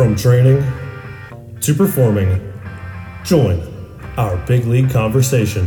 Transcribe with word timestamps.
From 0.00 0.16
training 0.16 0.64
to 1.60 1.74
performing, 1.74 2.40
join 3.22 3.60
our 4.16 4.38
big 4.46 4.64
league 4.64 4.88
conversation. 4.88 5.66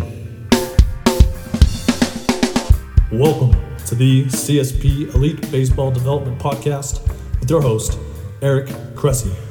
Welcome 3.11 3.51
to 3.85 3.93
the 3.93 4.25
CSP 4.25 5.13
Elite 5.13 5.51
Baseball 5.51 5.91
Development 5.91 6.39
Podcast 6.39 7.07
with 7.39 7.47
your 7.47 7.61
host, 7.61 7.99
Eric 8.41 8.69
Cressey. 8.95 9.42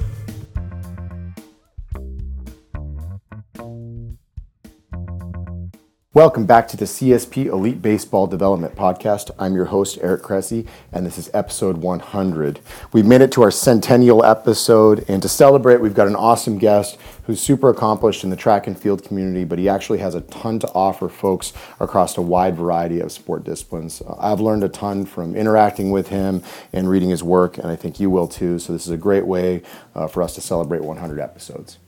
Welcome 6.14 6.44
back 6.44 6.68
to 6.68 6.76
the 6.76 6.84
CSP 6.84 7.46
Elite 7.46 7.80
Baseball 7.80 8.26
Development 8.26 8.76
Podcast. 8.76 9.30
I'm 9.38 9.54
your 9.54 9.64
host, 9.64 9.96
Eric 10.02 10.20
Cressey, 10.20 10.66
and 10.92 11.06
this 11.06 11.16
is 11.16 11.30
episode 11.32 11.78
100. 11.78 12.60
We've 12.92 13.06
made 13.06 13.22
it 13.22 13.32
to 13.32 13.42
our 13.42 13.50
centennial 13.50 14.22
episode, 14.22 15.06
and 15.08 15.22
to 15.22 15.28
celebrate, 15.30 15.80
we've 15.80 15.94
got 15.94 16.08
an 16.08 16.14
awesome 16.14 16.58
guest 16.58 16.98
who's 17.22 17.40
super 17.40 17.70
accomplished 17.70 18.24
in 18.24 18.28
the 18.28 18.36
track 18.36 18.66
and 18.66 18.78
field 18.78 19.02
community, 19.02 19.44
but 19.44 19.58
he 19.58 19.70
actually 19.70 20.00
has 20.00 20.14
a 20.14 20.20
ton 20.20 20.58
to 20.58 20.70
offer 20.74 21.08
folks 21.08 21.54
across 21.80 22.18
a 22.18 22.20
wide 22.20 22.56
variety 22.56 23.00
of 23.00 23.10
sport 23.10 23.42
disciplines. 23.42 24.02
Uh, 24.02 24.14
I've 24.18 24.38
learned 24.38 24.64
a 24.64 24.68
ton 24.68 25.06
from 25.06 25.34
interacting 25.34 25.90
with 25.90 26.08
him 26.08 26.42
and 26.74 26.90
reading 26.90 27.08
his 27.08 27.22
work, 27.22 27.56
and 27.56 27.68
I 27.68 27.76
think 27.76 27.98
you 27.98 28.10
will 28.10 28.28
too. 28.28 28.58
So, 28.58 28.74
this 28.74 28.84
is 28.84 28.92
a 28.92 28.98
great 28.98 29.26
way 29.26 29.62
uh, 29.94 30.08
for 30.08 30.22
us 30.22 30.34
to 30.34 30.42
celebrate 30.42 30.82
100 30.82 31.20
episodes. 31.20 31.78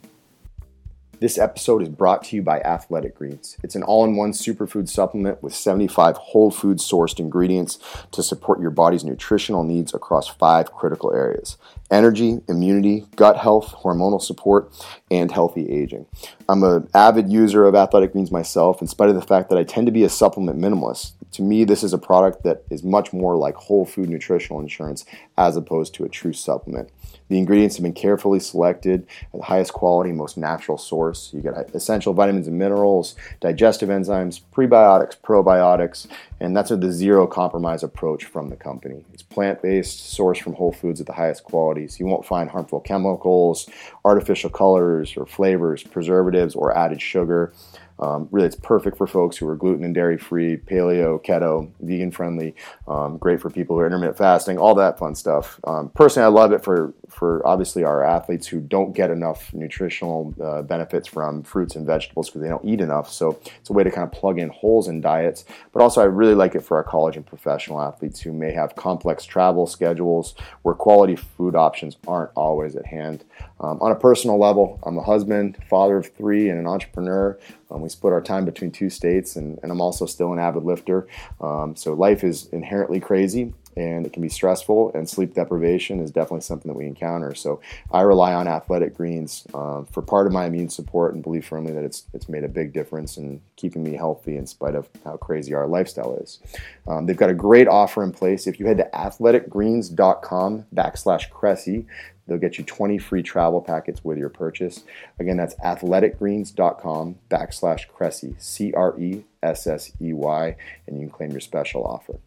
This 1.20 1.38
episode 1.38 1.80
is 1.82 1.88
brought 1.88 2.24
to 2.24 2.36
you 2.36 2.42
by 2.42 2.60
Athletic 2.60 3.14
Greens. 3.14 3.56
It's 3.62 3.76
an 3.76 3.84
all 3.84 4.04
in 4.04 4.16
one 4.16 4.32
superfood 4.32 4.88
supplement 4.88 5.42
with 5.42 5.54
75 5.54 6.16
whole 6.16 6.50
food 6.50 6.78
sourced 6.78 7.20
ingredients 7.20 7.78
to 8.10 8.22
support 8.22 8.60
your 8.60 8.70
body's 8.70 9.04
nutritional 9.04 9.62
needs 9.62 9.94
across 9.94 10.26
five 10.26 10.72
critical 10.72 11.14
areas 11.14 11.56
energy, 11.90 12.40
immunity, 12.48 13.06
gut 13.16 13.36
health, 13.36 13.74
hormonal 13.82 14.20
support, 14.20 14.72
and 15.10 15.30
healthy 15.30 15.68
aging. 15.70 16.06
I'm 16.48 16.62
an 16.62 16.88
avid 16.94 17.30
user 17.30 17.64
of 17.64 17.74
Athletic 17.74 18.12
Greens 18.12 18.30
myself, 18.30 18.80
in 18.80 18.88
spite 18.88 19.08
of 19.08 19.14
the 19.14 19.22
fact 19.22 19.48
that 19.50 19.58
I 19.58 19.64
tend 19.64 19.86
to 19.86 19.92
be 19.92 20.04
a 20.04 20.08
supplement 20.08 20.58
minimalist. 20.58 21.12
To 21.32 21.42
me, 21.42 21.64
this 21.64 21.82
is 21.82 21.92
a 21.92 21.98
product 21.98 22.44
that 22.44 22.62
is 22.70 22.84
much 22.84 23.12
more 23.12 23.36
like 23.36 23.56
whole 23.56 23.84
food 23.84 24.08
nutritional 24.08 24.60
insurance 24.60 25.04
as 25.36 25.56
opposed 25.56 25.94
to 25.94 26.04
a 26.04 26.08
true 26.08 26.32
supplement. 26.32 26.90
The 27.28 27.38
ingredients 27.38 27.76
have 27.76 27.82
been 27.82 27.94
carefully 27.94 28.38
selected 28.38 29.06
at 29.32 29.40
the 29.40 29.46
highest 29.46 29.72
quality, 29.72 30.12
most 30.12 30.36
natural 30.36 30.76
source. 30.76 31.30
You 31.32 31.40
get 31.40 31.74
essential 31.74 32.12
vitamins 32.12 32.46
and 32.46 32.58
minerals, 32.58 33.16
digestive 33.40 33.88
enzymes, 33.88 34.42
prebiotics, 34.52 35.16
probiotics, 35.18 36.06
and 36.38 36.54
that's 36.54 36.68
the 36.68 36.92
zero 36.92 37.26
compromise 37.26 37.82
approach 37.82 38.24
from 38.26 38.50
the 38.50 38.56
company. 38.56 39.04
It's 39.12 39.22
plant 39.22 39.62
based, 39.62 40.16
sourced 40.16 40.42
from 40.42 40.54
whole 40.54 40.72
foods 40.72 41.00
at 41.00 41.06
the 41.06 41.14
highest 41.14 41.44
qualities. 41.74 42.00
You 42.00 42.06
won't 42.06 42.24
find 42.24 42.48
harmful 42.50 42.80
chemicals, 42.80 43.68
artificial 44.04 44.50
colors 44.50 45.16
or 45.16 45.26
flavors, 45.26 45.82
preservatives, 45.82 46.54
or 46.54 46.76
added 46.76 47.00
sugar. 47.00 47.52
Um, 47.98 48.28
really, 48.30 48.46
it's 48.46 48.56
perfect 48.56 48.98
for 48.98 49.06
folks 49.06 49.36
who 49.36 49.48
are 49.48 49.56
gluten 49.56 49.84
and 49.84 49.94
dairy 49.94 50.18
free, 50.18 50.56
paleo, 50.56 51.24
keto, 51.24 51.70
vegan 51.80 52.10
friendly. 52.10 52.54
Um, 52.88 53.18
great 53.18 53.40
for 53.40 53.50
people 53.50 53.76
who 53.76 53.82
are 53.82 53.86
intermittent 53.86 54.18
fasting, 54.18 54.58
all 54.58 54.74
that 54.76 54.98
fun 54.98 55.14
stuff. 55.14 55.60
Um, 55.64 55.90
personally, 55.90 56.24
I 56.24 56.28
love 56.28 56.52
it 56.52 56.64
for 56.64 56.92
for 57.08 57.46
obviously 57.46 57.84
our 57.84 58.02
athletes 58.02 58.46
who 58.46 58.60
don't 58.60 58.92
get 58.92 59.10
enough 59.10 59.54
nutritional 59.54 60.34
uh, 60.42 60.62
benefits 60.62 61.06
from 61.06 61.44
fruits 61.44 61.76
and 61.76 61.86
vegetables 61.86 62.28
because 62.28 62.42
they 62.42 62.48
don't 62.48 62.64
eat 62.64 62.80
enough. 62.80 63.10
So 63.12 63.38
it's 63.60 63.70
a 63.70 63.72
way 63.72 63.84
to 63.84 63.90
kind 63.90 64.04
of 64.04 64.12
plug 64.12 64.38
in 64.38 64.48
holes 64.48 64.88
in 64.88 65.00
diets. 65.00 65.44
But 65.72 65.82
also, 65.82 66.00
I 66.00 66.06
really 66.06 66.34
like 66.34 66.54
it 66.54 66.60
for 66.60 66.76
our 66.76 66.84
college 66.84 67.16
and 67.16 67.24
professional 67.24 67.80
athletes 67.80 68.20
who 68.20 68.32
may 68.32 68.52
have 68.52 68.74
complex 68.74 69.24
travel 69.24 69.66
schedules 69.66 70.34
where 70.62 70.74
quality 70.74 71.16
food 71.16 71.54
options 71.54 71.96
aren't 72.08 72.30
always 72.34 72.74
at 72.74 72.86
hand. 72.86 73.24
Um, 73.60 73.80
on 73.80 73.92
a 73.92 73.96
personal 73.96 74.38
level, 74.38 74.80
I'm 74.82 74.98
a 74.98 75.02
husband, 75.02 75.56
father 75.68 75.98
of 75.98 76.08
three, 76.14 76.48
and 76.48 76.58
an 76.58 76.66
entrepreneur. 76.66 77.38
Um, 77.74 77.80
we 77.80 77.88
split 77.88 78.12
our 78.12 78.22
time 78.22 78.44
between 78.44 78.70
two 78.70 78.88
states, 78.88 79.34
and, 79.34 79.58
and 79.62 79.72
I'm 79.72 79.80
also 79.80 80.06
still 80.06 80.32
an 80.32 80.38
avid 80.38 80.62
lifter. 80.62 81.08
Um, 81.40 81.74
so 81.74 81.92
life 81.92 82.22
is 82.22 82.46
inherently 82.52 83.00
crazy 83.00 83.52
and 83.76 84.06
it 84.06 84.12
can 84.12 84.22
be 84.22 84.28
stressful, 84.28 84.92
and 84.94 85.08
sleep 85.08 85.34
deprivation 85.34 86.00
is 86.00 86.10
definitely 86.10 86.40
something 86.42 86.70
that 86.70 86.76
we 86.76 86.86
encounter. 86.86 87.34
So 87.34 87.60
I 87.90 88.02
rely 88.02 88.34
on 88.34 88.48
athletic 88.48 88.96
greens 88.96 89.46
uh, 89.54 89.84
for 89.84 90.02
part 90.02 90.26
of 90.26 90.32
my 90.32 90.46
immune 90.46 90.68
support 90.68 91.14
and 91.14 91.22
believe 91.22 91.46
firmly 91.46 91.72
that 91.72 91.84
it's, 91.84 92.06
it's 92.12 92.28
made 92.28 92.44
a 92.44 92.48
big 92.48 92.72
difference 92.72 93.16
in 93.16 93.40
keeping 93.56 93.82
me 93.82 93.94
healthy 93.94 94.36
in 94.36 94.46
spite 94.46 94.74
of 94.74 94.88
how 95.04 95.16
crazy 95.16 95.54
our 95.54 95.66
lifestyle 95.66 96.16
is. 96.16 96.40
Um, 96.86 97.06
they've 97.06 97.16
got 97.16 97.30
a 97.30 97.34
great 97.34 97.68
offer 97.68 98.02
in 98.02 98.12
place. 98.12 98.46
If 98.46 98.60
you 98.60 98.66
head 98.66 98.78
to 98.78 98.88
athleticgreens.com 98.92 100.66
backslash 100.74 101.30
Cressey, 101.30 101.86
They'll 102.26 102.38
get 102.38 102.58
you 102.58 102.64
20 102.64 102.98
free 102.98 103.22
travel 103.22 103.60
packets 103.60 104.02
with 104.02 104.18
your 104.18 104.30
purchase. 104.30 104.84
Again, 105.18 105.36
that's 105.36 105.54
athleticgreens.com 105.56 107.16
backslash 107.30 107.88
Cressey, 107.88 108.34
C 108.38 108.72
R 108.72 108.98
E 108.98 109.24
S 109.42 109.66
S 109.66 109.92
E 110.00 110.12
Y, 110.12 110.56
and 110.86 110.96
you 110.96 111.06
can 111.06 111.10
claim 111.10 111.30
your 111.32 111.40
special 111.40 111.84
offer. 111.84 112.18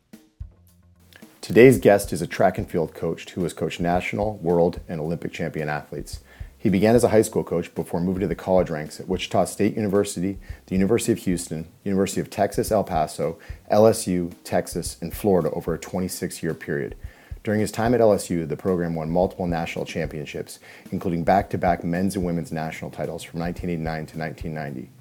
Today's 1.47 1.80
guest 1.80 2.12
is 2.12 2.22
a 2.22 2.28
track 2.28 2.58
and 2.58 2.69
field 2.69 2.94
coach 2.94 3.30
who 3.30 3.44
has 3.44 3.53
coached 3.53 3.80
national, 3.80 4.35
world, 4.40 4.81
and 4.90 5.00
Olympic 5.00 5.31
champion 5.31 5.69
athletes. 5.69 6.19
He 6.58 6.68
began 6.68 6.94
as 6.94 7.06
a 7.06 7.08
high 7.08 7.22
school 7.22 7.46
coach 7.46 7.74
before 7.74 8.02
moving 8.02 8.19
to 8.19 8.28
the 8.28 8.35
college 8.35 8.69
ranks 8.69 9.00
at 9.00 9.08
Wichita 9.08 9.46
State 9.46 9.78
University, 9.78 10.40
the 10.66 10.75
University 10.75 11.13
of 11.13 11.19
Houston, 11.19 11.69
University 11.86 12.19
of 12.19 12.30
Texas 12.30 12.69
El 12.69 12.84
Paso, 12.84 13.40
LSU, 13.72 14.34
Texas, 14.44 14.97
and 15.00 15.13
Florida 15.13 15.50
over 15.52 15.74
a 15.74 15.80
26 15.80 16.44
year 16.44 16.53
period. 16.53 16.97
During 17.46 17.62
his 17.62 17.72
time 17.72 17.94
at 17.94 18.02
LSU, 18.02 18.46
the 18.46 18.57
program 18.57 18.94
won 18.94 19.09
multiple 19.09 19.47
national 19.47 19.86
championships, 19.86 20.59
including 20.91 21.24
back 21.24 21.50
to 21.52 21.57
back 21.57 21.81
men's 21.81 22.18
and 22.18 22.25
women's 22.25 22.52
national 22.52 22.91
titles 22.91 23.24
from 23.24 23.40
1989 23.40 24.06
to 24.07 24.19
1990. 24.19 24.97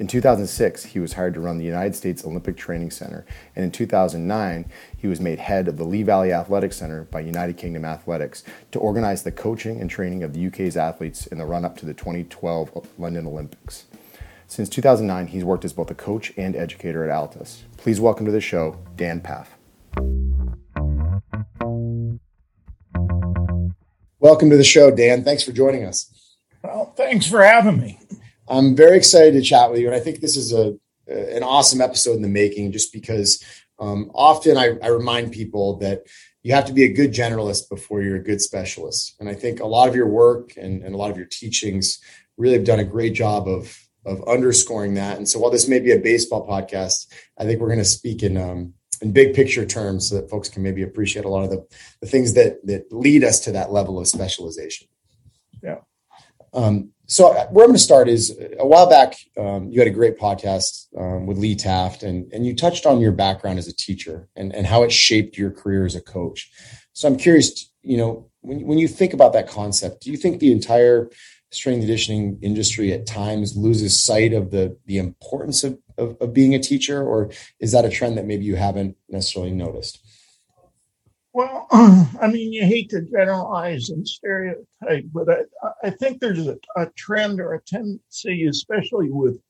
In 0.00 0.06
2006, 0.06 0.84
he 0.86 0.98
was 0.98 1.12
hired 1.12 1.34
to 1.34 1.40
run 1.40 1.58
the 1.58 1.64
United 1.66 1.94
States 1.94 2.24
Olympic 2.24 2.56
Training 2.56 2.90
Center, 2.90 3.26
and 3.54 3.66
in 3.66 3.70
2009, 3.70 4.64
he 4.96 5.06
was 5.06 5.20
made 5.20 5.38
head 5.38 5.68
of 5.68 5.76
the 5.76 5.84
Lee 5.84 6.02
Valley 6.02 6.32
Athletic 6.32 6.72
Center 6.72 7.04
by 7.04 7.20
United 7.20 7.58
Kingdom 7.58 7.84
Athletics 7.84 8.42
to 8.72 8.78
organize 8.78 9.24
the 9.24 9.30
coaching 9.30 9.78
and 9.78 9.90
training 9.90 10.22
of 10.22 10.32
the 10.32 10.46
UK's 10.46 10.74
athletes 10.74 11.26
in 11.26 11.36
the 11.36 11.44
run 11.44 11.66
up 11.66 11.76
to 11.76 11.84
the 11.84 11.92
2012 11.92 12.88
London 12.98 13.26
Olympics. 13.26 13.84
Since 14.46 14.70
2009, 14.70 15.26
he's 15.26 15.44
worked 15.44 15.66
as 15.66 15.74
both 15.74 15.90
a 15.90 15.94
coach 15.94 16.32
and 16.34 16.56
educator 16.56 17.04
at 17.04 17.10
ALTIS. 17.10 17.64
Please 17.76 18.00
welcome 18.00 18.24
to 18.24 18.32
the 18.32 18.40
show, 18.40 18.78
Dan 18.96 19.20
Pfaff. 19.20 19.48
Welcome 24.18 24.48
to 24.48 24.56
the 24.56 24.64
show, 24.64 24.90
Dan. 24.90 25.24
Thanks 25.24 25.42
for 25.42 25.52
joining 25.52 25.84
us. 25.84 26.10
Well, 26.64 26.94
thanks 26.96 27.26
for 27.26 27.42
having 27.42 27.78
me. 27.78 28.00
I'm 28.50 28.74
very 28.74 28.96
excited 28.96 29.32
to 29.34 29.42
chat 29.42 29.70
with 29.70 29.80
you, 29.80 29.86
and 29.86 29.94
I 29.94 30.00
think 30.00 30.20
this 30.20 30.36
is 30.36 30.52
a 30.52 30.76
an 31.06 31.42
awesome 31.42 31.80
episode 31.80 32.16
in 32.16 32.22
the 32.22 32.28
making. 32.28 32.72
Just 32.72 32.92
because 32.92 33.42
um, 33.78 34.10
often 34.14 34.56
I, 34.56 34.76
I 34.82 34.88
remind 34.88 35.32
people 35.32 35.78
that 35.78 36.02
you 36.42 36.52
have 36.52 36.64
to 36.66 36.72
be 36.72 36.84
a 36.84 36.92
good 36.92 37.12
generalist 37.12 37.68
before 37.68 38.02
you're 38.02 38.16
a 38.16 38.22
good 38.22 38.40
specialist, 38.40 39.14
and 39.20 39.28
I 39.28 39.34
think 39.34 39.60
a 39.60 39.66
lot 39.66 39.88
of 39.88 39.94
your 39.94 40.08
work 40.08 40.54
and, 40.56 40.82
and 40.82 40.94
a 40.94 40.98
lot 40.98 41.10
of 41.10 41.16
your 41.16 41.26
teachings 41.26 42.00
really 42.36 42.56
have 42.56 42.64
done 42.64 42.80
a 42.80 42.84
great 42.84 43.14
job 43.14 43.48
of 43.48 43.78
of 44.04 44.26
underscoring 44.26 44.94
that. 44.94 45.18
And 45.18 45.28
so, 45.28 45.38
while 45.38 45.50
this 45.50 45.68
may 45.68 45.78
be 45.78 45.92
a 45.92 45.98
baseball 45.98 46.46
podcast, 46.46 47.06
I 47.38 47.44
think 47.44 47.60
we're 47.60 47.68
going 47.68 47.78
to 47.78 47.84
speak 47.84 48.22
in 48.22 48.36
um, 48.36 48.74
in 49.00 49.12
big 49.12 49.34
picture 49.34 49.64
terms 49.64 50.08
so 50.08 50.16
that 50.16 50.30
folks 50.30 50.48
can 50.48 50.62
maybe 50.62 50.82
appreciate 50.82 51.24
a 51.24 51.28
lot 51.28 51.44
of 51.44 51.50
the, 51.50 51.66
the 52.00 52.08
things 52.08 52.34
that 52.34 52.66
that 52.66 52.92
lead 52.92 53.22
us 53.22 53.40
to 53.40 53.52
that 53.52 53.72
level 53.72 54.00
of 54.00 54.08
specialization. 54.08 54.88
Yeah. 55.62 55.78
Um, 56.52 56.90
so 57.10 57.32
uh, 57.36 57.46
where 57.48 57.64
I'm 57.64 57.70
going 57.70 57.72
to 57.72 57.78
start 57.78 58.08
is 58.08 58.38
a 58.56 58.64
while 58.64 58.88
back, 58.88 59.16
um, 59.36 59.68
you 59.68 59.80
had 59.80 59.88
a 59.88 59.90
great 59.90 60.16
podcast 60.16 60.86
um, 60.96 61.26
with 61.26 61.38
Lee 61.38 61.56
Taft, 61.56 62.04
and 62.04 62.32
and 62.32 62.46
you 62.46 62.54
touched 62.54 62.86
on 62.86 63.00
your 63.00 63.10
background 63.10 63.58
as 63.58 63.66
a 63.66 63.74
teacher 63.74 64.28
and 64.36 64.54
and 64.54 64.64
how 64.64 64.84
it 64.84 64.92
shaped 64.92 65.36
your 65.36 65.50
career 65.50 65.84
as 65.84 65.96
a 65.96 66.00
coach. 66.00 66.48
So 66.92 67.08
I'm 67.08 67.16
curious, 67.16 67.68
you 67.82 67.96
know, 67.96 68.30
when 68.42 68.64
when 68.64 68.78
you 68.78 68.86
think 68.86 69.12
about 69.12 69.32
that 69.32 69.48
concept, 69.48 70.02
do 70.02 70.10
you 70.12 70.16
think 70.16 70.38
the 70.38 70.52
entire 70.52 71.10
strength 71.50 71.80
conditioning 71.80 72.38
industry 72.42 72.92
at 72.92 73.06
times 73.06 73.56
loses 73.56 74.00
sight 74.00 74.32
of 74.32 74.52
the 74.52 74.78
the 74.86 74.98
importance 74.98 75.64
of, 75.64 75.80
of, 75.98 76.16
of 76.20 76.32
being 76.32 76.54
a 76.54 76.60
teacher, 76.60 77.02
or 77.02 77.32
is 77.58 77.72
that 77.72 77.84
a 77.84 77.90
trend 77.90 78.18
that 78.18 78.26
maybe 78.26 78.44
you 78.44 78.54
haven't 78.54 78.96
necessarily 79.08 79.52
noticed? 79.52 79.98
Well, 81.32 81.66
I 81.72 82.28
mean, 82.30 82.52
you 82.52 82.64
hate 82.64 82.90
to 82.90 83.02
generalize 83.02 83.90
and 83.90 84.06
stereotype, 84.06 85.06
but 85.12 85.28
I, 85.30 85.70
I 85.84 85.90
think 85.90 86.20
there's 86.20 86.46
a, 86.46 86.58
a 86.76 86.86
trend 86.96 87.40
or 87.40 87.54
a 87.54 87.62
tendency, 87.62 88.46
especially 88.46 89.10
with 89.10 89.40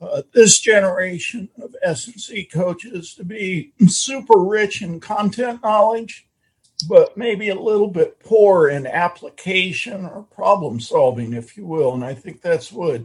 uh, 0.00 0.22
this 0.34 0.60
generation 0.60 1.48
of 1.60 1.74
S&C 1.82 2.44
coaches, 2.44 3.14
to 3.14 3.24
be 3.24 3.72
super 3.88 4.38
rich 4.38 4.82
in 4.82 5.00
content 5.00 5.62
knowledge 5.62 6.26
but 6.88 7.16
maybe 7.16 7.48
a 7.48 7.54
little 7.54 7.88
bit 7.88 8.18
poor 8.20 8.68
in 8.68 8.86
application 8.86 10.04
or 10.04 10.22
problem 10.34 10.80
solving, 10.80 11.32
if 11.32 11.56
you 11.56 11.66
will. 11.66 11.94
And 11.94 12.04
I 12.04 12.14
think 12.14 12.40
that's 12.40 12.72
what 12.72 13.04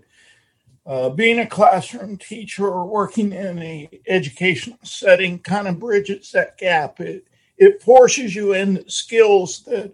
uh, 0.86 1.10
being 1.10 1.40
a 1.40 1.48
classroom 1.48 2.18
teacher 2.18 2.68
or 2.68 2.86
working 2.86 3.34
in 3.34 3.60
a 3.60 3.90
educational 4.08 4.80
setting 4.84 5.40
kind 5.40 5.68
of 5.68 5.80
bridges 5.80 6.32
that 6.32 6.58
gap. 6.58 7.00
It 7.00 7.28
it 7.58 7.82
forces 7.82 8.36
you 8.36 8.54
in 8.54 8.88
skills 8.88 9.64
that 9.64 9.94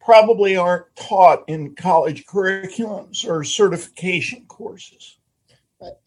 probably 0.00 0.56
aren't 0.56 0.94
taught 0.96 1.44
in 1.48 1.74
college 1.74 2.26
curriculums 2.26 3.26
or 3.26 3.44
certification 3.44 4.44
courses. 4.46 5.18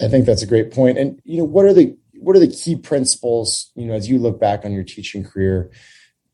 I 0.01 0.07
think 0.07 0.25
that's 0.25 0.41
a 0.41 0.47
great 0.47 0.71
point. 0.71 0.97
And 0.97 1.21
you 1.25 1.37
know, 1.37 1.43
what 1.43 1.65
are 1.65 1.73
the 1.73 1.97
what 2.13 2.35
are 2.35 2.39
the 2.39 2.47
key 2.47 2.75
principles, 2.75 3.71
you 3.75 3.85
know, 3.85 3.93
as 3.93 4.09
you 4.09 4.19
look 4.19 4.39
back 4.39 4.63
on 4.63 4.71
your 4.71 4.83
teaching 4.83 5.23
career 5.23 5.69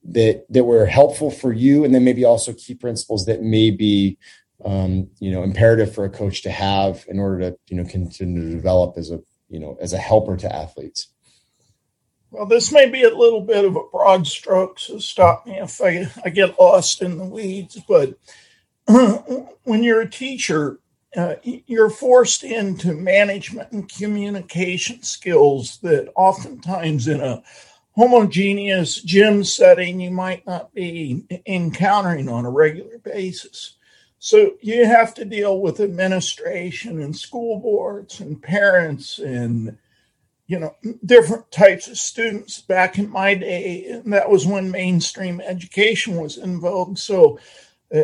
that 0.04 0.46
that 0.50 0.64
were 0.64 0.86
helpful 0.86 1.32
for 1.32 1.52
you 1.52 1.84
and 1.84 1.94
then 1.94 2.04
maybe 2.04 2.24
also 2.24 2.54
key 2.54 2.74
principles 2.74 3.26
that 3.26 3.42
may 3.42 3.72
be 3.72 4.18
um, 4.66 5.10
you 5.20 5.32
know, 5.32 5.44
imperative 5.44 5.94
for 5.94 6.06
a 6.06 6.10
coach 6.10 6.42
to 6.44 6.52
have 6.52 7.06
in 7.08 7.20
order 7.20 7.52
to, 7.52 7.58
you 7.68 7.78
know, 7.78 7.90
continue 7.90 8.50
to 8.50 8.56
develop 8.56 8.98
as 8.98 9.12
a, 9.12 9.20
you 9.50 9.60
know, 9.60 9.78
as 9.82 9.94
a 9.94 9.98
helper 9.98 10.38
to 10.38 10.56
athletes? 10.56 11.08
Well, 12.32 12.46
this 12.46 12.72
may 12.72 12.90
be 12.90 13.04
a 13.04 13.16
little 13.16 13.42
bit 13.42 13.66
of 13.66 13.76
a 13.76 13.84
broad 13.92 14.26
stroke, 14.26 14.80
so 14.80 15.00
stop 15.00 15.46
me 15.46 15.60
if 15.60 15.82
I, 15.82 16.10
I 16.24 16.30
get 16.30 16.58
lost 16.58 17.02
in 17.02 17.18
the 17.18 17.26
weeds. 17.26 17.78
But 17.86 18.18
when 19.64 19.84
you're 19.84 20.02
a 20.02 20.10
teacher, 20.10 20.80
uh, 21.16 21.36
you're 21.44 21.90
forced 21.90 22.46
into 22.46 22.94
management 22.94 23.74
and 23.74 23.92
communication 23.94 25.04
skills 25.04 25.80
that 25.80 26.10
oftentimes 26.16 27.10
in 27.10 27.20
a 27.20 27.44
homogeneous 27.98 29.02
gym 29.02 29.44
setting 29.44 30.00
you 30.00 30.12
might 30.12 30.46
not 30.48 30.74
be 30.74 31.26
encountering 31.46 32.30
on 32.30 32.46
a 32.46 32.50
regular 32.50 32.98
basis. 33.00 33.76
So 34.20 34.54
you 34.62 34.86
have 34.86 35.14
to 35.16 35.26
deal 35.26 35.60
with 35.60 35.82
administration 35.82 37.02
and 37.02 37.14
school 37.14 37.60
boards 37.60 38.22
and 38.22 38.42
parents 38.42 39.20
and 39.20 39.78
you 40.52 40.60
know, 40.60 40.76
different 41.06 41.50
types 41.50 41.88
of 41.88 41.98
students 41.98 42.60
back 42.60 43.00
in 43.00 43.10
my 43.10 43.34
day. 43.34 43.86
And 43.86 44.12
that 44.12 44.30
was 44.30 44.46
when 44.46 44.70
mainstream 44.70 45.40
education 45.40 46.18
was 46.18 46.38
in 46.38 46.60
vogue. 46.60 46.98
So 46.98 47.40
uh, 47.96 48.02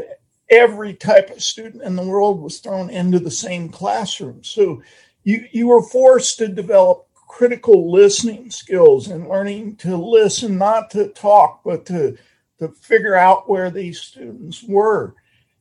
every 0.50 0.94
type 0.94 1.30
of 1.30 1.44
student 1.44 1.84
in 1.84 1.98
the 1.98 2.08
world 2.08 2.42
was 2.42 2.60
thrown 2.60 2.90
into 2.90 3.20
the 3.20 3.30
same 3.30 3.68
classroom. 3.68 4.46
So 4.46 4.82
you, 5.26 5.46
you 5.52 5.68
were 5.68 5.82
forced 5.82 6.38
to 6.38 6.48
develop 6.48 7.10
critical 7.14 7.92
listening 7.92 8.50
skills 8.50 9.10
and 9.10 9.28
learning 9.28 9.76
to 9.78 9.98
listen, 9.98 10.58
not 10.58 10.90
to 10.92 11.10
talk, 11.10 11.66
but 11.66 11.86
to, 11.88 12.18
to 12.60 12.70
figure 12.70 13.16
out 13.16 13.50
where 13.50 13.70
these 13.70 14.00
students 14.00 14.64
were. 14.64 15.16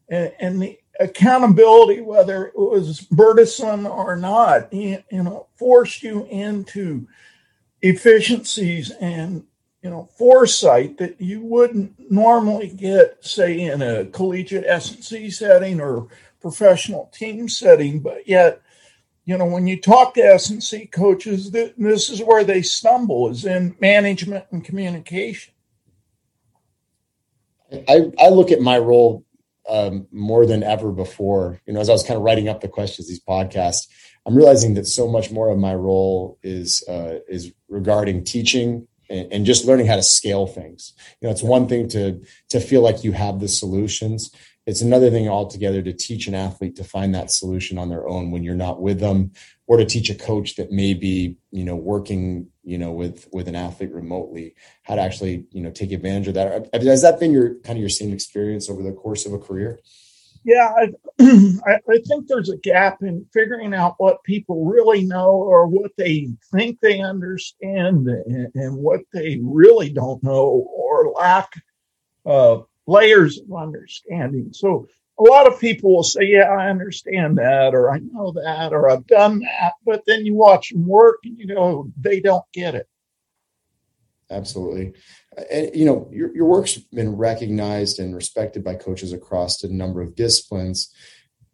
And, 0.09 0.33
and 0.39 0.63
the 0.63 0.79
accountability, 1.01 2.01
whether 2.01 2.47
it 2.47 2.57
was 2.57 3.01
burdensome 3.01 3.87
or 3.87 4.17
not, 4.17 4.73
you, 4.73 5.03
know, 5.11 5.47
forced 5.57 6.03
you 6.03 6.25
into 6.27 7.07
efficiencies 7.83 8.91
and 8.93 9.45
you 9.83 9.91
know 9.91 10.09
foresight 10.17 10.97
that 10.99 11.21
you 11.21 11.43
wouldn't 11.43 12.11
normally 12.11 12.69
get, 12.69 13.25
say, 13.25 13.61
in 13.61 13.83
a 13.83 14.07
collegiate 14.07 14.65
S&C 14.67 15.31
setting 15.31 15.81
or 15.81 16.09
professional 16.41 17.11
team 17.13 17.49
setting. 17.49 18.01
But 18.01 18.27
yet, 18.27 18.63
you 19.25 19.37
know, 19.37 19.47
when 19.47 19.67
you 19.67 19.81
talk 19.81 20.15
to 20.15 20.23
S&C 20.23 20.87
coaches, 20.87 21.51
this 21.51 22.11
is 22.11 22.23
where 22.23 22.45
they 22.45 22.63
stumble 22.63 23.31
is 23.31 23.45
in 23.45 23.77
management 23.81 24.47
and 24.51 24.65
communication. 24.65 25.53
I, 27.89 28.13
I 28.19 28.29
look 28.29 28.53
at 28.53 28.61
my 28.61 28.79
role 28.79 29.26
um, 29.69 30.07
more 30.13 30.47
than 30.47 30.63
ever 30.63 30.93
before. 30.93 31.61
You 31.67 31.75
know, 31.75 31.81
as 31.81 31.89
I 31.89 31.93
was 31.93 32.03
kind 32.03 32.17
of 32.17 32.23
writing 32.23 32.49
up 32.49 32.61
the 32.61 32.69
questions, 32.69 33.09
these 33.09 33.23
podcasts, 33.23 33.89
I'm 34.27 34.35
realizing 34.35 34.75
that 34.75 34.87
so 34.87 35.09
much 35.09 35.31
more 35.31 35.49
of 35.49 35.59
my 35.59 35.75
role 35.75 36.39
is 36.43 36.83
uh, 36.89 37.21
is 37.29 37.53
regarding 37.69 38.25
teaching 38.25 38.89
and, 39.09 39.33
and, 39.33 39.47
just 39.47 39.65
learning 39.65 39.87
how 39.87 39.95
to 39.95 40.03
scale 40.03 40.49
things. 40.49 40.93
You 41.21 41.27
know, 41.29 41.33
it's 41.33 41.43
one 41.43 41.69
thing 41.69 41.89
to 41.91 42.21
to 42.51 42.61
feel 42.61 42.83
like 42.83 43.05
you 43.05 43.13
have 43.13 43.39
the 43.39 43.49
solutions. 43.49 44.33
It's 44.67 44.83
another 44.83 45.11
thing 45.11 45.29
altogether 45.29 45.81
to 45.83 45.93
teach 45.93 46.27
an 46.27 46.35
athlete 46.35 46.75
to 46.77 46.85
find 46.85 47.15
that 47.15 47.31
solution 47.31 47.79
on 47.79 47.89
their 47.89 48.09
own 48.09 48.33
when 48.33 48.43
you're 48.43 48.57
not 48.57 48.81
with 48.81 48.99
them, 48.99 49.33
or 49.69 49.77
to 49.77 49.85
teach 49.85 50.11
a 50.11 50.15
coach 50.15 50.57
that 50.57 50.73
may 50.73 50.93
be, 50.93 51.37
you 51.53 51.65
know, 51.65 51.77
working, 51.77 52.49
you 52.65 52.77
know, 52.77 52.91
with 52.91 53.29
with 53.33 53.47
an 53.47 53.55
athlete 53.55 53.93
remotely, 53.93 54.57
how 54.83 54.97
to 54.97 55.01
actually, 55.01 55.47
you 55.53 55.63
know, 55.63 55.71
take 55.71 55.93
advantage 55.93 56.29
of 56.29 56.35
that. 56.35 56.69
Has 56.75 57.03
that 57.03 57.21
been 57.21 57.33
your 57.33 57.55
kind 57.61 57.77
of 57.77 57.81
your 57.81 57.89
same 57.89 58.13
experience 58.13 58.69
over 58.69 58.83
the 58.83 58.93
course 58.93 59.25
of 59.25 59.33
a 59.33 59.39
career? 59.39 59.79
Yeah, 60.47 60.73
I, 61.21 61.79
I 61.89 61.99
think 62.07 62.29
there's 62.29 62.51
a 62.51 62.57
gap 62.57 63.03
in 63.03 63.27
figuring 63.33 63.75
out 63.75 63.95
what 63.99 64.23
people 64.23 64.65
really 64.65 65.05
know 65.05 65.31
or 65.31 65.67
what 65.67 65.91
they 65.97 66.29
think 66.53 66.79
they 66.81 67.01
understand 67.01 68.07
and, 68.07 68.55
and 68.55 68.77
what 68.77 69.01
they 69.13 69.41
really 69.43 69.91
don't 69.91 70.23
know 70.23 70.69
or 70.73 71.11
lack 71.11 71.51
uh, 72.25 72.59
layers 72.87 73.39
of 73.39 73.53
understanding. 73.53 74.53
So 74.53 74.89
a 75.19 75.23
lot 75.23 75.47
of 75.47 75.59
people 75.61 75.95
will 75.95 76.03
say, 76.03 76.25
Yeah, 76.25 76.51
I 76.51 76.69
understand 76.69 77.39
that, 77.39 77.75
or 77.75 77.91
I 77.91 77.99
know 77.99 78.33
that, 78.33 78.73
or 78.73 78.91
I've 78.91 79.07
done 79.07 79.41
that. 79.41 79.75
But 79.85 80.03
then 80.07 80.27
you 80.27 80.35
watch 80.35 80.71
them 80.71 80.87
work 80.87 81.21
and 81.25 81.39
you 81.39 81.47
go, 81.47 81.91
they 81.99 82.21
don't 82.21 82.45
get 82.53 82.75
it. 82.75 82.89
Absolutely. 84.31 84.93
And, 85.51 85.71
you 85.75 85.85
know, 85.85 86.11
your, 86.13 86.35
your 86.35 86.47
work's 86.47 86.77
been 86.77 87.17
recognized 87.17 88.01
and 88.01 88.15
respected 88.15 88.65
by 88.65 88.75
coaches 88.75 89.13
across 89.13 89.63
a 89.63 89.73
number 89.73 90.03
of 90.03 90.17
disciplines. 90.17 90.93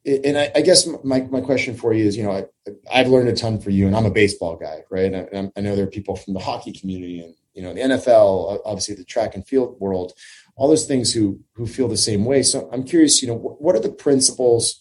And 0.05 0.37
I, 0.37 0.51
I 0.57 0.63
guess 0.63 0.89
my, 1.05 1.21
my 1.23 1.41
question 1.41 1.77
for 1.77 1.93
you 1.93 2.07
is, 2.07 2.17
you 2.17 2.25
know, 2.25 2.33
I, 2.33 2.45
I've 2.93 3.09
learned 3.09 3.29
a 3.29 3.37
ton 3.37 3.61
for 3.61 3.71
you, 3.71 3.87
and 3.87 3.95
I'm 3.95 4.07
a 4.07 4.11
baseball 4.11 4.57
guy, 4.57 4.83
right? 4.91 5.13
And 5.13 5.39
I, 5.39 5.53
I 5.57 5.61
know 5.61 5.77
there 5.77 5.85
are 5.85 5.91
people 5.91 6.17
from 6.17 6.35
the 6.35 6.41
hockey 6.41 6.73
community 6.73 7.21
and, 7.21 7.35
you 7.55 7.63
know, 7.63 7.75
the 7.75 7.81
NFL, 7.81 8.61
obviously 8.65 8.95
the 8.95 9.05
track 9.05 9.35
and 9.35 9.47
field 9.47 9.79
world 9.79 10.13
all 10.63 10.69
those 10.69 10.87
things 10.87 11.13
who 11.13 11.41
who 11.55 11.67
feel 11.67 11.89
the 11.89 11.97
same 11.97 12.25
way. 12.25 12.41
So 12.41 12.71
I'm 12.73 12.85
curious, 12.85 13.21
you 13.21 13.27
know, 13.27 13.35
what 13.35 13.75
are 13.75 13.81
the 13.81 13.91
principles, 13.91 14.81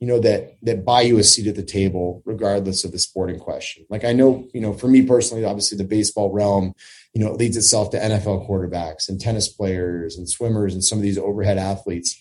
you 0.00 0.08
know, 0.08 0.18
that 0.18 0.56
that 0.62 0.84
buy 0.84 1.02
you 1.02 1.18
a 1.18 1.22
seat 1.22 1.46
at 1.46 1.54
the 1.54 1.62
table, 1.62 2.20
regardless 2.26 2.82
of 2.84 2.90
the 2.90 2.98
sporting 2.98 3.38
question? 3.38 3.86
Like 3.88 4.04
I 4.04 4.12
know, 4.12 4.48
you 4.52 4.60
know, 4.60 4.72
for 4.72 4.88
me 4.88 5.02
personally, 5.02 5.44
obviously 5.44 5.78
the 5.78 5.84
baseball 5.84 6.32
realm, 6.32 6.74
you 7.14 7.22
know, 7.22 7.32
it 7.32 7.38
leads 7.38 7.56
itself 7.56 7.90
to 7.90 8.00
NFL 8.00 8.48
quarterbacks 8.48 9.08
and 9.08 9.20
tennis 9.20 9.46
players 9.46 10.16
and 10.18 10.28
swimmers 10.28 10.74
and 10.74 10.82
some 10.82 10.98
of 10.98 11.02
these 11.02 11.16
overhead 11.16 11.58
athletes. 11.58 12.18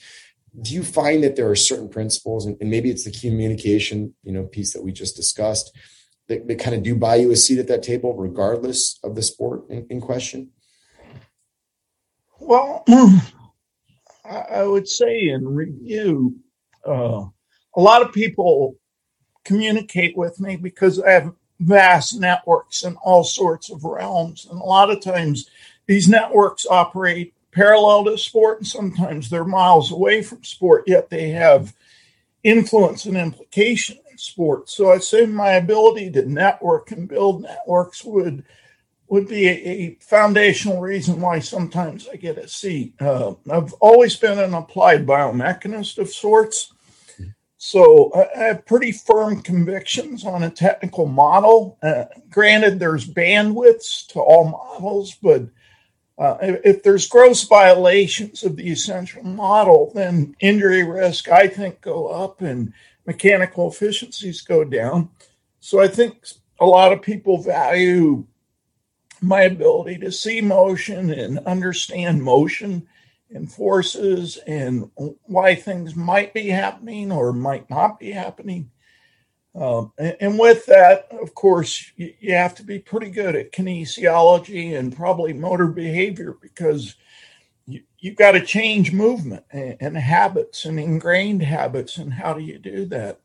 Do 0.61 0.75
you 0.75 0.83
find 0.83 1.23
that 1.23 1.35
there 1.35 1.49
are 1.49 1.55
certain 1.55 1.89
principles, 1.89 2.45
and, 2.45 2.57
and 2.61 2.69
maybe 2.69 2.91
it's 2.91 3.05
the 3.05 3.11
communication, 3.11 4.13
you 4.21 4.33
know, 4.33 4.43
piece 4.43 4.73
that 4.73 4.83
we 4.83 4.91
just 4.91 5.15
discussed, 5.15 5.75
that, 6.27 6.47
that 6.47 6.59
kind 6.59 6.75
of 6.75 6.83
do 6.83 6.95
buy 6.95 7.15
you 7.15 7.31
a 7.31 7.35
seat 7.35 7.57
at 7.57 7.67
that 7.69 7.81
table, 7.81 8.15
regardless 8.15 8.99
of 9.03 9.15
the 9.15 9.23
sport 9.23 9.67
in, 9.71 9.87
in 9.89 9.99
question? 9.99 10.51
Well, 12.39 12.83
I 14.25 14.63
would 14.63 14.87
say 14.87 15.29
in 15.29 15.47
review, 15.47 16.35
uh, 16.85 17.25
a 17.75 17.81
lot 17.81 18.01
of 18.01 18.13
people 18.13 18.75
communicate 19.43 20.15
with 20.17 20.39
me 20.39 20.55
because 20.55 20.99
I 21.01 21.11
have 21.11 21.33
vast 21.59 22.19
networks 22.19 22.83
in 22.83 22.95
all 22.97 23.23
sorts 23.23 23.69
of 23.69 23.83
realms. 23.83 24.47
And 24.49 24.59
a 24.59 24.63
lot 24.63 24.89
of 24.89 25.01
times 25.01 25.49
these 25.87 26.07
networks 26.07 26.65
operate 26.69 27.33
parallel 27.51 28.05
to 28.05 28.17
sport, 28.17 28.59
and 28.59 28.67
sometimes 28.67 29.29
they're 29.29 29.43
miles 29.43 29.91
away 29.91 30.21
from 30.21 30.43
sport, 30.43 30.83
yet 30.87 31.09
they 31.09 31.29
have 31.29 31.75
influence 32.43 33.05
and 33.05 33.17
implication 33.17 33.97
in 34.11 34.17
sport. 34.17 34.69
So 34.69 34.91
I 34.91 34.99
say 34.99 35.25
my 35.25 35.53
ability 35.53 36.11
to 36.11 36.25
network 36.25 36.91
and 36.91 37.07
build 37.07 37.41
networks 37.41 38.03
would 38.05 38.45
would 39.09 39.27
be 39.27 39.47
a, 39.47 39.51
a, 39.51 39.97
foundational 40.01 40.79
reason 40.79 41.19
why 41.19 41.39
sometimes 41.39 42.07
I 42.07 42.15
get 42.15 42.37
a 42.37 42.47
seat. 42.47 42.93
Uh, 42.99 43.33
I've 43.51 43.73
always 43.73 44.15
been 44.15 44.37
an 44.39 44.53
applied 44.53 45.05
biomechanist 45.05 45.97
of 45.97 46.09
sorts. 46.09 46.73
So 47.57 48.11
I 48.15 48.45
have 48.45 48.65
pretty 48.65 48.93
firm 48.93 49.41
convictions 49.41 50.25
on 50.25 50.43
a 50.43 50.49
technical 50.49 51.07
model. 51.07 51.77
Uh, 51.83 52.05
granted, 52.29 52.79
there's 52.79 53.05
bandwidths 53.05 54.07
to 54.07 54.19
all 54.19 54.49
models, 54.49 55.15
but 55.21 55.43
uh, 56.17 56.37
if, 56.41 56.83
there's 56.83 57.07
gross 57.07 57.43
violations 57.43 58.43
of 58.43 58.55
the 58.55 58.69
essential 58.69 59.23
model, 59.23 59.91
then 59.95 60.35
injury 60.39 60.83
risk, 60.83 61.29
I 61.29 61.47
think, 61.47 61.81
go 61.81 62.07
up 62.07 62.41
and 62.41 62.73
mechanical 63.05 63.69
efficiencies 63.69 64.41
go 64.41 64.63
down. 64.63 65.09
So 65.59 65.81
I 65.81 65.87
think 65.87 66.25
a 66.59 66.65
lot 66.65 66.93
of 66.93 67.01
people 67.01 67.41
value 67.41 68.25
my 69.21 69.41
ability 69.41 69.97
to 69.99 70.11
see 70.11 70.41
motion 70.41 71.11
and 71.11 71.39
understand 71.39 72.23
motion 72.23 72.87
and 73.31 73.51
forces 73.51 74.37
and 74.47 74.89
why 75.25 75.55
things 75.55 75.95
might 75.95 76.33
be 76.33 76.49
happening 76.49 77.11
or 77.11 77.31
might 77.31 77.69
not 77.69 77.99
be 77.99 78.11
happening. 78.11 78.71
Um, 79.55 79.91
and, 79.97 80.17
and, 80.19 80.39
with 80.39 80.65
that, 80.67 81.07
of 81.11 81.33
course, 81.33 81.91
you, 81.95 82.13
you, 82.19 82.33
have 82.35 82.55
to 82.55 82.63
be 82.63 82.79
pretty 82.79 83.09
good 83.09 83.35
at 83.35 83.51
kinesiology 83.51 84.77
and 84.77 84.95
probably 84.95 85.33
motor 85.33 85.67
behavior 85.67 86.37
because 86.39 86.95
you, 87.65 87.81
you've 87.97 88.15
got 88.15 88.33
to 88.33 88.45
change 88.45 88.93
movement 88.93 89.43
and, 89.51 89.75
and 89.79 89.97
habits 89.97 90.65
and 90.65 90.79
ingrained 90.79 91.41
habits. 91.41 91.97
And 91.97 92.13
how 92.13 92.33
do 92.33 92.41
you 92.41 92.59
do 92.59 92.85
that? 92.85 93.21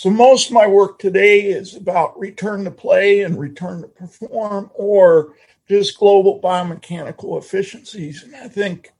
So 0.00 0.08
most 0.08 0.46
of 0.46 0.54
my 0.54 0.66
work 0.66 0.98
today 0.98 1.42
is 1.42 1.76
about 1.76 2.18
return 2.18 2.64
to 2.64 2.70
play 2.70 3.20
and 3.20 3.38
return 3.38 3.82
to 3.82 3.88
perform 3.88 4.70
or 4.72 5.34
just 5.68 5.98
global 5.98 6.40
biomechanical 6.40 7.38
efficiencies. 7.38 8.22
And 8.22 8.34
I 8.34 8.48
think 8.48 8.92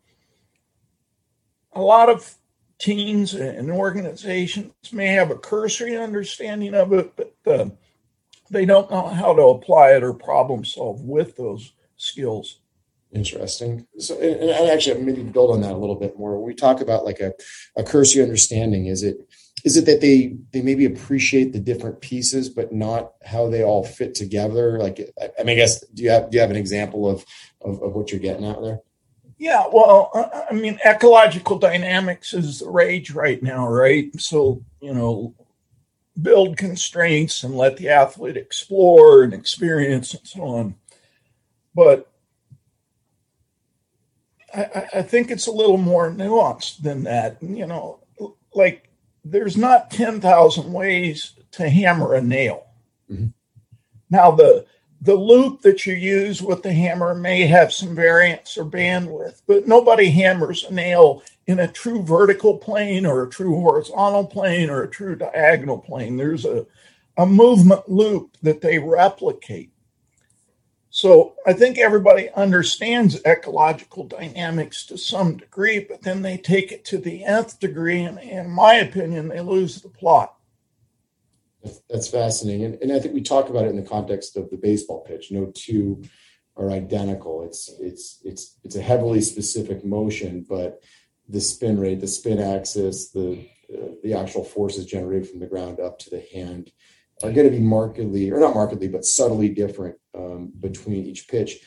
a 1.72 1.80
lot 1.80 2.10
of 2.10 2.36
teams 2.78 3.32
and 3.32 3.70
organizations 3.70 4.74
may 4.92 5.06
have 5.06 5.30
a 5.30 5.38
cursory 5.38 5.96
understanding 5.96 6.74
of 6.74 6.92
it, 6.92 7.16
but 7.16 7.34
uh, 7.46 7.70
they 8.50 8.66
don't 8.66 8.90
know 8.90 9.08
how 9.08 9.32
to 9.32 9.42
apply 9.44 9.92
it 9.92 10.02
or 10.02 10.12
problem 10.12 10.66
solve 10.66 11.00
with 11.00 11.34
those 11.34 11.72
skills. 11.96 12.58
Interesting. 13.10 13.86
So, 13.98 14.20
and, 14.20 14.50
and 14.50 14.70
actually, 14.70 15.02
maybe 15.02 15.22
build 15.22 15.52
on 15.52 15.62
that 15.62 15.72
a 15.72 15.78
little 15.78 15.96
bit 15.96 16.18
more. 16.18 16.36
When 16.36 16.46
we 16.46 16.54
talk 16.54 16.82
about 16.82 17.06
like 17.06 17.20
a, 17.20 17.32
a 17.74 17.84
cursory 17.84 18.22
understanding, 18.22 18.84
is 18.84 19.02
it 19.02 19.26
is 19.64 19.76
it 19.76 19.86
that 19.86 20.00
they 20.00 20.36
they 20.52 20.62
maybe 20.62 20.86
appreciate 20.86 21.52
the 21.52 21.60
different 21.60 22.00
pieces, 22.00 22.48
but 22.48 22.72
not 22.72 23.12
how 23.24 23.48
they 23.48 23.62
all 23.62 23.84
fit 23.84 24.14
together? 24.14 24.78
Like, 24.78 25.00
I 25.38 25.42
mean, 25.42 25.56
I 25.56 25.60
guess 25.60 25.80
do 25.88 26.02
you 26.02 26.10
have 26.10 26.30
do 26.30 26.36
you 26.36 26.40
have 26.40 26.50
an 26.50 26.56
example 26.56 27.08
of 27.08 27.24
of, 27.60 27.82
of 27.82 27.94
what 27.94 28.10
you're 28.10 28.20
getting 28.20 28.46
at 28.46 28.60
there? 28.62 28.80
Yeah, 29.38 29.64
well, 29.72 30.10
I 30.50 30.52
mean, 30.52 30.78
ecological 30.84 31.58
dynamics 31.58 32.34
is 32.34 32.58
the 32.58 32.68
rage 32.68 33.12
right 33.12 33.42
now, 33.42 33.66
right? 33.66 34.10
So, 34.20 34.62
you 34.82 34.92
know, 34.92 35.34
build 36.20 36.58
constraints 36.58 37.42
and 37.42 37.56
let 37.56 37.78
the 37.78 37.88
athlete 37.88 38.36
explore 38.36 39.22
and 39.22 39.32
experience 39.32 40.12
and 40.12 40.26
so 40.26 40.42
on. 40.42 40.74
But 41.74 42.10
I, 44.54 44.88
I 44.96 45.02
think 45.02 45.30
it's 45.30 45.46
a 45.46 45.52
little 45.52 45.78
more 45.78 46.10
nuanced 46.10 46.82
than 46.82 47.04
that. 47.04 47.38
You 47.42 47.66
know, 47.66 48.00
like 48.52 48.89
there's 49.24 49.56
not 49.56 49.90
10,000 49.90 50.72
ways 50.72 51.34
to 51.52 51.68
hammer 51.68 52.14
a 52.14 52.22
nail. 52.22 52.66
Mm-hmm. 53.10 53.28
Now, 54.10 54.32
the 54.32 54.66
the 55.02 55.14
loop 55.14 55.62
that 55.62 55.86
you 55.86 55.94
use 55.94 56.42
with 56.42 56.62
the 56.62 56.72
hammer 56.72 57.14
may 57.14 57.46
have 57.46 57.72
some 57.72 57.94
variance 57.94 58.58
or 58.58 58.66
bandwidth, 58.66 59.40
but 59.46 59.66
nobody 59.66 60.10
hammers 60.10 60.64
a 60.64 60.74
nail 60.74 61.22
in 61.46 61.60
a 61.60 61.68
true 61.68 62.02
vertical 62.02 62.58
plane 62.58 63.06
or 63.06 63.22
a 63.22 63.30
true 63.30 63.54
horizontal 63.60 64.26
plane 64.26 64.68
or 64.68 64.82
a 64.82 64.90
true 64.90 65.16
diagonal 65.16 65.78
plane. 65.78 66.18
There's 66.18 66.44
a, 66.44 66.66
a 67.16 67.24
movement 67.24 67.88
loop 67.88 68.36
that 68.42 68.60
they 68.60 68.78
replicate. 68.78 69.70
So 70.90 71.34
I 71.46 71.52
think 71.52 71.78
everybody 71.78 72.30
understands 72.30 73.24
ecological 73.24 74.04
dynamics 74.04 74.84
to 74.86 74.98
some 74.98 75.36
degree, 75.36 75.78
but 75.78 76.02
then 76.02 76.22
they 76.22 76.36
take 76.36 76.72
it 76.72 76.84
to 76.86 76.98
the 76.98 77.24
nth 77.24 77.60
degree, 77.60 78.02
and 78.02 78.18
in 78.18 78.50
my 78.50 78.74
opinion, 78.74 79.28
they 79.28 79.40
lose 79.40 79.80
the 79.80 79.88
plot. 79.88 80.34
That's 81.88 82.08
fascinating. 82.08 82.64
And, 82.64 82.82
and 82.82 82.92
I 82.92 82.98
think 82.98 83.14
we 83.14 83.22
talk 83.22 83.50
about 83.50 83.66
it 83.66 83.70
in 83.70 83.76
the 83.76 83.88
context 83.88 84.36
of 84.36 84.50
the 84.50 84.56
baseball 84.56 85.00
pitch. 85.00 85.30
No 85.30 85.52
two 85.54 86.02
are 86.56 86.72
identical. 86.72 87.44
It's 87.44 87.70
it's 87.78 88.18
it's 88.24 88.58
it's 88.64 88.76
a 88.76 88.82
heavily 88.82 89.20
specific 89.20 89.84
motion, 89.84 90.44
but 90.48 90.82
the 91.28 91.40
spin 91.40 91.78
rate, 91.78 92.00
the 92.00 92.08
spin 92.08 92.40
axis, 92.40 93.10
the 93.10 93.46
uh, 93.72 93.94
the 94.02 94.14
actual 94.14 94.42
forces 94.42 94.86
generated 94.86 95.28
from 95.28 95.38
the 95.38 95.46
ground 95.46 95.78
up 95.78 96.00
to 96.00 96.10
the 96.10 96.26
hand 96.32 96.72
are 97.22 97.32
going 97.32 97.50
to 97.50 97.56
be 97.56 97.62
markedly, 97.62 98.30
or 98.30 98.40
not 98.40 98.54
markedly, 98.54 98.88
but 98.88 99.04
subtly 99.04 99.48
different 99.48 99.96
um, 100.16 100.52
between 100.58 101.04
each 101.06 101.28
pitch. 101.28 101.60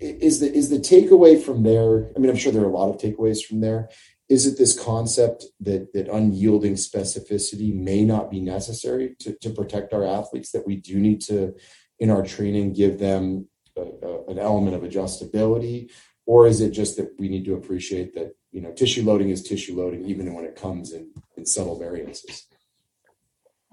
Is 0.00 0.40
the 0.40 0.52
is 0.52 0.68
the 0.68 0.78
takeaway 0.78 1.40
from 1.40 1.62
there? 1.62 2.10
I 2.14 2.18
mean, 2.18 2.30
I'm 2.30 2.36
sure 2.36 2.52
there 2.52 2.62
are 2.62 2.70
a 2.70 2.76
lot 2.76 2.90
of 2.90 3.00
takeaways 3.00 3.44
from 3.44 3.60
there 3.60 3.88
is 4.28 4.46
it 4.46 4.56
this 4.56 4.78
concept 4.78 5.44
that 5.60 5.92
that 5.92 6.08
unyielding 6.08 6.74
specificity 6.74 7.74
may 7.74 8.04
not 8.04 8.30
be 8.30 8.40
necessary 8.40 9.16
to, 9.20 9.34
to 9.40 9.50
protect 9.50 9.92
our 9.92 10.04
athletes 10.04 10.50
that 10.52 10.66
we 10.66 10.76
do 10.76 10.98
need 10.98 11.20
to 11.20 11.54
in 11.98 12.10
our 12.10 12.24
training 12.24 12.72
give 12.72 12.98
them 12.98 13.46
a, 13.76 13.82
a, 13.82 14.24
an 14.26 14.38
element 14.38 14.76
of 14.76 14.82
adjustability 14.82 15.90
or 16.26 16.46
is 16.46 16.60
it 16.60 16.70
just 16.70 16.96
that 16.96 17.14
we 17.18 17.28
need 17.28 17.44
to 17.44 17.54
appreciate 17.54 18.14
that 18.14 18.34
you 18.50 18.60
know 18.60 18.72
tissue 18.72 19.02
loading 19.02 19.30
is 19.30 19.42
tissue 19.42 19.76
loading 19.76 20.04
even 20.04 20.32
when 20.34 20.44
it 20.44 20.56
comes 20.56 20.92
in 20.92 21.10
in 21.36 21.44
subtle 21.44 21.78
variances 21.78 22.46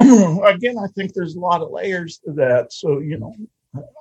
again 0.46 0.78
i 0.78 0.88
think 0.96 1.14
there's 1.14 1.36
a 1.36 1.40
lot 1.40 1.62
of 1.62 1.72
layers 1.72 2.20
to 2.20 2.34
that 2.34 2.72
so 2.72 3.00
you 3.00 3.18
know 3.18 3.34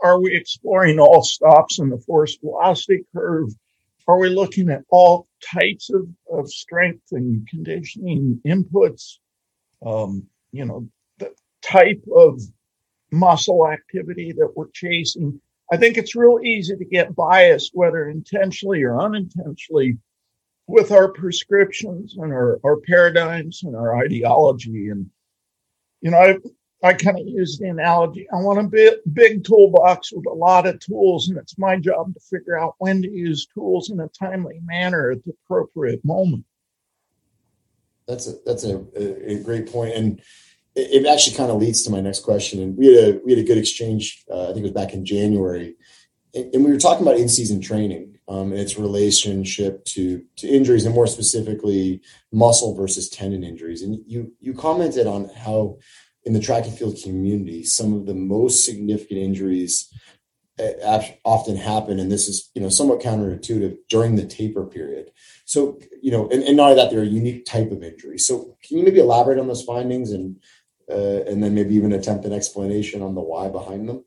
are 0.03 0.21
we 0.21 0.35
exploring 0.35 0.99
all 0.99 1.23
stops 1.23 1.79
in 1.79 1.89
the 1.91 1.99
force 1.99 2.37
velocity 2.43 3.05
curve 3.15 3.51
are 4.11 4.19
we 4.19 4.29
looking 4.29 4.71
at 4.71 4.83
all 4.91 5.29
types 5.41 5.89
of, 5.91 6.09
of 6.29 6.51
strength 6.51 7.13
and 7.13 7.47
conditioning 7.49 8.41
inputs? 8.45 9.19
Um, 9.87 10.27
you 10.51 10.65
know, 10.65 10.89
the 11.19 11.33
type 11.63 12.03
of 12.13 12.41
muscle 13.13 13.69
activity 13.69 14.33
that 14.33 14.53
we're 14.57 14.71
chasing. 14.73 15.41
I 15.73 15.77
think 15.77 15.97
it's 15.97 16.17
real 16.17 16.41
easy 16.45 16.75
to 16.77 16.85
get 16.85 17.15
biased, 17.15 17.71
whether 17.73 18.09
intentionally 18.09 18.83
or 18.83 19.01
unintentionally, 19.01 19.99
with 20.67 20.91
our 20.91 21.13
prescriptions 21.13 22.17
and 22.19 22.33
our, 22.33 22.59
our 22.65 22.79
paradigms 22.79 23.63
and 23.63 23.77
our 23.77 23.97
ideology. 23.97 24.89
And, 24.89 25.11
you 26.01 26.11
know, 26.11 26.19
I, 26.19 26.37
I 26.83 26.95
kind 26.95 27.19
of 27.19 27.27
use 27.27 27.59
the 27.59 27.69
analogy 27.69 28.27
I 28.33 28.37
want 28.37 28.59
a 28.59 28.63
big, 28.63 28.95
big 29.13 29.45
toolbox 29.45 30.13
with 30.13 30.27
a 30.27 30.33
lot 30.33 30.67
of 30.67 30.81
tools, 30.81 31.29
and 31.29 31.37
it's 31.39 31.59
my 31.59 31.77
job 31.77 32.15
to 32.15 32.21
figure 32.21 32.59
out 32.59 32.75
when 32.79 33.03
to 33.03 33.11
use 33.11 33.47
tools 33.47 33.91
in 33.91 34.01
a 34.01 34.09
timely 34.09 34.61
manner 34.65 35.11
at 35.11 35.25
the 35.25 35.33
appropriate 35.45 36.05
moment. 36.05 36.45
That's 38.09 38.29
a 38.29 38.35
that's 38.47 38.65
a, 38.65 38.85
a 38.97 39.43
great 39.43 39.71
point, 39.71 39.95
and 39.95 40.21
it, 40.75 41.05
it 41.05 41.07
actually 41.07 41.37
kind 41.37 41.51
of 41.51 41.59
leads 41.59 41.83
to 41.83 41.91
my 41.91 42.01
next 42.01 42.21
question. 42.21 42.63
And 42.63 42.77
we 42.77 42.95
had 42.95 43.05
a 43.05 43.21
we 43.25 43.33
had 43.33 43.45
a 43.45 43.47
good 43.47 43.59
exchange. 43.59 44.25
Uh, 44.31 44.45
I 44.45 44.47
think 44.47 44.59
it 44.59 44.63
was 44.63 44.73
back 44.73 44.95
in 44.95 45.05
January, 45.05 45.77
and, 46.35 46.55
and 46.55 46.65
we 46.65 46.71
were 46.71 46.79
talking 46.79 47.07
about 47.07 47.19
in 47.19 47.29
season 47.29 47.61
training 47.61 48.10
um, 48.31 48.53
and 48.53 48.61
its 48.61 48.79
relationship 48.79 49.85
to 49.87 50.25
to 50.37 50.49
injuries, 50.49 50.87
and 50.87 50.95
more 50.95 51.09
specifically 51.09 52.01
muscle 52.33 52.75
versus 52.75 53.11
tendon 53.11 53.43
injuries. 53.43 53.83
And 53.83 53.99
you 54.07 54.33
you 54.39 54.55
commented 54.55 55.07
on 55.09 55.29
how 55.37 55.79
in 56.25 56.33
the 56.33 56.41
track 56.41 56.65
and 56.65 56.79
field 56.79 56.97
community, 57.03 57.65
some 57.65 57.93
of 57.93 58.07
the 58.07 58.15
most 58.15 58.65
significant 58.65 59.19
injuries 59.19 59.93
uh, 60.61 61.03
often 61.25 61.57
happen, 61.57 61.99
and 61.99 62.11
this 62.11 62.29
is 62.29 62.51
you 62.55 62.63
know 62.63 62.69
somewhat 62.69 63.01
counterintuitive 63.01 63.77
during 63.89 64.15
the 64.15 64.27
taper 64.27 64.65
period. 64.65 65.11
So 65.45 65.81
you 66.01 66.13
know, 66.13 66.29
and, 66.29 66.45
and 66.45 66.57
not 66.57 66.71
only 66.71 66.77
that, 66.77 66.91
they're 66.93 67.03
a 67.03 67.07
unique 67.07 67.47
type 67.47 67.73
of 67.73 67.83
injury. 67.83 68.19
So 68.19 68.57
can 68.63 68.79
you 68.79 68.85
maybe 68.85 69.01
elaborate 69.01 69.41
on 69.41 69.49
those 69.49 69.65
findings 69.65 70.13
and 70.13 70.37
uh, 70.89 71.25
and 71.27 71.43
then 71.43 71.55
maybe 71.55 71.75
even 71.75 71.93
attempt 71.93 72.25
an 72.27 72.33
explanation 72.33 73.03
on 73.03 73.17
the 73.17 73.21
why 73.21 73.49
behind 73.49 73.89
them? 73.89 74.05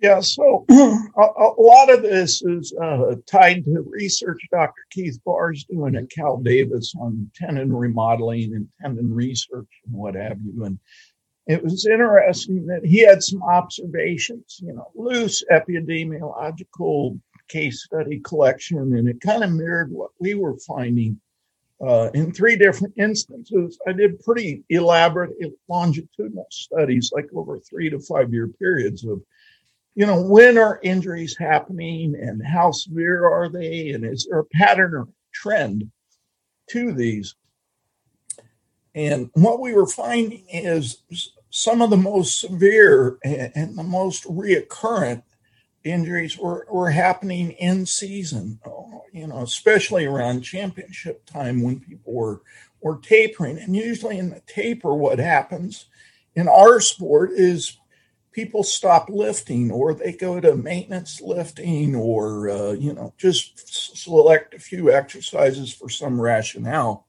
Yeah, 0.00 0.20
so 0.20 0.64
a, 0.70 1.22
a, 1.22 1.54
lot 1.58 1.90
of 1.90 2.02
this 2.02 2.40
is 2.42 2.72
uh, 2.80 3.16
tied 3.26 3.64
to 3.64 3.84
research 3.88 4.40
Dr. 4.52 4.82
Keith 4.90 5.18
Baar 5.24 5.52
is 5.52 5.64
doing 5.64 5.96
at 5.96 6.08
Cal 6.10 6.36
Davis 6.36 6.94
on 7.00 7.28
tendon 7.34 7.72
remodeling 7.72 8.54
and 8.54 8.68
tendon 8.80 9.12
research 9.12 9.66
and 9.84 9.94
what 9.94 10.14
have 10.14 10.38
you. 10.40 10.64
And 10.64 10.78
it 11.48 11.64
was 11.64 11.84
interesting 11.86 12.66
that 12.66 12.84
he 12.84 13.00
had 13.04 13.24
some 13.24 13.42
observations, 13.42 14.60
you 14.62 14.72
know, 14.72 14.88
loose 14.94 15.42
epidemiological 15.50 17.18
case 17.48 17.82
study 17.82 18.20
collection, 18.20 18.78
and 18.78 19.08
it 19.08 19.20
kind 19.20 19.42
of 19.42 19.50
mirrored 19.50 19.90
what 19.90 20.10
we 20.20 20.34
were 20.34 20.58
finding 20.58 21.20
uh, 21.84 22.10
in 22.14 22.32
three 22.32 22.56
different 22.56 22.94
instances. 22.98 23.78
I 23.86 23.92
did 23.92 24.22
pretty 24.22 24.62
elaborate 24.68 25.32
longitudinal 25.68 26.46
studies, 26.50 27.10
like 27.12 27.26
over 27.34 27.58
three 27.58 27.90
to 27.90 27.98
five 27.98 28.32
year 28.32 28.46
periods 28.46 29.04
of 29.04 29.22
you 29.98 30.06
know, 30.06 30.22
when 30.22 30.56
are 30.56 30.78
injuries 30.84 31.36
happening 31.36 32.14
and 32.14 32.40
how 32.46 32.70
severe 32.70 33.28
are 33.28 33.48
they? 33.48 33.90
And 33.90 34.04
is 34.04 34.28
there 34.30 34.38
a 34.38 34.44
pattern 34.44 34.94
or 34.94 35.08
trend 35.34 35.90
to 36.70 36.92
these? 36.92 37.34
And 38.94 39.28
what 39.32 39.58
we 39.58 39.74
were 39.74 39.88
finding 39.88 40.44
is 40.50 41.02
some 41.50 41.82
of 41.82 41.90
the 41.90 41.96
most 41.96 42.38
severe 42.38 43.18
and 43.24 43.76
the 43.76 43.82
most 43.82 44.22
reoccurrent 44.26 45.24
injuries 45.82 46.38
were, 46.38 46.68
were 46.70 46.90
happening 46.90 47.50
in 47.50 47.84
season, 47.84 48.60
you 49.12 49.26
know, 49.26 49.38
especially 49.38 50.06
around 50.06 50.42
championship 50.42 51.26
time 51.26 51.60
when 51.60 51.80
people 51.80 52.12
were, 52.12 52.42
were 52.82 52.98
tapering. 52.98 53.58
And 53.58 53.74
usually 53.74 54.18
in 54.18 54.30
the 54.30 54.42
taper, 54.46 54.94
what 54.94 55.18
happens 55.18 55.86
in 56.36 56.46
our 56.46 56.78
sport 56.78 57.32
is 57.32 57.78
people 58.38 58.62
stop 58.62 59.10
lifting 59.10 59.68
or 59.68 59.92
they 59.92 60.12
go 60.12 60.38
to 60.38 60.54
maintenance 60.54 61.20
lifting 61.20 61.96
or 61.96 62.48
uh, 62.48 62.70
you 62.70 62.92
know 62.92 63.12
just 63.18 63.96
select 63.96 64.54
a 64.54 64.60
few 64.60 64.92
exercises 64.92 65.72
for 65.72 65.88
some 65.88 66.20
rationale. 66.20 67.04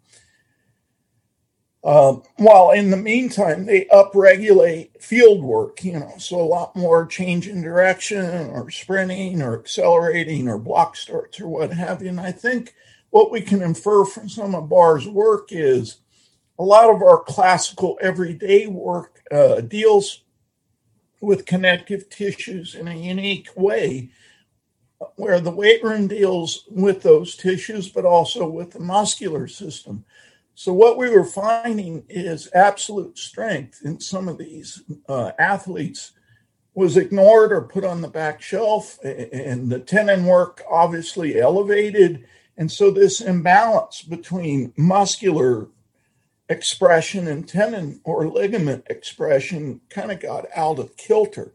Um, 1.84 2.24
while 2.38 2.72
in 2.72 2.90
the 2.90 2.98
meantime 2.98 3.68
they 3.68 3.86
upregulate 3.86 5.00
field 5.00 5.44
work 5.44 5.84
you 5.84 6.00
know 6.00 6.12
so 6.18 6.42
a 6.42 6.42
lot 6.42 6.76
more 6.76 7.06
change 7.06 7.48
in 7.48 7.62
direction 7.62 8.26
or 8.50 8.72
sprinting 8.72 9.44
or 9.44 9.60
accelerating 9.60 10.48
or 10.48 10.58
block 10.58 10.96
starts 10.96 11.40
or 11.40 11.48
what 11.48 11.72
have 11.72 12.02
you. 12.02 12.10
And 12.10 12.20
i 12.20 12.32
think 12.32 12.74
what 13.12 13.32
we 13.32 13.42
can 13.42 13.62
infer 13.62 14.04
from 14.04 14.30
some 14.30 14.56
of 14.56 14.68
Baar's 14.68 15.08
work 15.08 15.50
is 15.52 15.98
a 16.58 16.64
lot 16.64 16.90
of 16.90 17.04
our 17.04 17.22
classical 17.22 18.00
everyday 18.02 18.66
work 18.66 19.22
uh, 19.32 19.62
deals 19.62 20.24
with 21.22 21.46
connective 21.46 22.10
tissues 22.10 22.76
in 22.76 22.88
a 22.88 22.96
unique 22.96 23.50
way 23.56 24.10
where 25.16 25.40
the 25.40 25.52
weight 25.52 25.84
room 25.84 26.08
deals 26.08 26.66
with 26.70 27.02
those 27.02 27.36
tissues, 27.36 27.90
but 27.90 28.06
also 28.06 28.48
with 28.48 28.72
the 28.72 28.80
muscular 28.80 29.48
system. 29.48 30.04
So, 30.56 30.74
what 30.74 30.98
we 30.98 31.10
were 31.10 31.24
finding 31.24 32.04
is 32.10 32.50
absolute 32.54 33.18
strength 33.18 33.80
in 33.86 34.00
some 34.02 34.28
of 34.28 34.38
these 34.38 34.84
uh, 35.08 35.32
athletes 35.40 36.12
was 36.74 36.98
ignored 36.98 37.52
or 37.52 37.62
put 37.62 37.86
on 37.86 38.02
the 38.02 38.10
back 38.10 38.42
shelf, 38.42 39.00
and 39.04 39.70
the 39.70 39.80
tendon 39.80 40.26
work 40.26 40.62
obviously 40.70 41.40
elevated. 41.40 42.26
And 42.58 42.70
so, 42.70 42.92
this 42.92 43.22
imbalance 43.22 44.02
between 44.02 44.74
muscular 44.76 45.70
expression 46.50 47.28
and 47.28 47.48
tendon 47.48 48.02
or 48.04 48.28
ligament 48.28 48.86
expression 48.90 49.82
kind 49.90 50.12
of 50.12 50.20
got 50.20 50.46
out 50.56 50.80
of 50.80 50.98
kilter. 50.98 51.54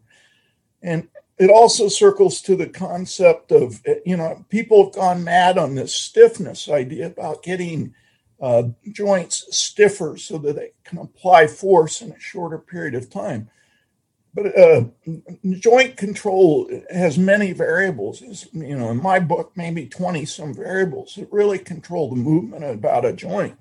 And 0.83 1.09
it 1.39 1.51
also 1.51 1.89
circles 1.89 2.41
to 2.43 2.55
the 2.55 2.69
concept 2.69 3.51
of, 3.51 3.83
you 4.07 4.17
know, 4.17 4.45
people 4.49 4.85
have 4.85 4.95
gone 4.95 5.25
mad 5.25 5.59
on 5.59 5.75
this 5.75 5.95
stiffness 5.95 6.69
idea 6.69 7.07
about 7.07 7.43
getting 7.43 7.95
uh, 8.41 8.65
joints 8.93 9.47
stiffer 9.51 10.17
so 10.17 10.39
that 10.39 10.57
they 10.57 10.73
can 10.85 10.99
apply 10.99 11.47
force 11.47 12.03
in 12.03 12.13
a 12.13 12.21
shorter 12.21 12.59
period 12.59 12.95
of 12.95 13.11
time. 13.11 13.51
But 14.33 14.59
uh, 14.59 14.85
joint 15.61 15.97
control 15.97 16.69
has 16.91 17.17
many 17.17 17.53
variables. 17.53 18.21
It's, 18.21 18.53
you 18.53 18.77
know, 18.77 18.91
in 18.91 19.01
my 19.01 19.21
book, 19.21 19.53
maybe 19.55 19.87
20 19.87 20.25
some 20.25 20.53
variables 20.53 21.15
that 21.15 21.33
really 21.33 21.59
control 21.59 22.11
the 22.11 22.17
movement 22.17 22.65
about 22.65 23.05
a 23.05 23.13
joint. 23.13 23.57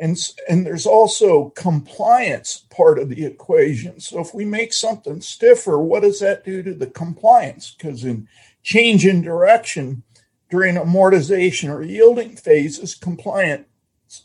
And, 0.00 0.18
and 0.48 0.64
there's 0.64 0.86
also 0.86 1.50
compliance 1.50 2.64
part 2.70 2.98
of 2.98 3.10
the 3.10 3.22
equation. 3.22 4.00
So 4.00 4.18
if 4.18 4.32
we 4.32 4.46
make 4.46 4.72
something 4.72 5.20
stiffer, 5.20 5.78
what 5.78 6.00
does 6.00 6.20
that 6.20 6.42
do 6.42 6.62
to 6.62 6.72
the 6.72 6.86
compliance? 6.86 7.76
Because 7.76 8.04
in 8.04 8.26
change 8.62 9.04
in 9.04 9.20
direction 9.20 10.02
during 10.48 10.76
amortization 10.76 11.68
or 11.68 11.82
yielding 11.82 12.34
phases, 12.34 12.94
compliance 12.94 13.66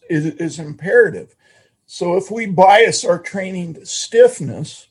is, 0.09 0.27
is 0.35 0.59
imperative. 0.59 1.35
So 1.87 2.15
if 2.15 2.31
we 2.31 2.45
bias 2.45 3.03
our 3.03 3.19
training 3.19 3.73
to 3.73 3.85
stiffness 3.85 4.87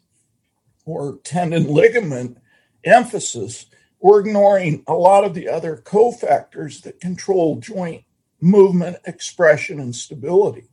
or 0.84 1.18
tendon 1.24 1.66
ligament 1.66 2.36
emphasis, 2.84 3.66
we're 4.00 4.20
ignoring 4.20 4.84
a 4.86 4.92
lot 4.92 5.24
of 5.24 5.32
the 5.32 5.48
other 5.48 5.78
cofactors 5.78 6.82
that 6.82 7.00
control 7.00 7.56
joint 7.56 8.04
movement, 8.42 8.98
expression, 9.06 9.80
and 9.80 9.96
stability. 9.96 10.68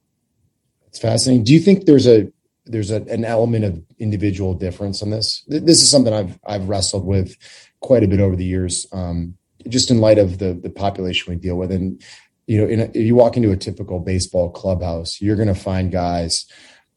It's 0.92 1.00
fascinating. 1.00 1.46
Do 1.46 1.54
you 1.54 1.62
think 1.62 1.86
there's 1.86 2.06
a 2.06 2.30
there's 2.66 2.92
a, 2.92 3.02
an 3.04 3.24
element 3.24 3.64
of 3.64 3.82
individual 3.98 4.54
difference 4.54 5.02
on 5.02 5.10
this? 5.10 5.42
This 5.48 5.82
is 5.82 5.90
something 5.90 6.14
I've 6.14 6.38
I've 6.46 6.68
wrestled 6.68 7.06
with 7.06 7.38
quite 7.80 8.04
a 8.04 8.10
bit 8.10 8.20
over 8.20 8.36
the 8.36 8.44
years, 8.44 8.86
um, 8.92 9.38
just 9.70 9.90
in 9.90 10.00
light 10.00 10.18
of 10.18 10.38
the 10.40 10.54
the 10.54 10.70
population 10.70 11.32
we 11.32 11.40
deal 11.40 11.56
with. 11.56 11.72
And 11.72 12.04
you 12.46 12.58
know, 12.58 12.66
a, 12.84 12.90
if 12.90 13.06
you 13.06 13.16
walk 13.16 13.38
into 13.38 13.52
a 13.52 13.58
typical 13.58 14.02
baseball 14.02 14.50
clubhouse, 14.50 15.22
you're 15.22 15.38
going 15.38 15.48
to 15.48 15.56
find 15.56 15.94
guys, 15.94 16.46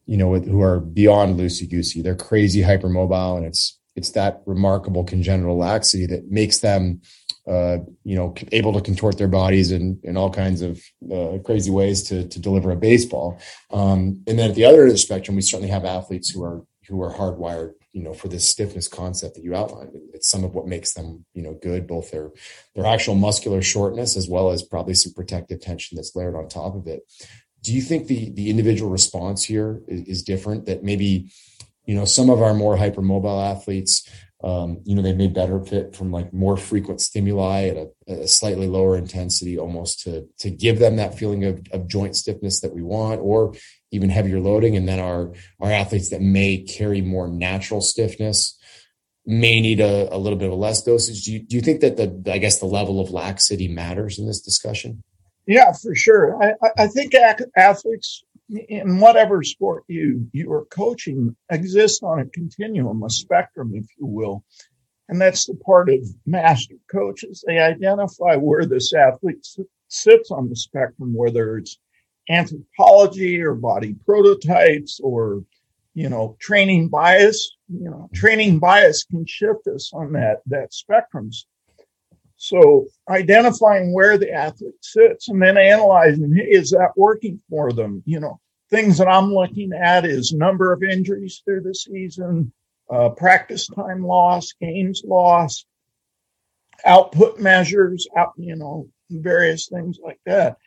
you 0.06 0.16
know, 0.16 0.26
with, 0.26 0.48
who 0.48 0.60
are 0.60 0.80
beyond 0.80 1.38
loosey 1.38 1.70
goosey. 1.70 2.02
They're 2.02 2.16
crazy 2.16 2.62
hypermobile, 2.62 3.36
and 3.36 3.46
it's 3.46 3.78
it's 3.94 4.10
that 4.10 4.42
remarkable 4.44 5.04
congenital 5.04 5.56
laxity 5.56 6.06
that 6.06 6.32
makes 6.32 6.58
them 6.58 7.00
uh, 7.46 7.78
you 8.04 8.16
know, 8.16 8.34
able 8.52 8.72
to 8.72 8.80
contort 8.80 9.18
their 9.18 9.28
bodies 9.28 9.70
in, 9.70 10.00
in 10.02 10.16
all 10.16 10.30
kinds 10.30 10.62
of 10.62 10.82
uh, 11.12 11.38
crazy 11.44 11.70
ways 11.70 12.02
to, 12.04 12.26
to 12.28 12.40
deliver 12.40 12.70
a 12.70 12.76
baseball. 12.76 13.38
Um, 13.70 14.22
and 14.26 14.38
then 14.38 14.50
at 14.50 14.56
the 14.56 14.64
other 14.64 14.80
end 14.80 14.88
of 14.88 14.94
the 14.94 14.98
spectrum, 14.98 15.36
we 15.36 15.42
certainly 15.42 15.70
have 15.70 15.84
athletes 15.84 16.30
who 16.30 16.42
are 16.42 16.64
who 16.88 17.02
are 17.02 17.14
hardwired, 17.14 17.72
you 17.92 18.02
know, 18.02 18.12
for 18.12 18.28
this 18.28 18.46
stiffness 18.46 18.88
concept 18.88 19.34
that 19.34 19.44
you 19.44 19.54
outlined. 19.54 19.92
It's 20.12 20.28
some 20.28 20.44
of 20.44 20.54
what 20.54 20.66
makes 20.66 20.92
them, 20.92 21.24
you 21.32 21.42
know, 21.42 21.54
good, 21.54 21.86
both 21.86 22.10
their 22.10 22.30
their 22.75 22.86
actual 22.86 23.14
muscular 23.14 23.62
shortness 23.62 24.16
as 24.16 24.28
well 24.28 24.50
as 24.50 24.62
probably 24.62 24.95
some 24.95 25.12
protective 25.12 25.60
tension 25.60 25.97
that's 25.97 26.16
layered 26.16 26.34
on 26.34 26.49
top 26.49 26.75
of 26.75 26.86
it. 26.86 27.02
Do 27.62 27.73
you 27.75 27.82
think 27.82 28.06
the 28.06 28.30
the 28.30 28.50
individual 28.50 28.90
response 28.90 29.45
here 29.45 29.82
is, 29.88 30.02
is 30.02 30.23
different? 30.23 30.66
That 30.66 30.82
maybe, 30.82 31.30
you 31.86 31.95
know, 31.95 32.04
some 32.04 32.30
of 32.30 32.42
our 32.42 32.54
more 32.54 32.76
hypermobile 32.76 33.50
athletes 33.50 34.08
um, 34.45 34.83
you 34.85 34.95
know, 34.95 35.00
they 35.00 35.15
may 35.15 35.28
better 35.28 35.59
fit 35.59 35.97
from 35.97 36.13
like 36.13 36.35
more 36.35 36.59
frequent 36.59 37.00
stimuli 37.00 37.69
at 37.69 37.76
a, 37.78 37.89
a, 38.13 38.28
slightly 38.28 38.67
lower 38.67 38.95
intensity, 38.95 39.59
almost 39.59 40.02
to 40.02 40.28
to 40.41 40.50
give 40.50 40.78
them 40.78 40.97
that 40.97 41.19
feeling 41.19 41.45
of, 41.45 41.67
of 41.73 41.89
joint 41.89 42.15
stiffness 42.15 42.61
that 42.61 42.75
we 42.75 42.83
want, 42.83 43.23
or 43.23 43.54
even 43.91 44.11
heavier 44.11 44.41
loading. 44.41 44.76
And 44.76 44.87
then 44.87 45.00
our 45.00 45.33
our 45.61 45.73
athletes 45.73 46.11
that 46.11 46.21
may 46.21 46.59
carry 46.59 47.00
more 47.00 47.26
natural 47.26 47.80
stiffness 47.80 48.59
may 49.25 49.63
need 49.63 49.80
a, 49.80 50.15
a 50.15 50.19
little 50.19 50.39
bit 50.39 50.49
of 50.49 50.52
a 50.52 50.57
less 50.57 50.83
dosage. 50.83 51.25
Do 51.25 51.33
you, 51.33 51.39
do 51.39 51.57
you 51.57 51.63
think 51.63 51.80
that 51.80 51.97
the 51.97 52.30
I 52.30 52.37
guess 52.37 52.59
the 52.59 52.67
level 52.67 53.00
of 53.00 53.11
laxity 53.11 53.69
matters 53.69 54.19
in 54.19 54.26
this 54.26 54.43
discussion? 54.43 55.02
Yeah, 55.47 55.73
for 55.73 55.95
sure. 55.95 56.39
I, 56.43 56.71
I 56.76 56.87
think 56.89 57.15
athletes 57.57 58.23
in 58.50 59.00
whatever 59.00 59.43
sport 59.43 59.85
you 59.89 60.28
you 60.33 60.52
are 60.52 60.67
coaching 60.67 61.35
exists 61.50 62.02
on 62.02 62.21
a 62.21 62.26
continuum, 62.26 63.02
a 63.02 63.11
spectrum, 63.11 63.73
if 63.75 63.87
you 63.99 64.07
will. 64.07 64.45
And 65.09 65.21
that's 65.21 65.47
the 65.47 65.54
part 65.54 65.91
of 65.91 66.00
master 66.25 66.76
coaches. 66.91 67.45
They 67.47 67.59
identify 67.59 68.37
where 68.37 68.65
this 68.65 68.95
athlete 68.95 69.47
sits 69.89 70.30
on 70.30 70.49
the 70.49 70.57
spectrum, 70.57 71.15
whether 71.15 71.59
it's 71.59 71.78
anthropology 72.30 73.43
or 73.43 73.54
body 73.54 73.95
prototypes 74.07 75.00
or, 75.02 75.45
you 75.93 76.09
know, 76.09 76.37
training 76.41 76.89
bias. 76.89 77.57
You 77.69 77.91
know, 77.91 78.11
training 78.15 78.59
bias 78.61 79.04
can 79.04 79.26
shift 79.26 79.67
us 79.67 79.91
on 79.93 80.13
that, 80.13 80.43
that 80.47 80.73
spectrum. 80.73 81.30
So 82.45 82.89
identifying 83.09 83.95
where 83.95 84.19
the 84.19 84.30
athlete 84.30 84.75
sits 84.83 85.30
and 85.30 85.41
then 85.41 85.57
analyzing, 85.57 86.39
is 86.39 86.73
that 86.73 86.91
working 86.95 87.41
for 87.49 87.73
them? 87.73 88.02
You 88.04 88.21
know, 88.21 88.39
things 88.69 88.99
that 88.99 89.09
I'm 89.09 89.33
looking 89.33 89.73
at 89.73 90.04
is 90.04 90.35
number 90.35 90.71
of 90.71 90.83
injuries 90.83 91.41
through 91.43 91.63
the 91.63 91.75
season, 91.75 92.52
uh, 92.91 93.09
practice 93.09 93.67
time 93.67 94.04
loss, 94.04 94.52
games 94.61 95.02
lost, 95.07 95.65
output 96.85 97.41
measures, 97.41 98.07
out, 98.15 98.35
you 98.37 98.57
know, 98.57 98.91
various 99.09 99.69
things 99.69 99.99
like 100.04 100.21
that. 100.26 100.59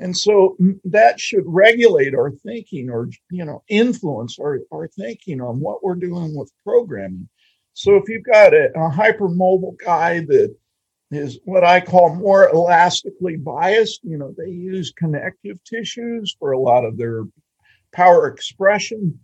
And 0.00 0.14
so 0.14 0.58
that 0.84 1.18
should 1.18 1.44
regulate 1.46 2.14
our 2.14 2.32
thinking 2.32 2.90
or, 2.90 3.08
you 3.30 3.46
know, 3.46 3.62
influence 3.68 4.38
our, 4.38 4.60
our 4.70 4.88
thinking 4.88 5.40
on 5.40 5.58
what 5.58 5.82
we're 5.82 5.94
doing 5.94 6.36
with 6.36 6.52
programming. 6.62 7.30
So 7.72 7.96
if 7.96 8.10
you've 8.10 8.24
got 8.24 8.52
a, 8.52 8.66
a 8.74 8.90
hypermobile 8.90 9.78
guy 9.82 10.20
that 10.26 10.54
is 11.14 11.38
what 11.44 11.64
I 11.64 11.80
call 11.80 12.14
more 12.14 12.48
elastically 12.48 13.36
biased. 13.36 14.04
You 14.04 14.18
know, 14.18 14.34
they 14.36 14.50
use 14.50 14.92
connective 14.96 15.62
tissues 15.64 16.36
for 16.38 16.52
a 16.52 16.58
lot 16.58 16.84
of 16.84 16.96
their 16.96 17.24
power 17.92 18.26
expression. 18.26 19.18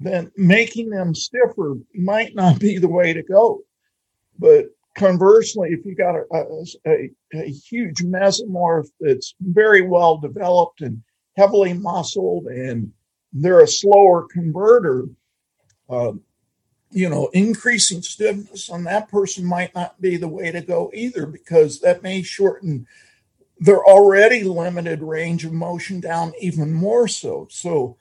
Then 0.00 0.30
making 0.36 0.90
them 0.90 1.14
stiffer 1.14 1.76
might 1.94 2.34
not 2.34 2.60
be 2.60 2.78
the 2.78 2.88
way 2.88 3.12
to 3.12 3.22
go. 3.22 3.62
But 4.38 4.66
conversely, 4.96 5.70
if 5.70 5.84
you 5.84 5.94
got 5.94 6.14
a, 6.14 6.64
a, 6.86 7.10
a 7.34 7.50
huge 7.50 7.98
mesomorph 8.02 8.88
that's 9.00 9.34
very 9.40 9.82
well 9.82 10.18
developed 10.18 10.80
and 10.82 11.02
heavily 11.36 11.72
muscled 11.72 12.46
and 12.46 12.92
they're 13.32 13.60
a 13.60 13.68
slower 13.68 14.26
converter, 14.30 15.06
uh, 15.90 16.12
you 16.90 17.08
know, 17.08 17.28
increasing 17.32 18.02
stiffness 18.02 18.70
on 18.70 18.84
that 18.84 19.08
person 19.08 19.44
might 19.44 19.74
not 19.74 20.00
be 20.00 20.16
the 20.16 20.28
way 20.28 20.50
to 20.50 20.60
go 20.60 20.90
either, 20.94 21.26
because 21.26 21.80
that 21.80 22.02
may 22.02 22.22
shorten 22.22 22.86
their 23.58 23.84
already 23.84 24.44
limited 24.44 25.02
range 25.02 25.44
of 25.44 25.52
motion 25.52 26.00
down 26.00 26.32
even 26.40 26.72
more 26.72 27.08
so. 27.08 27.46
So, 27.50 27.96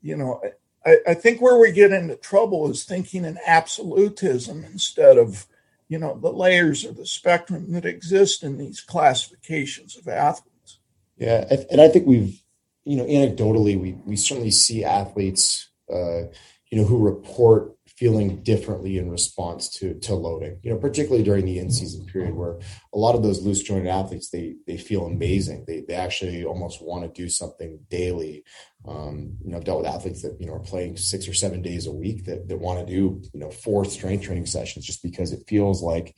you 0.00 0.16
know, 0.16 0.40
I, 0.86 0.96
I 1.08 1.14
think 1.14 1.40
where 1.40 1.58
we 1.58 1.72
get 1.72 1.92
into 1.92 2.16
trouble 2.16 2.70
is 2.70 2.84
thinking 2.84 3.24
in 3.24 3.38
absolutism 3.46 4.64
instead 4.64 5.18
of, 5.18 5.46
you 5.88 5.98
know, 5.98 6.16
the 6.18 6.32
layers 6.32 6.84
of 6.84 6.96
the 6.96 7.04
spectrum 7.04 7.72
that 7.72 7.84
exist 7.84 8.42
in 8.42 8.56
these 8.56 8.80
classifications 8.80 9.96
of 9.96 10.08
athletes. 10.08 10.78
Yeah, 11.18 11.44
and 11.70 11.80
I 11.80 11.88
think 11.88 12.06
we've, 12.06 12.40
you 12.84 12.96
know, 12.96 13.04
anecdotally, 13.04 13.78
we 13.78 13.92
we 14.06 14.16
certainly 14.16 14.50
see 14.50 14.84
athletes, 14.84 15.68
uh, 15.92 16.22
you 16.70 16.78
know, 16.78 16.84
who 16.84 16.98
report 16.98 17.76
feeling 17.96 18.42
differently 18.42 18.98
in 18.98 19.10
response 19.10 19.68
to 19.68 19.94
to 20.00 20.14
loading. 20.14 20.58
You 20.62 20.70
know, 20.72 20.78
particularly 20.78 21.24
during 21.24 21.44
the 21.44 21.58
in 21.58 21.70
season 21.70 22.06
period, 22.06 22.34
where 22.34 22.58
a 22.92 22.98
lot 22.98 23.14
of 23.14 23.22
those 23.22 23.42
loose 23.42 23.62
jointed 23.62 23.88
athletes 23.88 24.30
they 24.30 24.56
they 24.66 24.76
feel 24.76 25.06
amazing. 25.06 25.64
They 25.66 25.84
they 25.86 25.94
actually 25.94 26.44
almost 26.44 26.82
want 26.82 27.02
to 27.04 27.22
do 27.22 27.28
something 27.28 27.80
daily. 27.90 28.44
Um, 28.86 29.36
you 29.44 29.50
know, 29.50 29.58
I've 29.58 29.64
dealt 29.64 29.82
with 29.82 29.90
athletes 29.90 30.22
that 30.22 30.36
you 30.40 30.46
know 30.46 30.54
are 30.54 30.60
playing 30.60 30.96
six 30.96 31.28
or 31.28 31.34
seven 31.34 31.62
days 31.62 31.86
a 31.86 31.92
week 31.92 32.24
that 32.26 32.48
that 32.48 32.58
want 32.58 32.80
to 32.80 32.86
do 32.86 33.22
you 33.32 33.40
know 33.40 33.50
four 33.50 33.84
strength 33.84 34.24
training 34.24 34.46
sessions 34.46 34.86
just 34.86 35.02
because 35.02 35.32
it 35.32 35.44
feels 35.46 35.82
like 35.82 36.16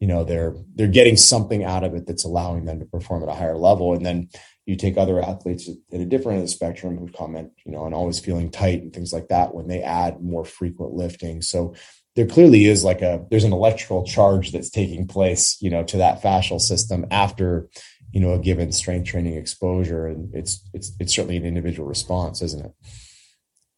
you 0.00 0.06
know 0.06 0.24
they're 0.24 0.54
they're 0.74 0.88
getting 0.88 1.16
something 1.16 1.64
out 1.64 1.84
of 1.84 1.94
it 1.94 2.06
that's 2.06 2.24
allowing 2.24 2.64
them 2.64 2.78
to 2.78 2.86
perform 2.86 3.22
at 3.22 3.28
a 3.28 3.34
higher 3.34 3.56
level 3.56 3.94
and 3.94 4.06
then 4.06 4.28
You 4.68 4.76
take 4.76 4.98
other 4.98 5.18
athletes 5.22 5.66
at 5.66 6.00
a 6.00 6.04
different 6.04 6.36
end 6.36 6.42
of 6.42 6.48
the 6.48 6.52
spectrum 6.52 6.98
who 6.98 7.08
comment, 7.08 7.52
you 7.64 7.72
know, 7.72 7.84
on 7.84 7.94
always 7.94 8.20
feeling 8.20 8.50
tight 8.50 8.82
and 8.82 8.92
things 8.92 9.14
like 9.14 9.28
that 9.28 9.54
when 9.54 9.66
they 9.66 9.80
add 9.80 10.22
more 10.22 10.44
frequent 10.44 10.92
lifting. 10.92 11.40
So 11.40 11.74
there 12.16 12.26
clearly 12.26 12.66
is 12.66 12.84
like 12.84 13.00
a 13.00 13.24
there's 13.30 13.44
an 13.44 13.54
electrical 13.54 14.04
charge 14.04 14.52
that's 14.52 14.68
taking 14.68 15.06
place, 15.06 15.56
you 15.62 15.70
know, 15.70 15.84
to 15.84 15.96
that 15.96 16.20
fascial 16.20 16.60
system 16.60 17.06
after, 17.10 17.70
you 18.12 18.20
know, 18.20 18.34
a 18.34 18.38
given 18.38 18.70
strength 18.70 19.08
training 19.08 19.36
exposure, 19.36 20.06
and 20.06 20.34
it's 20.34 20.68
it's 20.74 20.92
it's 21.00 21.14
certainly 21.14 21.38
an 21.38 21.46
individual 21.46 21.88
response, 21.88 22.42
isn't 22.42 22.66
it? 22.66 22.72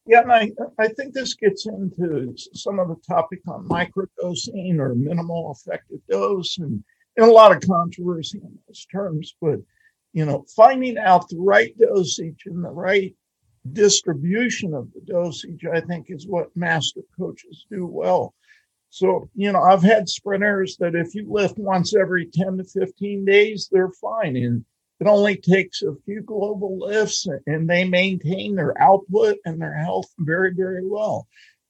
Yeah, 0.05 0.23
and 0.23 0.31
I, 0.33 0.51
I 0.77 0.87
think 0.89 1.13
this 1.13 1.35
gets 1.35 1.67
into 1.67 2.35
some 2.53 2.79
of 2.79 2.89
the 2.89 2.97
topic 3.07 3.39
on 3.47 3.65
microdosing 3.65 4.79
or 4.79 4.93
minimal 4.93 5.55
effective 5.55 5.99
dose 6.09 6.57
and, 6.57 6.83
and 7.15 7.25
a 7.25 7.31
lot 7.31 7.55
of 7.55 7.61
controversy 7.65 8.39
in 8.39 8.57
those 8.67 8.85
terms. 8.91 9.35
But, 9.39 9.59
you 10.13 10.25
know, 10.25 10.45
finding 10.55 10.97
out 10.97 11.29
the 11.29 11.39
right 11.39 11.77
dosage 11.77 12.43
and 12.45 12.63
the 12.63 12.69
right 12.69 13.15
distribution 13.73 14.73
of 14.73 14.91
the 14.93 15.01
dosage, 15.01 15.65
I 15.71 15.81
think, 15.81 16.07
is 16.09 16.27
what 16.27 16.55
master 16.55 17.01
coaches 17.17 17.65
do 17.69 17.85
well. 17.85 18.33
So, 18.89 19.29
you 19.35 19.51
know, 19.51 19.61
I've 19.61 19.83
had 19.83 20.09
sprinters 20.09 20.75
that 20.77 20.95
if 20.95 21.15
you 21.15 21.25
lift 21.31 21.57
once 21.57 21.95
every 21.95 22.25
10 22.25 22.57
to 22.57 22.63
15 22.65 23.23
days, 23.23 23.69
they're 23.71 23.91
fine. 24.01 24.35
And 24.35 24.65
it 24.99 25.07
only 25.07 25.37
takes 25.37 25.81
a 25.81 25.95
few 26.05 26.21
global 26.21 26.77
lifts 26.77 27.25
and 27.47 27.69
they 27.69 27.85
maintain 27.85 28.55
their 28.55 28.79
output 28.81 29.37
and 29.45 29.61
their 29.61 29.75
health 29.75 30.13
very, 30.19 30.53
very 30.53 30.85
well. 30.85 31.27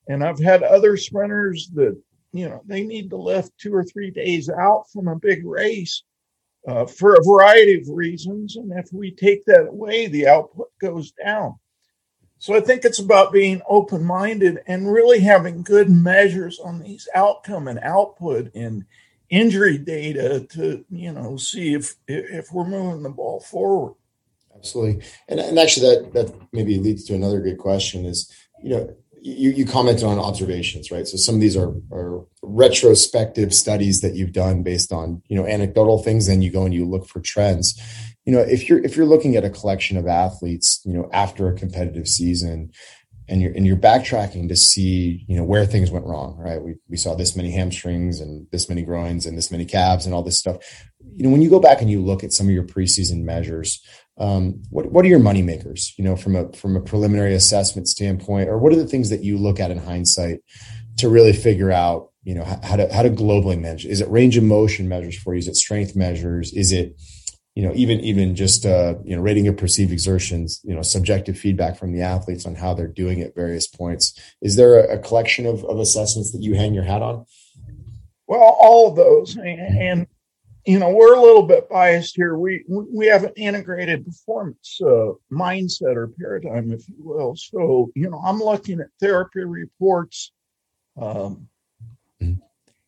And 0.08 0.24
I've 0.24 0.40
had 0.40 0.64
other 0.64 0.98
sprinters 0.98 1.70
that, 1.76 1.96
you 2.34 2.50
know, 2.50 2.62
they 2.66 2.84
need 2.84 3.12
to 3.12 3.18
lift 3.18 3.52
two 3.60 3.74
or 3.74 3.84
three 3.84 4.10
days 4.10 4.50
out 4.50 4.86
from 4.92 5.08
a 5.08 5.16
big 5.16 5.46
race 5.46 6.04
uh, 6.68 6.86
for 6.86 7.16
a 7.16 7.24
variety 7.24 7.80
of 7.80 7.90
reasons. 7.90 8.56
And 8.56 8.72
if 8.78 8.92
we 8.92 9.12
take 9.12 9.46
that 9.46 9.68
away, 9.68 10.08
the 10.08 10.28
output 10.28 10.70
goes 10.80 11.12
down. 11.12 11.56
So 12.40 12.56
I 12.56 12.60
think 12.60 12.86
it's 12.86 13.00
about 13.00 13.32
being 13.32 13.62
open 13.70 14.04
minded 14.04 14.62
and 14.66 14.92
really 14.92 15.20
having 15.20 15.62
good 15.62 15.92
measures 15.92 16.60
on 16.60 16.80
these 16.80 17.08
outcome 17.14 17.68
and 17.68 17.80
output 17.80 18.54
and 18.56 18.84
injury 19.30 19.78
data 19.78 20.46
to 20.52 20.84
you 20.90 21.12
know 21.14 21.38
see 21.38 21.74
if 21.74 21.96
if 22.08 22.52
we're 22.52 22.68
moving 22.68 23.04
the 23.04 23.10
ball 23.10 23.40
forward. 23.42 23.94
Absolutely, 24.56 25.06
and 25.28 25.40
and 25.40 25.60
actually 25.60 25.88
that 25.88 26.14
that 26.14 26.36
maybe 26.52 26.78
leads 26.80 27.06
to 27.06 27.16
another 27.16 27.40
good 27.40 27.58
question 27.58 28.06
is 28.06 28.32
you 28.62 28.72
know 28.72 28.96
you, 29.22 29.52
you 29.52 29.66
commented 29.66 30.04
on 30.04 30.18
observations, 30.18 30.92
right? 30.92 31.08
So 31.08 31.16
some 31.16 31.36
of 31.36 31.42
these 31.42 31.56
are, 31.56 31.74
are 31.92 32.26
retrospective 32.42 33.54
studies 33.54 34.02
that 34.02 34.16
you've 34.16 34.34
done 34.34 34.64
based 34.64 34.92
on, 34.92 35.22
you 35.28 35.36
know, 35.36 35.46
anecdotal 35.46 36.02
things. 36.02 36.28
Then 36.28 36.42
you 36.42 36.52
go 36.52 36.66
and 36.66 36.74
you 36.74 36.86
look 36.86 37.08
for 37.08 37.20
trends. 37.20 37.80
You 38.26 38.34
know, 38.34 38.40
if 38.40 38.68
you're 38.68 38.84
if 38.84 38.96
you're 38.96 39.06
looking 39.06 39.36
at 39.36 39.46
a 39.46 39.50
collection 39.50 39.98
of 39.98 40.08
athletes, 40.08 40.82
you 40.86 40.94
know, 40.94 41.10
after 41.14 41.48
a 41.48 41.58
competitive 41.58 42.08
season, 42.08 42.72
and 43.28 43.42
you're 43.42 43.52
and 43.54 43.66
you're 43.66 43.78
backtracking 43.78 44.50
to 44.50 44.56
see 44.56 45.24
you 45.28 45.38
know 45.38 45.44
where 45.44 45.66
things 45.66 45.90
went 45.90 46.06
wrong 46.06 46.36
right 46.38 46.62
we, 46.62 46.76
we 46.90 46.98
saw 46.98 47.16
this 47.16 47.36
many 47.36 47.52
hamstrings 47.52 48.20
and 48.20 48.46
this 48.52 48.68
many 48.68 48.82
groins 48.82 49.26
and 49.26 49.38
this 49.38 49.50
many 49.50 49.64
calves 49.64 50.06
and 50.06 50.14
all 50.14 50.22
this 50.22 50.38
stuff 50.38 50.58
you 51.16 51.24
know 51.24 51.30
when 51.30 51.42
you 51.42 51.50
go 51.50 51.60
back 51.60 51.82
and 51.82 51.90
you 51.90 52.02
look 52.02 52.24
at 52.24 52.34
some 52.34 52.48
of 52.48 52.54
your 52.54 52.64
preseason 52.64 53.24
measures 53.24 53.84
what 54.70 54.92
what 54.92 55.04
are 55.04 55.08
your 55.08 55.20
money 55.20 55.42
makers 55.42 55.94
you 55.98 56.04
know 56.04 56.16
from 56.16 56.36
a 56.36 56.52
from 56.54 56.76
a 56.76 56.82
preliminary 56.82 57.34
assessment 57.34 57.88
standpoint 57.88 58.50
or 58.50 58.58
what 58.58 58.72
are 58.72 58.78
the 58.78 58.88
things 58.88 59.10
that 59.10 59.24
you 59.24 59.38
look 59.38 59.60
at 59.60 59.72
in 59.72 59.78
hindsight 59.78 60.40
to 60.98 61.10
really 61.10 61.34
figure 61.34 61.72
out 61.72 62.10
you 62.24 62.36
know 62.36 62.44
how 62.64 62.76
to 62.76 62.94
how 62.94 63.02
to 63.02 63.10
globally 63.10 63.60
measure 63.60 63.90
is 63.90 64.02
it 64.02 64.10
range 64.10 64.38
of 64.38 64.44
motion 64.44 64.88
measures 64.88 65.18
for 65.18 65.34
you 65.34 65.40
is 65.40 65.48
it 65.48 65.56
strength 65.56 65.96
measures 65.96 66.54
is 66.54 66.72
it 66.72 66.96
you 67.56 67.64
know, 67.64 67.74
even 67.76 68.00
even 68.00 68.36
just 68.36 68.66
uh, 68.66 68.96
you 69.04 69.16
know, 69.16 69.22
rating 69.22 69.48
of 69.48 69.58
perceived 69.58 69.92
exertions, 69.92 70.62
you 70.64 70.74
know, 70.74 70.82
subjective 70.82 71.38
feedback 71.38 71.78
from 71.78 71.92
the 71.92 72.02
athletes 72.02 72.46
on 72.46 72.56
how 72.56 72.74
they're 72.74 72.88
doing 72.88 73.22
at 73.22 73.36
various 73.36 73.68
points. 73.68 74.18
Is 74.42 74.56
there 74.56 74.80
a, 74.80 74.96
a 74.96 75.00
collection 75.00 75.46
of, 75.46 75.66
of 75.66 75.78
assessments 75.80 76.32
that 76.32 76.42
you 76.42 76.56
hang 76.56 76.74
your 76.74 76.86
hat 76.86 77.02
on? 77.02 77.26
Well, 78.26 78.40
all 78.40 78.88
of 78.90 78.96
those, 78.96 79.36
and 79.36 80.08
you 80.66 80.80
know, 80.80 80.90
we're 80.90 81.16
a 81.16 81.22
little 81.22 81.44
bit 81.44 81.70
biased 81.70 82.16
here. 82.16 82.38
We 82.38 82.64
we 82.68 83.08
have 83.08 83.24
an 83.24 83.34
integrated 83.36 84.06
performance 84.06 84.80
uh, 84.82 85.12
mindset 85.32 85.96
or 85.96 86.12
paradigm, 86.20 86.72
if 86.72 86.88
you 86.88 86.96
will. 87.00 87.36
So, 87.36 87.92
you 87.96 88.10
know, 88.10 88.22
I'm 88.24 88.40
looking 88.40 88.80
at 88.80 88.88
therapy 89.00 89.44
reports. 89.44 90.32
Um, 91.02 91.48
mm-hmm. 92.22 92.34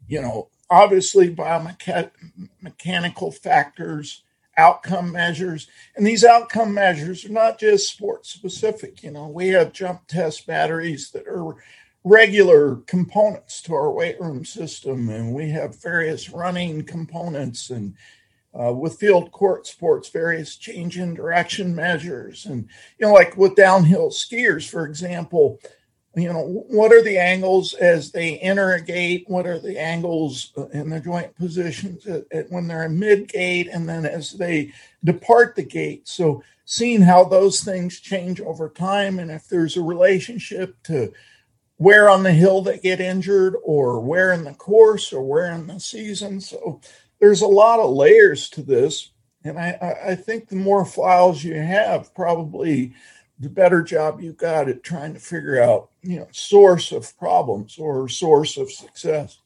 You 0.07 0.21
know, 0.21 0.49
obviously 0.69 1.33
biomechanical 1.33 3.33
factors 3.33 4.23
outcome 4.57 5.11
measures. 5.11 5.67
And 5.95 6.05
these 6.05 6.23
outcome 6.23 6.73
measures 6.73 7.25
are 7.25 7.29
not 7.29 7.59
just 7.59 7.91
sports 7.91 8.29
specific. 8.29 9.03
You 9.03 9.11
know, 9.11 9.27
we 9.27 9.49
have 9.49 9.73
jump 9.73 10.07
test 10.07 10.45
batteries 10.45 11.11
that 11.11 11.27
are 11.27 11.55
regular 12.03 12.77
components 12.87 13.61
to 13.63 13.73
our 13.73 13.91
weight 13.91 14.19
room 14.19 14.43
system, 14.43 15.09
and 15.09 15.33
we 15.33 15.49
have 15.49 15.81
various 15.81 16.29
running 16.29 16.83
components 16.83 17.69
and 17.69 17.95
uh, 18.59 18.71
with 18.71 18.99
field 18.99 19.31
court 19.31 19.65
sports, 19.65 20.09
various 20.09 20.57
change 20.57 20.99
in 20.99 21.13
direction 21.13 21.73
measures. 21.73 22.45
And, 22.45 22.67
you 22.99 23.07
know, 23.07 23.13
like 23.13 23.35
with 23.35 23.55
downhill 23.55 24.09
skiers, 24.09 24.69
for 24.69 24.85
example, 24.85 25.59
you 26.15 26.31
know 26.31 26.63
what 26.67 26.93
are 26.93 27.01
the 27.01 27.17
angles 27.17 27.73
as 27.75 28.11
they 28.11 28.37
enter 28.39 28.73
a 28.73 28.81
gate 28.81 29.25
what 29.27 29.47
are 29.47 29.59
the 29.59 29.79
angles 29.79 30.53
in 30.71 30.89
the 30.89 30.99
joint 30.99 31.35
positions 31.35 32.05
at, 32.05 32.25
at 32.31 32.51
when 32.51 32.67
they're 32.67 32.85
in 32.85 32.99
mid 32.99 33.27
gate 33.27 33.67
and 33.71 33.89
then 33.89 34.05
as 34.05 34.31
they 34.33 34.71
depart 35.03 35.55
the 35.55 35.63
gate 35.63 36.07
so 36.07 36.43
seeing 36.65 37.01
how 37.01 37.23
those 37.23 37.61
things 37.61 37.99
change 37.99 38.39
over 38.41 38.69
time 38.69 39.17
and 39.17 39.31
if 39.31 39.47
there's 39.47 39.75
a 39.75 39.81
relationship 39.81 40.75
to 40.83 41.11
where 41.77 42.09
on 42.09 42.23
the 42.23 42.33
hill 42.33 42.61
they 42.61 42.77
get 42.77 43.01
injured 43.01 43.55
or 43.63 43.99
where 43.99 44.31
in 44.31 44.43
the 44.43 44.53
course 44.53 45.11
or 45.11 45.23
where 45.23 45.51
in 45.51 45.67
the 45.67 45.79
season 45.79 46.39
so 46.39 46.79
there's 47.19 47.41
a 47.41 47.47
lot 47.47 47.79
of 47.79 47.91
layers 47.91 48.49
to 48.49 48.61
this 48.61 49.11
and 49.43 49.57
i 49.59 49.97
i 50.05 50.15
think 50.15 50.47
the 50.47 50.55
more 50.55 50.85
files 50.85 51.43
you 51.43 51.55
have 51.55 52.13
probably 52.13 52.93
the 53.39 53.49
better 53.49 53.81
job 53.81 54.21
you 54.21 54.33
got 54.33 54.69
at 54.69 54.83
trying 54.83 55.13
to 55.13 55.19
figure 55.19 55.61
out, 55.61 55.89
you 56.01 56.17
know, 56.17 56.27
source 56.31 56.91
of 56.91 57.15
problems 57.17 57.77
or 57.77 58.07
source 58.07 58.57
of 58.57 58.71
success. 58.71 59.39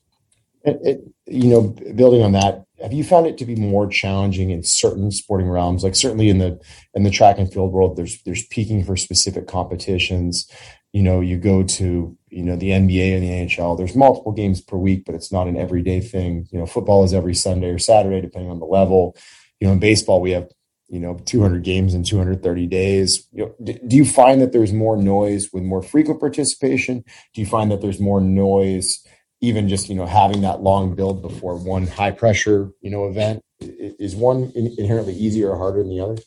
It, 0.63 0.79
it, 0.83 1.01
you 1.25 1.49
know, 1.49 1.61
building 1.95 2.23
on 2.23 2.33
that, 2.33 2.65
have 2.81 2.91
you 2.91 3.03
found 3.03 3.27
it 3.27 3.37
to 3.37 3.45
be 3.45 3.55
more 3.55 3.87
challenging 3.87 4.49
in 4.49 4.63
certain 4.63 5.11
sporting 5.11 5.49
realms? 5.49 5.83
Like 5.83 5.95
certainly 5.95 6.29
in 6.29 6.39
the 6.39 6.59
in 6.93 7.03
the 7.03 7.09
track 7.09 7.37
and 7.39 7.51
field 7.51 7.71
world, 7.71 7.95
there's 7.95 8.21
there's 8.23 8.45
peaking 8.47 8.83
for 8.83 8.97
specific 8.97 9.47
competitions. 9.47 10.49
You 10.97 11.03
know, 11.03 11.21
you 11.21 11.37
go 11.37 11.61
to 11.61 12.17
you 12.29 12.43
know 12.43 12.55
the 12.55 12.71
NBA 12.71 13.13
and 13.13 13.23
the 13.23 13.29
NHL. 13.29 13.77
There's 13.77 13.95
multiple 13.95 14.31
games 14.31 14.61
per 14.61 14.77
week, 14.77 15.03
but 15.05 15.13
it's 15.13 15.31
not 15.31 15.45
an 15.45 15.55
everyday 15.55 16.01
thing. 16.01 16.47
You 16.49 16.57
know, 16.57 16.65
football 16.65 17.03
is 17.03 17.13
every 17.13 17.35
Sunday 17.35 17.69
or 17.69 17.77
Saturday, 17.77 18.19
depending 18.19 18.49
on 18.49 18.57
the 18.57 18.65
level. 18.65 19.15
You 19.59 19.67
know, 19.67 19.73
in 19.73 19.79
baseball, 19.79 20.21
we 20.21 20.31
have 20.31 20.49
you 20.87 20.99
know 20.99 21.19
200 21.23 21.63
games 21.63 21.93
in 21.93 22.01
230 22.01 22.65
days 22.65 23.27
you 23.31 23.45
know, 23.45 23.75
do 23.87 23.95
you 23.95 24.05
find 24.05 24.41
that 24.41 24.53
there's 24.53 24.73
more 24.73 24.97
noise 24.97 25.51
with 25.53 25.61
more 25.61 25.83
frequent 25.83 26.19
participation 26.19 27.03
do 27.33 27.41
you 27.41 27.45
find 27.45 27.69
that 27.69 27.81
there's 27.81 27.99
more 27.99 28.21
noise 28.21 29.05
even 29.41 29.67
just 29.67 29.89
you 29.89 29.95
know 29.95 30.05
having 30.05 30.41
that 30.41 30.61
long 30.61 30.95
build 30.95 31.21
before 31.21 31.57
one 31.57 31.85
high 31.85 32.11
pressure 32.11 32.71
you 32.81 32.89
know 32.89 33.05
event 33.07 33.43
is 33.59 34.15
one 34.15 34.51
inherently 34.55 35.13
easier 35.13 35.49
or 35.49 35.57
harder 35.57 35.79
than 35.79 35.89
the 35.89 35.99
other 35.99 36.17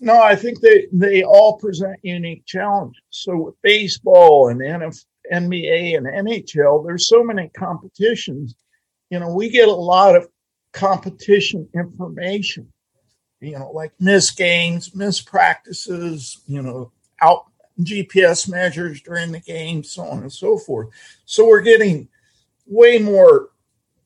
no 0.00 0.20
i 0.22 0.34
think 0.34 0.60
they 0.60 0.86
they 0.92 1.22
all 1.22 1.58
present 1.58 1.98
unique 2.02 2.44
challenges 2.46 3.02
so 3.10 3.36
with 3.36 3.62
baseball 3.62 4.48
and 4.48 4.60
nba 4.60 5.96
and 5.96 6.06
nhl 6.06 6.86
there's 6.86 7.08
so 7.08 7.22
many 7.22 7.48
competitions 7.56 8.54
you 9.10 9.18
know 9.18 9.32
we 9.34 9.48
get 9.48 9.68
a 9.68 9.72
lot 9.72 10.16
of 10.16 10.28
competition 10.72 11.68
information 11.74 12.70
you 13.40 13.58
know, 13.58 13.70
like 13.70 13.92
missed 14.00 14.36
games, 14.36 14.94
missed 14.94 15.26
practices, 15.26 16.40
you 16.46 16.62
know, 16.62 16.90
out 17.22 17.46
GPS 17.80 18.48
measures 18.48 19.00
during 19.00 19.32
the 19.32 19.40
game, 19.40 19.84
so 19.84 20.02
on 20.02 20.22
and 20.22 20.32
so 20.32 20.58
forth. 20.58 20.88
So 21.24 21.46
we're 21.46 21.60
getting 21.60 22.08
way 22.66 22.98
more 22.98 23.50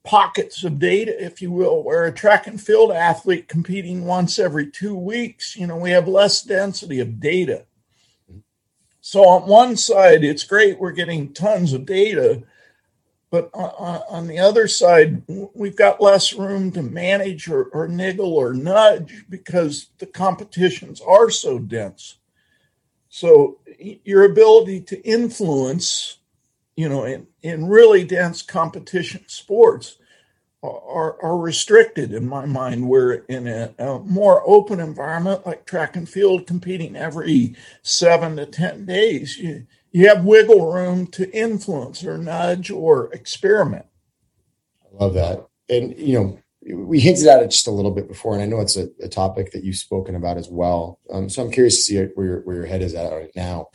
pockets 0.05 0.65
of 0.65 0.79
data, 0.79 1.25
if 1.25 1.41
you 1.41 1.51
will, 1.51 1.83
where 1.83 2.05
a 2.05 2.13
track 2.13 2.47
and 2.47 2.61
field 2.61 2.91
athlete 2.91 3.49
competing 3.49 4.05
once 4.05 4.39
every 4.39 4.71
two 4.71 4.97
weeks, 4.97 5.57
you 5.57 5.67
know, 5.67 5.77
we 5.77 5.91
have 5.91 6.09
less 6.09 6.43
density 6.43 7.01
of 7.01 7.21
data. 7.21 7.65
So 9.01 9.29
on 9.29 9.49
one 9.49 9.77
side, 9.77 10.25
it's 10.25 10.45
great, 10.45 10.79
we're 10.79 10.93
getting 10.93 11.33
tons 11.33 11.73
of 11.73 11.87
data. 11.87 12.43
But 13.31 13.51
on, 13.55 14.27
the 14.27 14.39
other 14.39 14.69
side, 14.69 15.23
we've 15.55 15.77
got 15.77 16.03
less 16.03 16.35
room 16.35 16.71
to 16.73 16.83
manage 16.83 17.49
or, 17.49 17.65
or 17.73 17.89
niggle 17.89 18.35
or 18.35 18.53
nudge 18.53 19.25
because 19.31 19.89
the 19.99 20.07
competitions 20.07 21.01
are 21.01 21.31
so 21.31 21.59
dense. 21.59 22.19
So 23.09 23.59
your 23.79 24.25
ability 24.25 24.83
to 24.83 25.01
influence, 25.01 26.19
you 26.77 26.89
know, 26.89 27.05
in, 27.05 27.27
in 27.43 27.67
really 27.67 28.05
dense 28.05 28.43
competition 28.43 29.25
sports 29.27 29.99
are, 30.63 31.21
are 31.23 31.39
restricted 31.39 32.13
in 32.13 32.27
my 32.29 32.47
mind. 32.47 32.89
We're 32.89 33.15
in 33.29 33.49
a, 33.49 33.75
a, 33.79 33.99
more 34.01 34.43
open 34.47 34.79
environment 34.79 35.45
like 35.45 35.67
track 35.67 35.97
and 35.97 36.09
field, 36.09 36.47
competing 36.47 36.95
every 36.95 37.57
seven 37.83 38.37
to 38.37 38.47
10 38.47 38.87
days. 38.87 39.39
You, 39.39 39.67
you 39.91 40.09
have 40.09 40.25
wiggle 40.25 40.73
room 40.73 41.09
to 41.09 41.31
influence 41.37 42.05
or 42.05 42.17
nudge 42.17 42.71
or 42.71 43.13
experiment. 43.13 43.87
I 44.85 45.05
love 45.05 45.15
that. 45.15 45.47
And, 45.69 45.99
you 45.99 46.19
know, 46.19 46.39
we 46.77 47.01
hinted 47.01 47.27
at 47.27 47.43
it 47.43 47.51
just 47.51 47.67
a 47.67 47.73
little 47.73 47.91
bit 47.91 48.07
before, 48.07 48.35
and 48.35 48.43
I 48.43 48.47
know 48.47 48.61
it's 48.61 48.77
a, 48.77 48.89
a 49.03 49.09
topic 49.09 49.51
that 49.51 49.65
you've 49.65 49.77
spoken 49.77 50.15
about 50.15 50.37
as 50.37 50.49
well. 50.49 51.01
Um, 51.13 51.29
so 51.29 51.43
I'm 51.43 51.51
curious 51.51 51.77
to 51.77 51.83
see 51.83 52.05
where 52.15 52.27
your, 52.27 52.41
where 52.43 52.57
your 52.57 52.67
head 52.67 52.83
is 52.83 52.95
at 52.95 53.13
right 53.13 53.33
now 53.35 53.69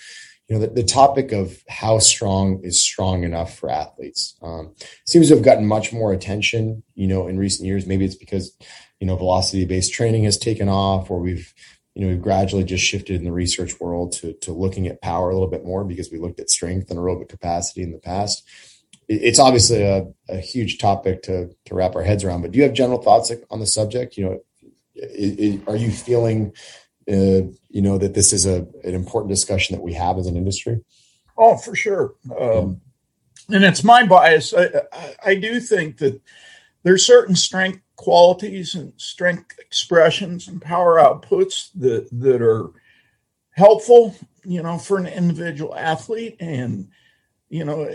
you 0.47 0.55
know, 0.55 0.65
the, 0.65 0.73
the 0.73 0.83
topic 0.83 1.33
of 1.33 1.61
how 1.67 1.99
strong 1.99 2.61
is 2.63 2.81
strong 2.81 3.23
enough 3.23 3.57
for 3.57 3.69
athletes 3.69 4.35
um, 4.41 4.73
seems 5.05 5.27
to 5.27 5.35
have 5.35 5.43
gotten 5.43 5.65
much 5.65 5.91
more 5.91 6.13
attention, 6.13 6.83
you 6.95 7.07
know, 7.07 7.27
in 7.27 7.37
recent 7.37 7.67
years. 7.67 7.85
Maybe 7.85 8.05
it's 8.05 8.15
because, 8.15 8.55
you 8.99 9.07
know, 9.07 9.17
velocity 9.17 9.65
based 9.65 9.93
training 9.93 10.23
has 10.23 10.37
taken 10.37 10.69
off 10.69 11.11
or 11.11 11.19
we've, 11.19 11.53
you 11.95 12.01
know, 12.01 12.07
we've 12.07 12.21
gradually 12.21 12.63
just 12.63 12.83
shifted 12.83 13.17
in 13.17 13.25
the 13.25 13.31
research 13.31 13.79
world 13.81 14.13
to, 14.13 14.33
to 14.33 14.53
looking 14.53 14.87
at 14.87 15.01
power 15.01 15.29
a 15.29 15.33
little 15.33 15.49
bit 15.49 15.65
more 15.65 15.83
because 15.83 16.11
we 16.11 16.19
looked 16.19 16.39
at 16.39 16.49
strength 16.49 16.89
and 16.89 16.99
aerobic 16.99 17.27
capacity 17.27 17.83
in 17.83 17.91
the 17.91 17.97
past. 17.97 18.47
It's 19.09 19.39
obviously 19.39 19.83
a, 19.83 20.05
a 20.29 20.37
huge 20.37 20.77
topic 20.77 21.23
to, 21.23 21.49
to 21.65 21.75
wrap 21.75 21.95
our 21.95 22.03
heads 22.03 22.23
around, 22.23 22.41
but 22.41 22.51
do 22.51 22.57
you 22.57 22.63
have 22.63 22.73
general 22.73 23.01
thoughts 23.01 23.31
on 23.49 23.59
the 23.59 23.65
subject? 23.65 24.17
You 24.17 24.25
know, 24.25 24.39
are 25.67 25.75
you 25.75 25.91
feeling 25.91 26.53
uh, 27.09 27.47
you 27.69 27.81
know 27.81 27.97
that 27.97 28.13
this 28.13 28.33
is 28.33 28.45
a 28.45 28.67
an 28.83 28.93
important 28.93 29.29
discussion 29.29 29.75
that 29.75 29.81
we 29.81 29.93
have 29.93 30.17
as 30.17 30.27
an 30.27 30.35
industry? 30.35 30.81
Oh, 31.37 31.57
for 31.57 31.75
sure. 31.75 32.15
Um, 32.37 32.81
and 33.49 33.63
it's 33.63 33.83
my 33.83 34.05
bias. 34.05 34.53
I, 34.53 34.65
I, 34.91 35.15
I, 35.25 35.35
do 35.35 35.59
think 35.59 35.97
that 35.99 36.19
there's 36.83 37.05
certain 37.05 37.35
strength 37.35 37.81
qualities 37.95 38.75
and 38.75 38.91
strength 38.97 39.57
expressions 39.59 40.47
and 40.47 40.61
power 40.61 40.95
outputs 40.95 41.69
that 41.75 42.09
that 42.11 42.41
are 42.41 42.71
helpful, 43.51 44.15
you 44.43 44.61
know, 44.61 44.77
for 44.77 44.97
an 44.97 45.07
individual 45.07 45.75
athlete, 45.75 46.37
and 46.39 46.89
you 47.49 47.63
know, 47.63 47.89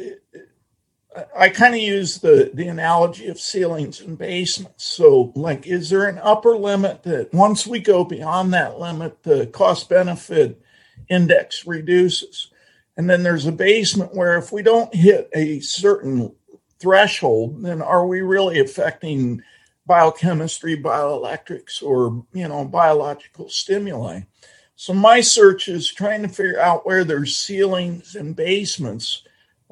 I 1.37 1.49
kind 1.49 1.75
of 1.75 1.81
use 1.81 2.19
the 2.19 2.51
the 2.55 2.69
analogy 2.69 3.29
of 3.29 3.39
ceilings 3.39 4.01
and 4.01 4.17
basements. 4.17 4.85
So, 4.85 5.33
like, 5.35 5.67
is 5.67 5.91
there 5.91 6.09
an 6.09 6.19
upper 6.19 6.57
limit 6.57 7.03
that 7.03 7.33
once 7.33 7.67
we 7.67 7.81
go 7.81 8.05
beyond 8.05 8.55
that 8.55 8.79
limit, 8.79 9.23
the 9.23 9.47
cost 9.47 9.89
benefit 9.89 10.61
index 11.09 11.67
reduces? 11.67 12.49
And 12.97 13.09
then 13.09 13.23
there's 13.23 13.47
a 13.47 13.53
basement 13.53 14.15
where 14.15 14.37
if 14.39 14.53
we 14.53 14.63
don't 14.63 14.95
hit 14.95 15.29
a 15.35 15.61
certain 15.61 16.35
threshold, 16.79 17.63
then 17.63 17.83
are 17.83 18.07
we 18.07 18.21
really 18.21 18.61
affecting 18.61 19.43
biochemistry, 19.87 20.77
bioelectrics, 20.77 21.83
or 21.83 22.25
you 22.33 22.49
know, 22.49 22.65
biological 22.65 23.49
stimuli? 23.49 24.21
So 24.77 24.95
my 24.95 25.21
search 25.21 25.69
is 25.69 25.93
trying 25.93 26.23
to 26.23 26.29
figure 26.29 26.59
out 26.59 26.87
where 26.87 27.05
there's 27.05 27.37
ceilings 27.37 28.17
and 28.17 28.35
basements 28.35 29.23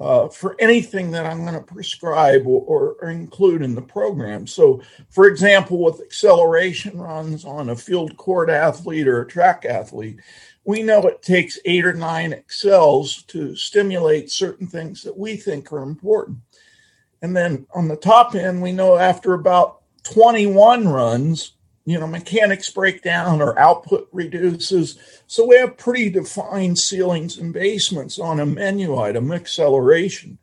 uh, 0.00 0.28
for 0.28 0.56
anything 0.58 1.10
that 1.10 1.26
I'm 1.26 1.42
going 1.42 1.54
to 1.54 1.60
prescribe 1.60 2.46
or, 2.46 2.96
or, 2.98 3.10
include 3.10 3.60
in 3.60 3.74
the 3.74 3.82
program. 3.82 4.46
So, 4.46 4.80
for 5.10 5.26
example, 5.26 5.84
with 5.84 6.00
acceleration 6.00 6.98
runs 6.98 7.44
on 7.44 7.68
a 7.68 7.76
field 7.76 8.16
court 8.16 8.48
athlete 8.48 9.06
or 9.06 9.20
a 9.20 9.28
track 9.28 9.66
athlete, 9.66 10.18
we 10.64 10.82
know 10.82 11.02
it 11.02 11.22
takes 11.22 11.58
eight 11.66 11.84
or 11.84 11.92
nine 11.92 12.32
excels 12.32 13.24
to 13.24 13.54
stimulate 13.54 14.30
certain 14.30 14.66
things 14.66 15.02
that 15.02 15.16
we 15.16 15.36
think 15.36 15.70
are 15.70 15.82
important. 15.82 16.38
And 17.20 17.36
then 17.36 17.66
on 17.74 17.86
the 17.86 17.96
top 17.96 18.34
end, 18.34 18.62
we 18.62 18.72
know 18.72 18.96
after 18.96 19.34
about 19.34 19.82
21 20.04 20.88
runs, 20.88 21.52
you 21.84 21.98
know, 21.98 22.06
mechanics 22.06 22.70
break 22.70 23.02
down 23.02 23.40
or 23.40 23.58
output 23.58 24.08
reduces. 24.12 24.98
So 25.26 25.46
we 25.46 25.56
have 25.56 25.76
pretty 25.76 26.10
defined 26.10 26.78
ceilings 26.78 27.38
and 27.38 27.52
basements 27.52 28.18
on 28.18 28.40
a 28.40 28.46
menu 28.46 28.98
item, 28.98 29.32
acceleration. 29.32 30.38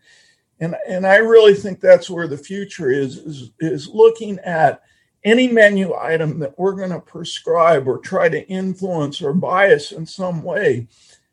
And, 0.59 0.75
and 0.87 1.05
I 1.05 1.17
really 1.17 1.53
think 1.53 1.79
that's 1.79 2.09
where 2.09 2.27
the 2.27 2.37
future 2.37 2.89
is, 2.89 3.17
is, 3.17 3.51
is 3.59 3.87
looking 3.87 4.39
at 4.39 4.81
any 5.23 5.47
menu 5.47 5.93
item 5.95 6.39
that 6.39 6.57
we're 6.57 6.75
going 6.75 6.89
to 6.89 6.99
prescribe 6.99 7.87
or 7.87 7.99
try 7.99 8.29
to 8.29 8.47
influence 8.47 9.21
or 9.21 9.33
bias 9.33 9.91
in 9.91 10.05
some 10.05 10.41
way. 10.41 10.87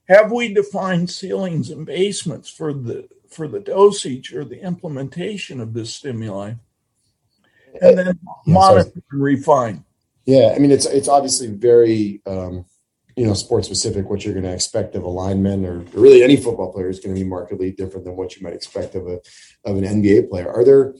Have 0.08 0.32
we 0.32 0.52
defined 0.52 1.08
ceilings 1.08 1.70
and 1.70 1.86
basements 1.86 2.50
for 2.50 2.74
the 2.74 3.08
for 3.30 3.48
the 3.48 3.60
dosage 3.60 4.32
or 4.32 4.44
the 4.44 4.60
implementation 4.62 5.60
of 5.60 5.72
this 5.72 5.94
stimuli? 5.94 6.52
And 7.80 7.98
then 7.98 8.18
monitor 8.46 8.92
and 9.10 9.22
refine. 9.22 9.84
Yeah, 10.26 10.52
I 10.54 10.58
mean 10.58 10.70
it's 10.70 10.86
it's 10.86 11.08
obviously 11.08 11.48
very 11.48 12.22
um, 12.26 12.64
you 13.16 13.26
know 13.26 13.34
sport 13.34 13.64
specific. 13.64 14.08
What 14.08 14.24
you're 14.24 14.34
going 14.34 14.44
to 14.44 14.52
expect 14.52 14.94
of 14.94 15.04
a 15.04 15.08
lineman 15.08 15.64
or, 15.64 15.80
really 15.92 16.22
any 16.22 16.36
football 16.36 16.72
player 16.72 16.88
is 16.88 17.00
going 17.00 17.14
to 17.14 17.20
be 17.20 17.28
markedly 17.28 17.72
different 17.72 18.04
than 18.04 18.16
what 18.16 18.36
you 18.36 18.42
might 18.42 18.54
expect 18.54 18.94
of 18.94 19.06
a 19.06 19.20
of 19.64 19.76
an 19.76 19.84
NBA 19.84 20.30
player. 20.30 20.50
Are 20.50 20.64
there 20.64 20.94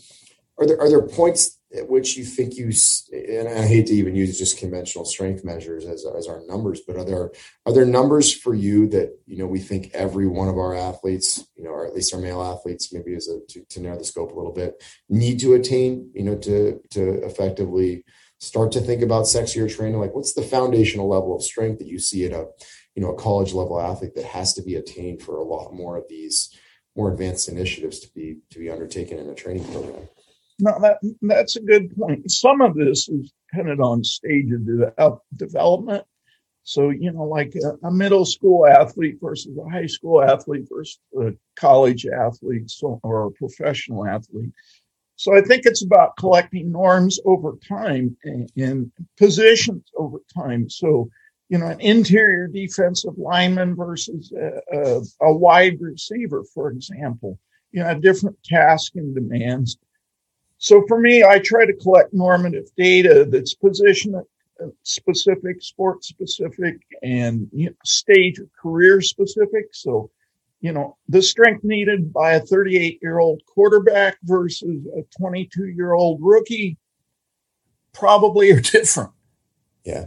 are 0.59 0.67
there 0.67 0.81
are 0.81 0.89
there 0.89 1.03
points 1.03 1.59
at 1.77 1.89
which 1.89 2.17
you 2.17 2.25
think 2.25 2.55
you 2.57 2.71
and 3.13 3.49
I 3.49 3.67
hate 3.67 3.87
to 3.87 3.95
even 3.95 4.15
use 4.15 4.39
just 4.39 4.59
conventional 4.59 5.05
strength 5.05 5.45
measures 5.45 5.85
as, 5.87 6.07
as 6.17 6.29
our 6.29 6.43
numbers, 6.47 6.83
but 6.87 6.97
are 6.97 7.05
there 7.05 7.33
are 7.67 7.73
there 7.73 7.85
numbers 7.85 8.33
for 8.33 8.55
you 8.55 8.87
that 8.89 9.19
you 9.27 9.39
know 9.39 9.47
we 9.47 9.59
think 9.59 9.91
every 9.95 10.27
one 10.27 10.49
of 10.49 10.59
our 10.59 10.75
athletes, 10.75 11.45
you 11.57 11.65
know, 11.65 11.71
or 11.71 11.87
at 11.87 11.95
least 11.95 12.15
our 12.15 12.21
male 12.21 12.43
athletes, 12.43 12.93
maybe 12.93 13.15
as 13.15 13.29
a 13.29 13.41
to, 13.49 13.65
to 13.71 13.81
narrow 13.81 13.99
the 13.99 14.05
scope 14.05 14.33
a 14.33 14.37
little 14.37 14.53
bit, 14.53 14.83
need 15.09 15.41
to 15.41 15.55
attain, 15.55 16.11
you 16.15 16.23
know, 16.23 16.37
to 16.37 16.81
to 16.91 17.25
effectively 17.25 18.05
start 18.45 18.73
to 18.73 18.81
think 18.81 19.03
about 19.03 19.25
sexier 19.25 19.75
training 19.75 19.99
like 19.99 20.15
what's 20.15 20.35
the 20.35 20.43
foundational 20.43 21.09
level 21.09 21.35
of 21.35 21.43
strength 21.43 21.79
that 21.79 21.89
you 21.89 21.99
see 21.99 22.25
at 22.27 22.33
a 22.33 22.47
you 22.95 23.03
know 23.03 23.13
a 23.13 23.17
college 23.17 23.53
level 23.53 23.81
athlete 23.81 24.15
that 24.15 24.25
has 24.25 24.53
to 24.55 24.63
be 24.63 24.75
attained 24.75 25.23
for 25.23 25.39
a 25.39 25.45
lot 25.45 25.73
more 25.73 25.97
of 25.97 26.05
these 26.09 26.55
more 26.97 27.11
advanced 27.11 27.49
initiatives 27.49 28.01
to 28.01 28.09
be 28.15 28.39
to 28.51 28.59
be 28.59 28.71
undertaken 28.71 29.19
in 29.19 29.29
a 29.29 29.35
training 29.35 29.65
program? 29.65 30.09
No 30.61 30.79
that 30.81 30.99
that's 31.23 31.57
a 31.57 31.63
good 31.63 31.97
point. 31.97 32.31
Some 32.31 32.61
of 32.61 32.75
this 32.75 33.09
is 33.09 33.33
dependent 33.51 33.81
on 33.81 34.05
stage 34.05 34.51
of 34.99 35.19
development. 35.35 36.05
So 36.63 36.91
you 36.91 37.13
know 37.13 37.25
like 37.25 37.55
a, 37.57 37.87
a 37.87 37.91
middle 37.91 38.25
school 38.25 38.67
athlete 38.67 39.19
versus 39.21 39.57
a 39.59 39.69
high 39.69 39.87
school 39.87 40.23
athlete 40.23 40.67
versus 40.71 40.99
a 41.19 41.33
college 41.57 42.07
athlete 42.07 42.71
so, 42.71 43.01
or 43.03 43.27
a 43.27 43.31
professional 43.33 44.07
athlete 44.07 44.53
so 45.17 45.37
I 45.37 45.43
think 45.43 45.63
it's 45.65 45.85
about 45.85 46.17
collecting 46.17 46.73
norms 46.73 47.21
over 47.25 47.57
time 47.69 48.17
and, 48.25 48.51
and 48.57 48.93
positions 49.17 49.85
over 49.97 50.19
time. 50.35 50.69
So, 50.69 51.09
you 51.49 51.59
know, 51.59 51.67
an 51.67 51.81
interior 51.81 52.49
defensive 52.49 53.17
lineman 53.17 53.77
versus 53.77 54.33
a, 54.33 54.61
a, 54.77 55.01
a, 55.23 55.35
wide 55.35 55.81
receiver, 55.81 56.45
for 56.53 56.71
example, 56.71 57.39
you 57.71 57.83
know, 57.83 57.95
different 57.99 58.43
task 58.43 58.93
and 58.97 59.15
demands. 59.15 59.79
So 60.59 60.85
for 60.89 60.99
me, 60.99 61.23
I 61.23 61.39
try 61.39 61.67
to 61.67 61.75
collect 61.75 62.13
normative 62.13 62.69
data 62.77 63.27
that's 63.29 63.55
position 63.55 64.15
uh, 64.63 64.67
specific, 64.83 65.63
sport 65.63 66.05
specific, 66.05 66.77
and 67.03 67.49
you 67.53 67.67
know, 67.67 67.77
stage 67.85 68.41
career 68.61 69.01
specific. 69.01 69.67
So 69.73 70.11
you 70.65 70.73
know, 70.73 70.97
the 71.11 71.21
strength 71.21 71.63
needed 71.63 72.11
by 72.11 72.33
a 72.33 72.41
38 72.41 72.99
year 73.03 73.19
old 73.19 73.43
quarterback 73.47 74.17
versus 74.23 74.87
a 74.97 75.03
22 75.19 75.67
year 75.67 75.93
old 75.93 76.21
rookie 76.23 76.79
probably 77.93 78.51
are 78.51 78.61
different. 78.73 79.11
Yeah. 79.85 80.07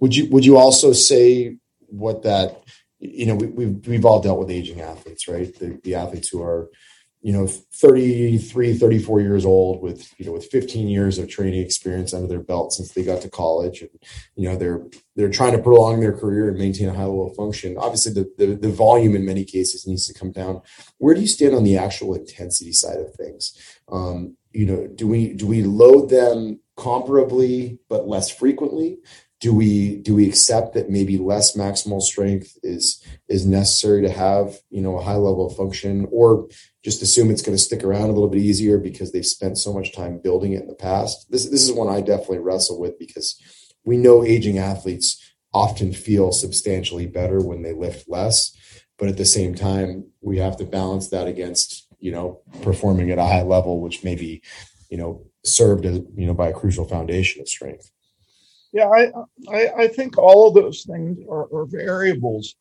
Would 0.00 0.16
you, 0.16 0.30
would 0.30 0.46
you 0.46 0.56
also 0.56 0.94
say 0.94 1.58
what 1.88 2.22
that, 2.22 2.62
you 2.98 3.26
know, 3.26 3.34
we, 3.34 3.46
we've, 3.48 3.86
we've 3.86 4.04
all 4.06 4.22
dealt 4.22 4.38
with 4.38 4.50
aging 4.50 4.80
athletes, 4.80 5.28
right? 5.28 5.54
The, 5.54 5.78
the 5.84 5.96
athletes 5.96 6.30
who 6.30 6.42
are, 6.42 6.70
you 7.24 7.32
know 7.32 7.46
33 7.46 8.76
34 8.76 9.20
years 9.22 9.46
old 9.46 9.82
with 9.82 10.12
you 10.18 10.26
know 10.26 10.32
with 10.32 10.44
15 10.50 10.88
years 10.88 11.18
of 11.18 11.26
training 11.26 11.62
experience 11.62 12.12
under 12.12 12.28
their 12.28 12.42
belt 12.42 12.74
since 12.74 12.92
they 12.92 13.02
got 13.02 13.22
to 13.22 13.30
college 13.30 13.80
and 13.80 13.90
you 14.36 14.46
know 14.46 14.56
they're 14.56 14.84
they're 15.16 15.30
trying 15.30 15.52
to 15.52 15.62
prolong 15.62 16.00
their 16.00 16.12
career 16.12 16.50
and 16.50 16.58
maintain 16.58 16.88
a 16.88 16.92
high 16.92 17.04
level 17.04 17.30
of 17.30 17.36
function. 17.36 17.78
Obviously 17.78 18.12
the, 18.12 18.30
the, 18.36 18.54
the 18.56 18.68
volume 18.68 19.16
in 19.16 19.24
many 19.24 19.44
cases 19.44 19.86
needs 19.86 20.06
to 20.06 20.12
come 20.12 20.32
down. 20.32 20.60
Where 20.98 21.14
do 21.14 21.20
you 21.20 21.26
stand 21.26 21.54
on 21.54 21.64
the 21.64 21.78
actual 21.78 22.14
intensity 22.14 22.72
side 22.72 22.98
of 22.98 23.14
things? 23.14 23.56
Um, 23.90 24.36
you 24.52 24.66
know 24.66 24.86
do 24.86 25.08
we 25.08 25.32
do 25.32 25.46
we 25.46 25.62
load 25.62 26.10
them 26.10 26.60
comparably 26.76 27.78
but 27.88 28.06
less 28.06 28.30
frequently 28.30 28.98
do 29.44 29.54
we 29.54 29.96
do 29.96 30.14
we 30.14 30.26
accept 30.26 30.72
that 30.72 30.88
maybe 30.88 31.18
less 31.18 31.54
maximal 31.54 32.00
strength 32.00 32.56
is 32.62 33.04
is 33.28 33.44
necessary 33.44 34.00
to 34.00 34.08
have 34.08 34.56
you 34.70 34.80
know 34.80 34.96
a 34.96 35.02
high 35.02 35.16
level 35.16 35.46
of 35.46 35.54
function 35.54 36.08
or 36.10 36.48
just 36.82 37.02
assume 37.02 37.30
it's 37.30 37.42
going 37.42 37.54
to 37.54 37.62
stick 37.62 37.84
around 37.84 38.08
a 38.08 38.14
little 38.14 38.30
bit 38.30 38.40
easier 38.40 38.78
because 38.78 39.12
they've 39.12 39.26
spent 39.26 39.58
so 39.58 39.70
much 39.70 39.92
time 39.92 40.18
building 40.18 40.54
it 40.54 40.62
in 40.62 40.66
the 40.66 40.74
past 40.74 41.30
this 41.30 41.44
this 41.50 41.62
is 41.62 41.74
one 41.74 41.94
i 41.94 42.00
definitely 42.00 42.38
wrestle 42.38 42.80
with 42.80 42.98
because 42.98 43.38
we 43.84 43.98
know 43.98 44.24
aging 44.24 44.56
athletes 44.56 45.20
often 45.52 45.92
feel 45.92 46.32
substantially 46.32 47.06
better 47.06 47.38
when 47.38 47.60
they 47.60 47.74
lift 47.74 48.08
less 48.08 48.56
but 48.98 49.10
at 49.10 49.18
the 49.18 49.26
same 49.26 49.54
time 49.54 50.06
we 50.22 50.38
have 50.38 50.56
to 50.56 50.64
balance 50.64 51.10
that 51.10 51.28
against 51.28 51.86
you 51.98 52.10
know 52.10 52.40
performing 52.62 53.10
at 53.10 53.18
a 53.18 53.26
high 53.26 53.42
level 53.42 53.82
which 53.82 54.02
maybe 54.02 54.40
you 54.94 54.98
know, 54.98 55.26
served 55.44 55.84
as, 55.86 55.98
you 56.14 56.24
know, 56.24 56.34
by 56.34 56.50
a 56.50 56.52
crucial 56.52 56.84
foundation 56.84 57.40
of 57.40 57.48
strength. 57.48 57.90
Yeah, 58.74 58.88
I, 58.88 59.12
I, 59.48 59.68
I 59.84 59.88
think 59.88 60.18
all 60.18 60.48
of 60.48 60.54
those 60.54 60.82
things 60.82 61.18
are, 61.30 61.44
are 61.54 61.64
variables. 61.64 62.56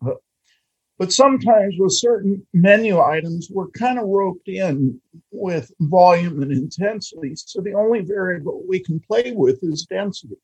But, 1.00 1.12
sometimes 1.12 1.76
with 1.78 1.92
certain 1.92 2.48
menu 2.54 3.02
items, 3.02 3.50
we're 3.52 3.68
kind 3.72 4.00
of 4.00 4.08
roped 4.08 4.48
in 4.48 5.02
with 5.32 5.70
volume 5.82 6.42
and 6.42 6.52
intensity. 6.52 7.34
So 7.36 7.60
the 7.60 7.74
only 7.74 8.00
variable 8.02 8.64
we 8.66 8.80
can 8.80 9.02
play 9.02 9.34
with 9.36 9.62
is 9.64 9.86
density. 9.86 10.38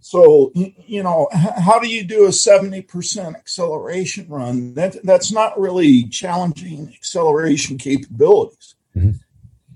So, 0.00 0.52
you 0.54 1.02
know, 1.02 1.28
how 1.32 1.78
do 1.78 1.88
you 1.88 2.04
do 2.04 2.26
a 2.26 2.28
70% 2.28 3.36
acceleration 3.36 4.28
run? 4.28 4.74
That, 4.74 5.02
that's 5.02 5.32
not 5.32 5.58
really 5.58 6.04
challenging 6.08 6.92
acceleration 6.94 7.78
capabilities. 7.78 8.74
Mm-hmm. 8.94 9.12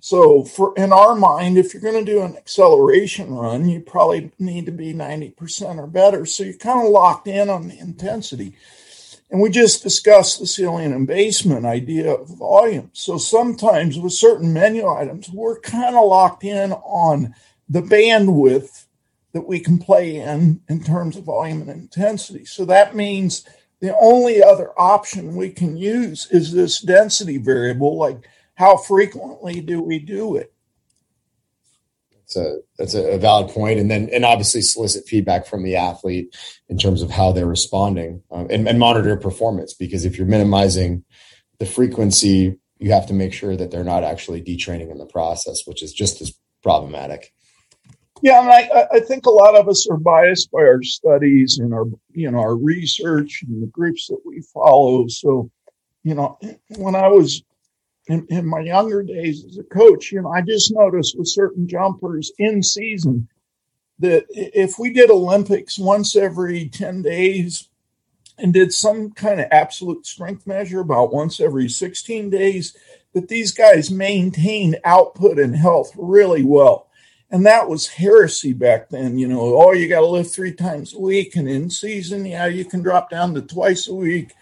So, 0.01 0.45
for 0.45 0.73
in 0.77 0.93
our 0.93 1.15
mind, 1.15 1.59
if 1.59 1.73
you're 1.73 1.83
going 1.83 2.05
to 2.05 2.13
do 2.13 2.23
an 2.23 2.37
acceleration 2.37 3.35
run, 3.35 3.69
you 3.69 3.81
probably 3.81 4.33
need 4.39 4.67
to 4.67 4.73
be 4.73 4.95
90% 4.95 5.79
or 5.79 5.87
better. 5.87 6.25
So 6.25 6.43
you're 6.43 6.55
kind 6.55 6.85
of 6.85 6.91
locked 6.91 7.29
in 7.29 7.51
on 7.51 7.69
the 7.69 7.79
intensity. 7.79 8.57
And 9.31 9.41
we 9.41 9.51
just 9.51 9.83
discussed 9.83 10.41
the 10.41 10.47
ceiling 10.47 10.93
and 10.93 11.07
basement 11.07 11.65
idea 11.65 12.13
of 12.13 12.37
volume. 12.37 12.91
So 12.93 13.17
sometimes 13.17 13.99
with 13.99 14.13
certain 14.13 14.53
menu 14.53 14.89
items, 14.89 15.31
we're 15.31 15.61
kind 15.61 15.95
of 15.95 16.07
locked 16.07 16.43
in 16.43 16.73
on 16.73 17.35
the 17.69 17.83
bandwidth 17.83 18.87
that 19.33 19.47
we 19.47 19.61
can 19.61 19.79
play 19.79 20.17
in 20.17 20.61
in 20.69 20.83
terms 20.83 21.17
of 21.17 21.25
volume 21.25 21.61
and 21.61 21.71
intensity. 21.71 22.45
So 22.45 22.65
that 22.65 22.97
means 22.97 23.45
the 23.81 23.97
only 23.97 24.43
other 24.43 24.73
option 24.77 25.37
we 25.37 25.51
can 25.51 25.77
use 25.77 26.27
is 26.31 26.53
this 26.53 26.81
density 26.81 27.39
variable, 27.39 27.97
like 27.97 28.29
how 28.61 28.77
frequently 28.77 29.63
do 29.63 29.81
we 29.81 29.99
do 29.99 30.37
it? 30.37 30.53
That's 32.13 32.37
a 32.37 32.57
that's 32.77 32.95
a 32.95 33.17
valid 33.17 33.51
point, 33.51 33.81
and 33.81 33.91
then 33.91 34.11
and 34.13 34.23
obviously 34.23 34.61
solicit 34.61 35.09
feedback 35.09 35.47
from 35.47 35.65
the 35.65 35.77
athlete 35.77 36.37
in 36.69 36.77
terms 36.77 37.01
of 37.01 37.11
how 37.11 37.33
they're 37.33 37.47
responding, 37.47 38.23
um, 38.31 38.49
and, 38.51 38.69
and 38.69 38.79
monitor 38.79 39.17
performance. 39.17 39.73
Because 39.73 40.05
if 40.05 40.19
you're 40.19 40.27
minimizing 40.27 41.05
the 41.59 41.65
frequency, 41.65 42.59
you 42.79 42.93
have 42.93 43.07
to 43.07 43.15
make 43.15 43.33
sure 43.33 43.57
that 43.57 43.71
they're 43.71 43.83
not 43.83 44.05
actually 44.05 44.43
detraining 44.43 44.91
in 44.91 44.99
the 44.99 45.07
process, 45.07 45.67
which 45.67 45.83
is 45.83 45.95
just 45.95 46.21
as 46.21 46.35
problematic. 46.63 47.33
Yeah, 48.23 48.43
and 48.43 48.51
I, 48.51 48.87
I 48.93 49.01
think 49.01 49.25
a 49.25 49.31
lot 49.31 49.57
of 49.57 49.71
us 49.71 49.89
are 49.91 49.97
biased 49.97 50.51
by 50.51 50.61
our 50.61 50.83
studies 50.83 51.59
and 51.59 51.73
our 51.73 51.87
you 52.13 52.31
know 52.31 52.41
our 52.41 52.57
research 52.57 53.43
and 53.49 53.63
the 53.63 53.69
groups 53.69 54.07
that 54.09 54.21
we 54.27 54.43
follow. 54.53 55.07
So, 55.09 55.51
you 56.05 56.15
know, 56.15 56.39
when 56.77 56.95
I 56.95 57.09
was 57.09 57.43
in, 58.11 58.27
in 58.29 58.47
my 58.47 58.61
younger 58.61 59.03
days 59.03 59.45
as 59.45 59.57
a 59.59 59.63
coach, 59.63 60.11
you 60.11 60.21
know, 60.21 60.31
I 60.31 60.41
just 60.41 60.73
noticed 60.73 61.17
with 61.17 61.29
certain 61.29 61.69
jumpers 61.69 62.33
in 62.39 62.63
season 62.63 63.29
that 64.01 64.25
if 64.31 64.79
we 64.79 64.93
did 64.93 65.11
Olympics 65.11 65.79
once 65.79 66.17
every 66.17 66.69
10 66.69 67.03
days 67.03 67.69
and 68.37 68.53
did 68.53 68.73
some 68.73 69.13
kind 69.13 69.39
of 69.41 69.47
absolute 69.53 70.07
strength 70.07 70.47
measure 70.47 70.81
about 70.81 71.13
once 71.13 71.39
every 71.39 71.69
16 71.69 72.31
days, 72.31 72.77
that 73.13 73.29
these 73.29 73.53
guys 73.53 73.91
maintained 73.91 74.79
output 74.85 75.39
and 75.39 75.55
health 75.55 75.93
really 75.97 76.43
well. 76.43 76.89
And 77.31 77.47
that 77.47 77.69
was 77.69 77.87
heresy 77.87 78.53
back 78.53 78.89
then. 78.89 79.19
You 79.19 79.29
know, 79.29 79.57
oh, 79.57 79.73
you 79.73 79.89
got 79.89 80.01
to 80.01 80.07
lift 80.07 80.35
three 80.35 80.53
times 80.53 80.95
a 80.95 80.99
week. 80.99 81.37
And 81.37 81.49
in 81.49 81.71
season, 81.71 82.27
yeah, 82.27 82.47
you 82.47 82.65
can 82.65 82.83
drop 82.83 83.09
down 83.09 83.35
to 83.35 83.43
twice 83.43 83.87
a 83.87 83.95
week. 83.95 84.33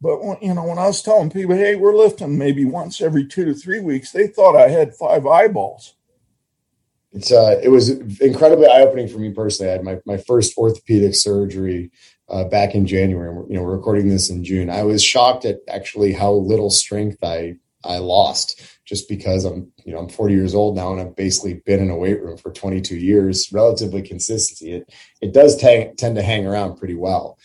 But, 0.00 0.22
when, 0.22 0.36
you 0.42 0.54
know, 0.54 0.64
when 0.64 0.78
I 0.78 0.86
was 0.86 1.02
telling 1.02 1.30
people, 1.30 1.56
hey, 1.56 1.74
we're 1.74 1.96
lifting 1.96 2.36
maybe 2.36 2.64
once 2.64 3.00
every 3.00 3.26
two 3.26 3.44
to 3.46 3.54
three 3.54 3.80
weeks, 3.80 4.12
they 4.12 4.26
thought 4.26 4.56
I 4.56 4.68
had 4.68 4.94
five 4.94 5.26
eyeballs. 5.26 5.94
It's 7.12 7.32
uh, 7.32 7.58
it 7.62 7.70
was 7.70 7.88
incredibly 8.20 8.66
eye 8.66 8.82
opening 8.82 9.08
for 9.08 9.18
me 9.18 9.32
personally. 9.32 9.70
I 9.70 9.72
had 9.76 9.84
my, 9.84 10.00
my 10.04 10.18
first 10.18 10.58
orthopedic 10.58 11.14
surgery 11.14 11.90
uh, 12.28 12.44
back 12.44 12.74
in 12.74 12.86
January. 12.86 13.34
You 13.48 13.56
know, 13.56 13.62
we're 13.62 13.76
recording 13.76 14.08
this 14.08 14.28
in 14.28 14.44
June. 14.44 14.68
I 14.68 14.82
was 14.82 15.02
shocked 15.02 15.46
at 15.46 15.60
actually 15.66 16.12
how 16.12 16.32
little 16.32 16.68
strength 16.68 17.18
I 17.22 17.56
I 17.86 17.98
lost 17.98 18.60
just 18.84 19.08
because 19.08 19.44
I'm, 19.44 19.72
you 19.84 19.92
know, 19.92 19.98
I'm 19.98 20.08
40 20.08 20.34
years 20.34 20.54
old 20.54 20.76
now 20.76 20.92
and 20.92 21.00
I've 21.00 21.16
basically 21.16 21.54
been 21.54 21.80
in 21.80 21.90
a 21.90 21.96
weight 21.96 22.20
room 22.22 22.36
for 22.36 22.52
22 22.52 22.96
years, 22.96 23.50
relatively 23.52 24.02
consistency. 24.02 24.72
It, 24.72 24.92
it 25.20 25.32
does 25.32 25.56
t- 25.56 25.90
tend 25.96 26.16
to 26.16 26.22
hang 26.22 26.46
around 26.46 26.76
pretty 26.76 26.94
well. 26.94 27.38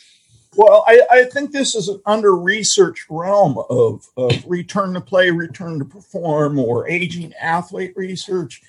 Well, 0.55 0.83
I, 0.85 1.01
I 1.09 1.23
think 1.25 1.51
this 1.51 1.75
is 1.75 1.87
an 1.87 2.01
under 2.05 2.35
researched 2.35 3.05
realm 3.09 3.57
of, 3.69 4.05
of 4.17 4.43
return 4.45 4.93
to 4.95 5.01
play, 5.01 5.29
return 5.29 5.79
to 5.79 5.85
perform, 5.85 6.59
or 6.59 6.89
aging 6.89 7.33
athlete 7.35 7.93
research. 7.95 8.61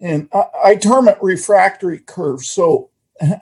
And 0.00 0.28
I, 0.32 0.44
I 0.64 0.76
term 0.76 1.08
it 1.08 1.18
refractory 1.20 1.98
curve. 1.98 2.44
So, 2.44 2.90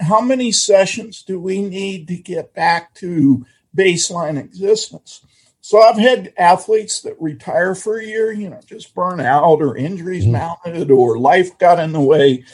how 0.00 0.20
many 0.20 0.52
sessions 0.52 1.22
do 1.22 1.40
we 1.40 1.62
need 1.62 2.08
to 2.08 2.16
get 2.16 2.54
back 2.54 2.94
to 2.94 3.46
baseline 3.76 4.38
existence? 4.38 5.24
So 5.62 5.80
I've 5.80 5.98
had 5.98 6.32
athletes 6.38 7.02
that 7.02 7.20
retire 7.20 7.74
for 7.74 7.98
a 7.98 8.04
year, 8.04 8.32
you 8.32 8.48
know, 8.48 8.60
just 8.66 8.94
burn 8.94 9.20
out 9.20 9.60
or 9.60 9.76
injuries 9.76 10.24
mm-hmm. 10.24 10.32
mounted 10.32 10.90
or 10.90 11.18
life 11.18 11.58
got 11.58 11.78
in 11.78 11.92
the 11.92 12.00
way. 12.00 12.44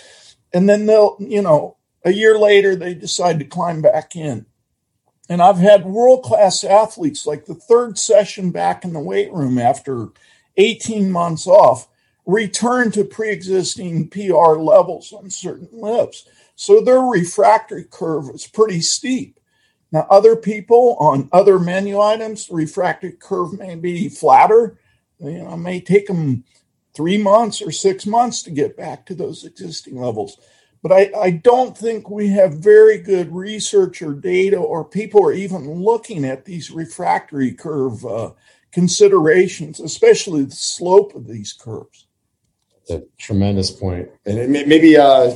And 0.52 0.68
then 0.68 0.86
they'll, 0.86 1.16
you 1.20 1.42
know, 1.42 1.76
a 2.04 2.12
year 2.12 2.38
later, 2.38 2.76
they 2.76 2.94
decide 2.94 3.38
to 3.38 3.44
climb 3.44 3.82
back 3.82 4.16
in. 4.16 4.46
And 5.28 5.42
I've 5.42 5.58
had 5.58 5.84
world 5.84 6.22
class 6.22 6.62
athletes 6.62 7.26
like 7.26 7.46
the 7.46 7.54
third 7.54 7.98
session 7.98 8.50
back 8.50 8.84
in 8.84 8.92
the 8.92 9.00
weight 9.00 9.32
room 9.32 9.58
after 9.58 10.08
18 10.56 11.10
months 11.10 11.46
off 11.46 11.88
return 12.26 12.90
to 12.90 13.04
pre 13.04 13.30
existing 13.30 14.08
PR 14.08 14.56
levels 14.56 15.12
on 15.12 15.30
certain 15.30 15.68
lifts. 15.72 16.26
So 16.56 16.80
their 16.80 17.00
refractory 17.00 17.84
curve 17.84 18.28
is 18.34 18.46
pretty 18.46 18.80
steep. 18.80 19.38
Now, 19.92 20.06
other 20.10 20.34
people 20.34 20.96
on 20.98 21.28
other 21.32 21.58
menu 21.58 22.00
items, 22.00 22.46
the 22.46 22.54
refractory 22.54 23.12
curve 23.12 23.58
may 23.58 23.76
be 23.76 24.08
flatter. 24.08 24.78
You 25.18 25.44
know, 25.44 25.54
it 25.54 25.58
may 25.58 25.80
take 25.80 26.08
them 26.08 26.44
three 26.94 27.18
months 27.18 27.62
or 27.62 27.70
six 27.70 28.04
months 28.06 28.42
to 28.42 28.50
get 28.50 28.76
back 28.76 29.06
to 29.06 29.14
those 29.14 29.44
existing 29.44 30.00
levels. 30.00 30.38
But 30.86 30.94
I, 31.16 31.20
I 31.20 31.30
don't 31.30 31.76
think 31.76 32.08
we 32.08 32.28
have 32.28 32.58
very 32.58 32.98
good 32.98 33.34
research 33.34 34.02
or 34.02 34.14
data, 34.14 34.56
or 34.56 34.84
people 34.84 35.20
are 35.26 35.32
even 35.32 35.68
looking 35.68 36.24
at 36.24 36.44
these 36.44 36.70
refractory 36.70 37.50
curve 37.50 38.06
uh, 38.06 38.30
considerations, 38.70 39.80
especially 39.80 40.44
the 40.44 40.54
slope 40.54 41.16
of 41.16 41.26
these 41.26 41.52
curves. 41.52 42.06
That's 42.88 43.02
a 43.02 43.06
tremendous 43.18 43.72
point, 43.72 44.10
and 44.26 44.48
maybe 44.52 44.96
uh, 44.96 45.32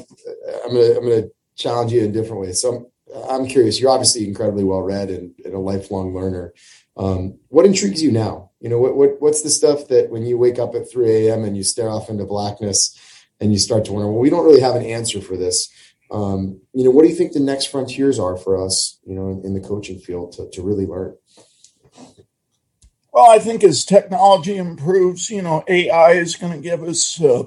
I'm 0.64 0.72
gonna 0.72 0.96
I'm 0.96 1.08
gonna 1.08 1.28
challenge 1.56 1.90
you 1.90 2.04
in 2.04 2.10
a 2.10 2.12
different 2.12 2.42
way. 2.42 2.52
So 2.52 2.92
I'm 3.28 3.48
curious. 3.48 3.80
You're 3.80 3.90
obviously 3.90 4.28
incredibly 4.28 4.62
well 4.62 4.82
read 4.82 5.10
and, 5.10 5.34
and, 5.44 5.54
a 5.54 5.58
lifelong 5.58 6.14
learner. 6.14 6.54
Um, 6.96 7.40
what 7.48 7.66
intrigues 7.66 8.00
you 8.00 8.12
now? 8.12 8.52
You 8.60 8.68
know, 8.68 8.78
what, 8.78 8.94
what 8.94 9.20
what's 9.20 9.42
the 9.42 9.50
stuff 9.50 9.88
that 9.88 10.10
when 10.10 10.24
you 10.24 10.38
wake 10.38 10.60
up 10.60 10.76
at 10.76 10.88
3 10.88 11.26
a.m. 11.26 11.42
and 11.42 11.56
you 11.56 11.64
stare 11.64 11.88
off 11.88 12.08
into 12.08 12.24
blackness 12.24 12.96
and 13.40 13.52
you 13.52 13.58
start 13.58 13.84
to 13.86 13.92
wonder, 13.92 14.08
well, 14.08 14.20
we 14.20 14.30
don't 14.30 14.44
really 14.44 14.60
have 14.60 14.76
an 14.76 14.84
answer 14.84 15.20
for 15.20 15.36
this. 15.36 15.68
Um, 16.10 16.60
you 16.72 16.84
know, 16.84 16.90
what 16.90 17.02
do 17.02 17.08
you 17.08 17.14
think 17.14 17.32
the 17.32 17.40
next 17.40 17.66
frontiers 17.66 18.18
are 18.18 18.36
for 18.36 18.62
us? 18.62 18.98
You 19.04 19.14
know, 19.14 19.30
in, 19.30 19.46
in 19.46 19.54
the 19.54 19.60
coaching 19.60 19.98
field 19.98 20.32
to 20.32 20.50
to 20.50 20.62
really 20.62 20.86
learn. 20.86 21.16
Well, 23.12 23.30
I 23.30 23.38
think 23.38 23.64
as 23.64 23.84
technology 23.84 24.56
improves, 24.56 25.30
you 25.30 25.42
know, 25.42 25.64
AI 25.66 26.12
is 26.12 26.36
going 26.36 26.52
to 26.52 26.60
give 26.60 26.82
us 26.82 27.20
uh, 27.20 27.44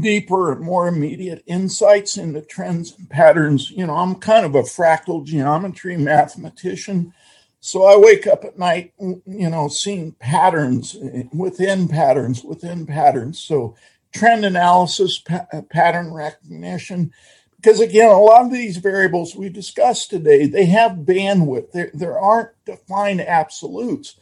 deeper 0.00 0.52
and 0.52 0.60
more 0.60 0.86
immediate 0.86 1.42
insights 1.46 2.16
into 2.16 2.40
trends 2.42 2.96
and 2.96 3.10
patterns. 3.10 3.70
You 3.70 3.86
know, 3.86 3.96
I'm 3.96 4.14
kind 4.16 4.46
of 4.46 4.54
a 4.54 4.62
fractal 4.62 5.24
geometry 5.24 5.96
mathematician. 5.96 7.12
So 7.58 7.84
I 7.84 7.96
wake 7.96 8.26
up 8.26 8.44
at 8.44 8.58
night, 8.58 8.94
you 8.98 9.50
know, 9.50 9.68
seeing 9.68 10.12
patterns 10.12 10.96
within 11.32 11.88
patterns 11.88 12.42
within 12.44 12.86
patterns. 12.86 13.38
So 13.40 13.76
trend 14.12 14.44
analysis, 14.44 15.18
pa- 15.18 15.46
uh, 15.52 15.62
pattern 15.62 16.12
recognition. 16.12 17.12
Because 17.56 17.80
again, 17.80 18.08
a 18.08 18.18
lot 18.18 18.46
of 18.46 18.52
these 18.52 18.78
variables 18.78 19.36
we 19.36 19.48
discussed 19.48 20.10
today, 20.10 20.46
they 20.46 20.64
have 20.66 20.92
bandwidth. 20.98 21.72
There, 21.72 21.90
there 21.94 22.18
aren't 22.18 22.50
defined 22.64 23.20
absolutes 23.20 24.16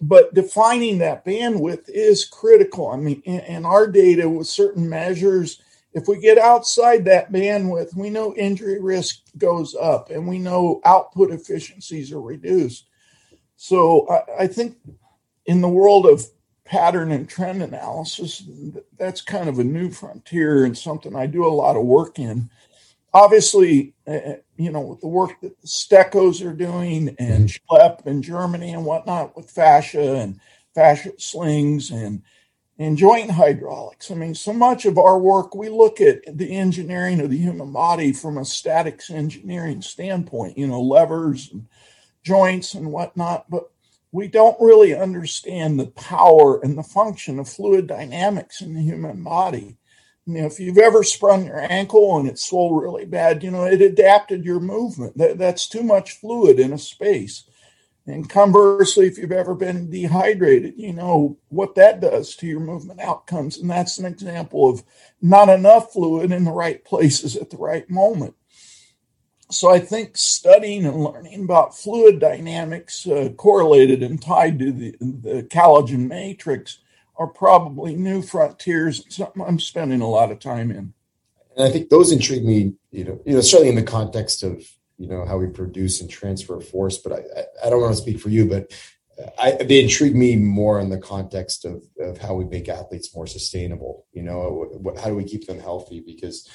but 0.00 0.32
defining 0.34 0.98
that 0.98 1.24
bandwidth 1.24 1.88
is 1.88 2.24
critical. 2.24 2.88
I 2.88 2.96
mean, 2.96 3.20
in, 3.24 3.40
in, 3.40 3.64
our 3.64 3.86
data 3.86 4.28
with 4.28 4.46
certain 4.46 4.88
measures, 4.88 5.60
if 5.92 6.06
we 6.06 6.20
get 6.20 6.38
outside 6.38 7.04
that 7.04 7.32
bandwidth, 7.32 7.96
we 7.96 8.10
know 8.10 8.34
injury 8.34 8.80
risk 8.80 9.22
goes 9.38 9.74
up 9.74 10.10
and 10.10 10.28
we 10.28 10.38
know 10.38 10.80
output 10.84 11.32
efficiencies 11.32 12.12
are 12.12 12.20
reduced. 12.20 12.84
So 13.56 14.08
I, 14.08 14.44
I 14.44 14.46
think 14.46 14.76
in 15.46 15.60
the 15.60 15.68
world 15.68 16.06
of 16.06 16.24
pattern 16.68 17.12
and 17.12 17.28
trend 17.28 17.62
analysis, 17.62 18.42
that's 18.98 19.20
kind 19.20 19.48
of 19.48 19.58
a 19.58 19.64
new 19.64 19.90
frontier 19.90 20.64
and 20.64 20.76
something 20.76 21.16
I 21.16 21.26
do 21.26 21.46
a 21.46 21.48
lot 21.48 21.76
of 21.76 21.84
work 21.84 22.18
in 22.18 22.50
obviously, 23.12 23.94
uh, 24.06 24.34
you 24.56 24.70
know, 24.70 24.80
with 24.80 25.00
the 25.00 25.08
work 25.08 25.40
that 25.40 25.60
the 25.60 25.66
Steccos 25.66 26.44
are 26.44 26.54
doing 26.54 27.14
and 27.18 27.48
mm-hmm. 27.48 27.74
Schleip 27.74 28.06
in 28.06 28.22
Germany 28.22 28.72
and 28.72 28.84
whatnot 28.84 29.36
with 29.36 29.50
fascia 29.50 30.16
and 30.16 30.40
fascia 30.74 31.12
slings 31.18 31.90
and 31.90 32.22
and 32.80 32.96
joint 32.96 33.28
hydraulics. 33.28 34.08
I 34.08 34.14
mean, 34.14 34.36
so 34.36 34.52
much 34.52 34.84
of 34.84 34.98
our 34.98 35.18
work, 35.18 35.52
we 35.52 35.68
look 35.68 36.00
at 36.00 36.38
the 36.38 36.56
engineering 36.56 37.18
of 37.18 37.28
the 37.28 37.36
human 37.36 37.72
body 37.72 38.12
from 38.12 38.38
a 38.38 38.44
statics 38.44 39.10
engineering 39.10 39.82
standpoint, 39.82 40.56
you 40.56 40.68
know, 40.68 40.80
levers 40.80 41.50
and 41.52 41.66
joints 42.22 42.74
and 42.74 42.92
whatnot, 42.92 43.50
but 43.50 43.72
we 44.12 44.28
don't 44.28 44.60
really 44.60 44.94
understand 44.94 45.78
the 45.78 45.88
power 45.88 46.60
and 46.60 46.78
the 46.78 46.82
function 46.82 47.38
of 47.38 47.48
fluid 47.48 47.86
dynamics 47.86 48.60
in 48.60 48.74
the 48.74 48.82
human 48.82 49.22
body. 49.22 49.76
You 50.26 50.34
know, 50.40 50.46
if 50.46 50.60
you've 50.60 50.78
ever 50.78 51.02
sprung 51.02 51.46
your 51.46 51.60
ankle 51.72 52.18
and 52.18 52.28
it 52.28 52.38
swelled 52.38 52.82
really 52.82 53.06
bad, 53.06 53.42
you 53.42 53.50
know, 53.50 53.64
it 53.64 53.80
adapted 53.80 54.44
your 54.44 54.60
movement. 54.60 55.16
That, 55.16 55.38
that's 55.38 55.68
too 55.68 55.82
much 55.82 56.12
fluid 56.12 56.60
in 56.60 56.72
a 56.72 56.78
space. 56.78 57.44
And 58.06 58.28
conversely, 58.28 59.06
if 59.06 59.18
you've 59.18 59.32
ever 59.32 59.54
been 59.54 59.90
dehydrated, 59.90 60.74
you 60.78 60.94
know 60.94 61.36
what 61.48 61.74
that 61.74 62.00
does 62.00 62.34
to 62.36 62.46
your 62.46 62.60
movement 62.60 63.00
outcomes. 63.00 63.58
And 63.58 63.70
that's 63.70 63.98
an 63.98 64.06
example 64.06 64.68
of 64.68 64.82
not 65.20 65.50
enough 65.50 65.92
fluid 65.92 66.32
in 66.32 66.44
the 66.44 66.50
right 66.50 66.82
places 66.84 67.36
at 67.36 67.50
the 67.50 67.58
right 67.58 67.88
moment. 67.90 68.34
So 69.50 69.70
I 69.70 69.78
think 69.78 70.16
studying 70.16 70.84
and 70.84 71.02
learning 71.02 71.44
about 71.44 71.76
fluid 71.76 72.20
dynamics 72.20 73.06
uh, 73.06 73.30
correlated 73.36 74.02
and 74.02 74.20
tied 74.20 74.58
to 74.58 74.72
the, 74.72 74.96
the 75.00 75.42
collagen 75.44 76.06
matrix 76.06 76.78
are 77.16 77.26
probably 77.26 77.96
new 77.96 78.22
frontiers, 78.22 79.04
something 79.08 79.42
I'm 79.42 79.58
spending 79.58 80.02
a 80.02 80.08
lot 80.08 80.30
of 80.30 80.38
time 80.38 80.70
in. 80.70 80.92
And 81.56 81.66
I 81.66 81.70
think 81.70 81.88
those 81.88 82.12
intrigue 82.12 82.44
me, 82.44 82.74
you 82.90 83.04
know, 83.04 83.20
you 83.24 83.34
know, 83.34 83.40
certainly 83.40 83.70
in 83.70 83.74
the 83.74 83.82
context 83.82 84.42
of 84.42 84.62
you 84.98 85.08
know 85.08 85.24
how 85.24 85.38
we 85.38 85.46
produce 85.46 86.00
and 86.00 86.10
transfer 86.10 86.60
force. 86.60 86.98
But 86.98 87.12
I, 87.12 87.16
I, 87.16 87.66
I 87.66 87.70
don't 87.70 87.80
want 87.80 87.96
to 87.96 88.02
speak 88.02 88.20
for 88.20 88.28
you, 88.28 88.46
but 88.46 88.72
I, 89.38 89.52
they 89.52 89.82
intrigue 89.82 90.14
me 90.14 90.36
more 90.36 90.80
in 90.80 90.90
the 90.90 90.98
context 90.98 91.64
of, 91.64 91.82
of 92.00 92.18
how 92.18 92.34
we 92.34 92.44
make 92.44 92.68
athletes 92.68 93.14
more 93.14 93.26
sustainable. 93.26 94.06
You 94.12 94.22
know, 94.22 94.94
how 95.00 95.08
do 95.08 95.14
we 95.14 95.24
keep 95.24 95.46
them 95.46 95.58
healthy? 95.58 96.00
Because 96.00 96.48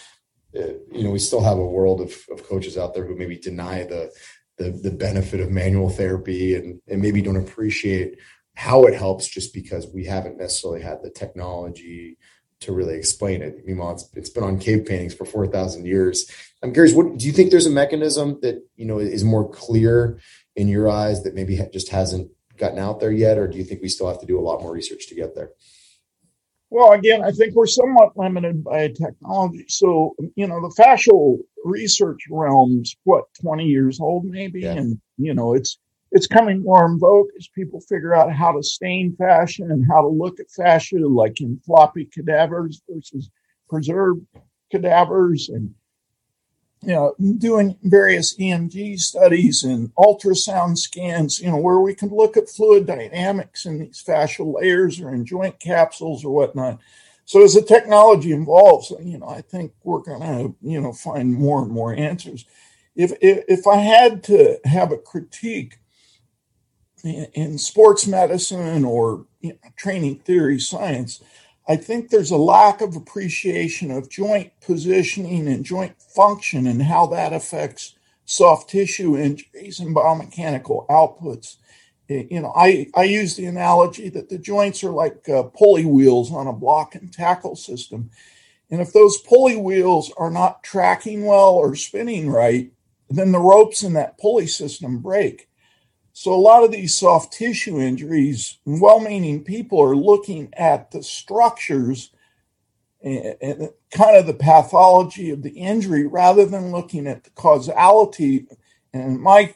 uh, 0.56 0.74
you 0.91 1.04
know 1.04 1.12
we 1.12 1.20
still 1.20 1.41
have 1.41 1.58
a 1.58 1.66
world 1.66 2.01
of, 2.01 2.16
of 2.32 2.47
coaches 2.47 2.78
out 2.78 2.93
there 2.93 3.06
who 3.06 3.16
maybe 3.16 3.38
deny 3.38 3.84
the, 3.84 4.12
the 4.58 4.72
the 4.72 4.91
benefit 4.91 5.39
of 5.39 5.51
manual 5.51 5.89
therapy 5.89 6.56
and 6.56 6.82
and 6.88 7.01
maybe 7.01 7.22
don't 7.22 7.38
appreciate 7.38 8.18
how 8.56 8.84
it 8.86 8.93
helps 8.93 9.28
just 9.28 9.54
because 9.54 9.88
we 9.88 10.06
haven't 10.06 10.38
necessarily 10.38 10.82
had 10.82 11.01
the 11.01 11.10
technology 11.10 12.18
to 12.64 12.72
really 12.72 12.95
explain 12.95 13.41
it. 13.41 13.66
Meanwhile, 13.66 13.93
it's, 13.93 14.10
it's 14.14 14.30
been 14.30 14.43
on 14.43 14.60
cave 14.60 14.86
paintings 14.86 15.14
for 15.14 15.26
4,000 15.26 15.86
years. 15.86 16.30
I'm 16.62 16.74
curious, 16.74 16.95
what 16.95 17.18
do 17.18 17.26
you 17.26 17.34
think 17.34 17.51
there's 17.51 17.66
a 17.66 17.72
mechanism 17.72 18.39
that, 18.41 18.64
you 18.76 18.86
know, 18.86 18.99
is 18.99 19.24
more 19.24 19.49
clear 19.49 20.20
in 20.56 20.68
your 20.68 20.89
eyes 20.89 21.24
that 21.24 21.36
maybe 21.36 21.60
just 21.74 21.89
hasn't 21.89 22.32
gotten 22.58 22.80
out 22.80 22.99
there 22.99 23.12
yet? 23.12 23.38
Or 23.38 23.47
do 23.47 23.58
you 23.58 23.64
think 23.64 23.82
we 23.82 23.89
still 23.89 24.08
have 24.08 24.20
to 24.22 24.26
do 24.26 24.39
a 24.39 24.41
lot 24.41 24.62
more 24.62 24.72
research 24.72 25.08
to 25.08 25.16
get 25.16 25.36
there? 25.36 25.51
Well, 26.74 26.93
again, 26.93 27.24
I 27.24 27.30
think 27.30 27.53
we're 27.53 27.67
somewhat 27.67 28.17
limited 28.17 28.63
by 28.63 28.88
technology. 28.88 29.65
So, 29.67 30.15
you 30.36 30.47
know, 30.47 30.59
the 30.59 30.74
fascial 30.82 31.38
research 31.63 32.21
realm's 32.32 32.95
what, 33.03 33.26
20 33.43 33.65
years 33.65 33.99
old 33.99 34.26
maybe? 34.26 34.61
Yeah. 34.61 34.71
And, 34.71 34.99
you 35.17 35.36
know, 35.36 35.53
it's 35.53 35.78
it's 36.11 36.26
coming 36.26 36.63
more 36.63 36.88
in 36.88 36.97
vogue 36.97 37.28
as 37.38 37.47
people 37.53 37.80
figure 37.82 38.15
out 38.15 38.34
how 38.34 38.53
to 38.53 38.63
stain 38.63 39.15
fascia 39.19 39.65
and 39.65 39.86
how 39.88 40.01
to 40.01 40.07
look 40.07 40.39
at 40.39 40.49
fascia, 40.49 40.97
like 41.07 41.41
in 41.41 41.59
floppy 41.63 42.09
cadavers 42.11 42.82
versus 42.89 43.30
preserved 43.69 44.26
cadavers, 44.71 45.49
and 45.49 45.76
you 46.86 46.93
know, 46.93 47.15
doing 47.38 47.77
various 47.84 48.36
EMG 48.38 48.99
studies 48.99 49.63
and 49.63 49.93
ultrasound 49.95 50.77
scans, 50.77 51.39
you 51.39 51.49
know, 51.49 51.57
where 51.57 51.79
we 51.79 51.95
can 51.95 52.09
look 52.09 52.36
at 52.36 52.49
fluid 52.49 52.86
dynamics 52.86 53.65
in 53.65 53.79
these 53.79 54.03
fascial 54.03 54.59
layers 54.59 54.99
or 54.99 55.13
in 55.13 55.25
joint 55.25 55.59
capsules 55.59 56.25
or 56.25 56.34
whatnot. 56.34 56.79
So 57.25 57.43
as 57.43 57.53
the 57.53 57.61
technology 57.61 58.34
evolves, 58.34 58.91
you 59.01 59.17
know, 59.17 59.27
I 59.27 59.41
think 59.41 59.71
we're 59.84 60.01
going 60.01 60.21
to, 60.21 60.55
you 60.61 60.81
know, 60.81 60.91
find 60.91 61.34
more 61.34 61.63
and 61.63 61.71
more 61.71 61.93
answers. 61.93 62.45
If, 62.95 63.13
if, 63.21 63.43
if 63.47 63.65
I 63.65 63.77
had 63.77 64.23
to 64.25 64.59
have 64.65 64.91
a 64.91 64.97
critique 64.97 65.77
in 67.03 67.57
sports 67.57 68.07
medicine 68.07 68.86
or 68.86 69.25
you 69.41 69.49
know, 69.49 69.69
training 69.75 70.19
theory 70.19 70.59
science, 70.59 71.21
I 71.68 71.78
think 71.78 72.09
there's 72.09 72.32
a 72.32 72.38
lack 72.38 72.82
of 72.82 72.95
appreciation 72.95 73.89
of 73.91 74.09
joint 74.09 74.51
positioning 74.61 75.47
and 75.47 75.64
joint 75.64 76.01
function 76.01 76.68
and 76.68 76.82
how 76.82 77.05
that 77.07 77.32
affects 77.32 77.95
soft 78.26 78.70
tissue 78.70 79.18
injuries 79.18 79.80
and 79.80 79.95
biomechanical 79.95 80.88
outputs. 80.88 81.57
You 82.09 82.41
know, 82.41 82.53
I, 82.55 82.88
I 82.95 83.03
use 83.03 83.36
the 83.36 83.45
analogy 83.45 84.09
that 84.09 84.30
the 84.30 84.38
joints 84.38 84.84
are 84.84 84.91
like 84.91 85.28
uh, 85.30 85.43
pulley 85.43 85.86
wheels 85.86 86.32
on 86.34 86.47
a 86.47 86.53
block 86.53 86.95
and 86.95 87.11
tackle 87.11 87.55
system. 87.55 88.11
And 88.70 88.82
if 88.82 88.91
those 88.91 89.18
pulley 89.20 89.55
wheels 89.55 90.11
are 90.18 90.32
not 90.32 90.64
tracking 90.64 91.26
well 91.26 91.53
or 91.53 91.76
spinning 91.76 92.30
right, 92.30 92.72
then 93.09 93.32
the 93.32 93.39
ropes 93.39 93.84
in 93.84 93.93
that 93.93 94.18
pulley 94.18 94.47
system 94.47 94.99
break. 94.99 95.47
So 96.16 96.32
a 96.32 96.36
lot 96.36 96.64
of 96.64 96.72
these 96.72 96.95
soft 96.95 97.34
tissue 97.34 97.80
injuries, 97.80 98.59
well-meaning 98.66 99.43
people 99.43 99.82
are 99.82 99.95
looking 99.95 100.53
at 100.53 100.91
the 100.91 101.01
structures 101.01 102.11
and, 103.01 103.36
and 103.41 103.70
kind 103.91 104.16
of 104.16 104.28
the 104.28 104.36
pathology 104.36 105.32
of 105.32 105.41
the 105.41 105.49
injury 105.49 106.05
rather 106.05 106.45
than 106.45 106.72
looking 106.72 107.07
at 107.07 107.24
the 107.24 107.32
causality. 107.32 108.45
And 108.93 109.20
my 109.20 109.55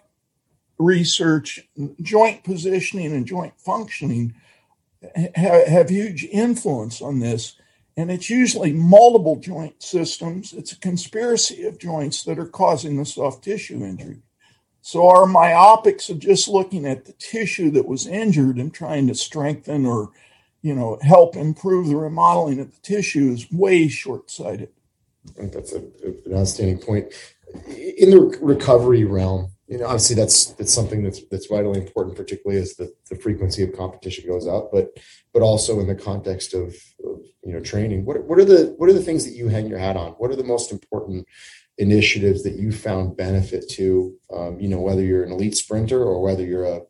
research, 0.79 1.59
joint 2.01 2.43
positioning 2.43 3.13
and 3.13 3.27
joint 3.27 3.53
functioning 3.59 4.33
have 5.35 5.89
huge 5.89 6.23
influence 6.23 7.03
on 7.03 7.19
this. 7.19 7.55
And 7.95 8.11
it's 8.11 8.31
usually 8.31 8.73
multiple 8.73 9.35
joint 9.35 9.81
systems. 9.81 10.53
It's 10.53 10.71
a 10.71 10.79
conspiracy 10.79 11.65
of 11.65 11.79
joints 11.79 12.23
that 12.23 12.39
are 12.39 12.47
causing 12.47 12.97
the 12.97 13.05
soft 13.05 13.43
tissue 13.43 13.83
injury. 13.83 14.21
So 14.87 15.09
our 15.09 15.25
myopics 15.25 16.07
of 16.07 16.19
just 16.19 16.47
looking 16.47 16.85
at 16.85 17.03
the 17.03 17.11
tissue 17.11 17.69
that 17.71 17.89
was 17.89 18.07
injured 18.07 18.55
and 18.55 18.73
trying 18.73 19.07
to 19.07 19.15
strengthen 19.15 19.85
or, 19.85 20.11
you 20.61 20.73
know, 20.73 20.97
help 21.01 21.35
improve 21.35 21.87
the 21.87 21.97
remodeling 21.97 22.61
of 22.61 22.73
the 22.73 22.79
tissue 22.79 23.31
is 23.33 23.51
way 23.51 23.89
short-sighted. 23.89 24.69
I 25.27 25.31
think 25.33 25.51
that's 25.51 25.73
a, 25.73 25.79
an 25.79 26.33
outstanding 26.37 26.77
point. 26.77 27.11
In 27.97 28.11
the 28.11 28.39
recovery 28.41 29.03
realm, 29.03 29.51
you 29.67 29.77
know, 29.77 29.87
obviously 29.87 30.15
that's 30.15 30.51
that's 30.51 30.73
something 30.73 31.03
that's 31.03 31.21
that's 31.29 31.47
vitally 31.47 31.81
important, 31.81 32.15
particularly 32.15 32.61
as 32.61 32.75
the, 32.75 32.93
the 33.09 33.17
frequency 33.17 33.63
of 33.63 33.75
competition 33.75 34.25
goes 34.25 34.47
up, 34.47 34.71
but 34.71 34.97
but 35.33 35.41
also 35.41 35.81
in 35.81 35.87
the 35.87 35.95
context 35.95 36.53
of, 36.53 36.67
of 37.03 37.21
you 37.43 37.51
know 37.51 37.59
training. 37.59 38.05
What 38.05 38.23
what 38.23 38.39
are 38.39 38.45
the 38.45 38.73
what 38.77 38.89
are 38.89 38.93
the 38.93 39.03
things 39.03 39.25
that 39.25 39.35
you 39.35 39.49
hang 39.49 39.67
your 39.67 39.79
hat 39.79 39.97
on? 39.97 40.13
What 40.13 40.31
are 40.31 40.37
the 40.37 40.45
most 40.45 40.71
important 40.71 41.27
initiatives 41.77 42.43
that 42.43 42.55
you 42.55 42.71
found 42.71 43.17
benefit 43.17 43.69
to 43.69 44.15
um, 44.33 44.59
you 44.59 44.67
know 44.67 44.79
whether 44.79 45.01
you're 45.01 45.23
an 45.23 45.31
elite 45.31 45.55
sprinter 45.55 46.01
or 46.03 46.21
whether 46.21 46.43
you're 46.43 46.65
a 46.65 46.81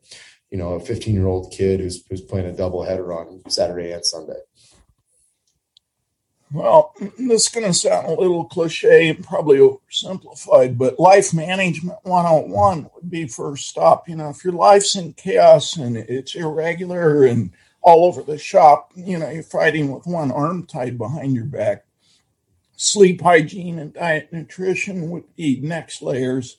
you 0.50 0.56
know 0.56 0.74
a 0.74 0.80
15 0.80 1.14
year 1.14 1.26
old 1.26 1.52
kid 1.52 1.80
who's 1.80 2.04
who's 2.08 2.22
playing 2.22 2.46
a 2.46 2.56
double 2.56 2.82
header 2.82 3.12
on 3.12 3.42
saturday 3.48 3.92
and 3.92 4.04
sunday? 4.04 4.40
Well 6.50 6.94
this 7.18 7.46
is 7.46 7.48
going 7.48 7.66
to 7.66 7.74
sound 7.74 8.06
a 8.06 8.12
little 8.12 8.44
cliche 8.46 9.10
and 9.10 9.22
probably 9.22 9.58
oversimplified 9.58 10.78
but 10.78 10.98
life 10.98 11.34
management 11.34 11.98
101 12.04 12.90
would 12.94 13.10
be 13.10 13.28
first 13.28 13.68
stop. 13.68 14.08
You 14.08 14.16
know 14.16 14.30
if 14.30 14.42
your 14.42 14.54
life's 14.54 14.96
in 14.96 15.12
chaos 15.12 15.76
and 15.76 15.98
it's 15.98 16.34
irregular 16.34 17.24
and 17.24 17.50
all 17.82 18.06
over 18.06 18.22
the 18.22 18.38
shop 18.38 18.92
you 18.96 19.18
know 19.18 19.28
you're 19.28 19.42
fighting 19.42 19.92
with 19.92 20.06
one 20.06 20.32
arm 20.32 20.64
tied 20.64 20.96
behind 20.96 21.34
your 21.34 21.44
back 21.44 21.84
sleep 22.78 23.20
hygiene 23.20 23.80
and 23.80 23.92
diet 23.92 24.32
nutrition 24.32 25.10
would 25.10 25.24
be 25.34 25.60
next 25.60 26.00
layers. 26.00 26.58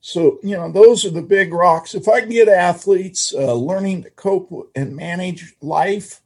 So, 0.00 0.40
you 0.42 0.56
know, 0.56 0.72
those 0.72 1.04
are 1.04 1.10
the 1.10 1.22
big 1.22 1.52
rocks. 1.52 1.94
If 1.94 2.08
I 2.08 2.20
can 2.20 2.30
get 2.30 2.48
athletes 2.48 3.32
uh, 3.32 3.54
learning 3.54 4.02
to 4.02 4.10
cope 4.10 4.70
and 4.74 4.96
manage 4.96 5.54
life 5.62 6.20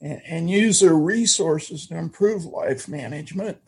and, 0.00 0.22
and, 0.24 0.50
use 0.50 0.80
their 0.80 0.94
resources 0.94 1.88
to 1.88 1.96
improve 1.96 2.44
life 2.44 2.86
management, 2.86 3.58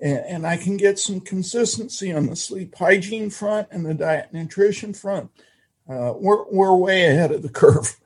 and, 0.00 0.46
I 0.46 0.56
can 0.56 0.76
get 0.76 0.98
some 0.98 1.20
consistency 1.20 2.12
on 2.12 2.26
the 2.26 2.36
sleep 2.36 2.74
hygiene 2.74 3.28
front 3.28 3.68
and 3.70 3.84
the 3.84 3.94
diet 3.94 4.32
nutrition 4.32 4.94
front, 4.94 5.30
uh, 5.88 6.14
we're, 6.16 6.44
we're 6.50 6.76
way 6.76 7.06
ahead 7.06 7.32
of 7.32 7.42
the 7.42 7.48
curve. 7.50 7.96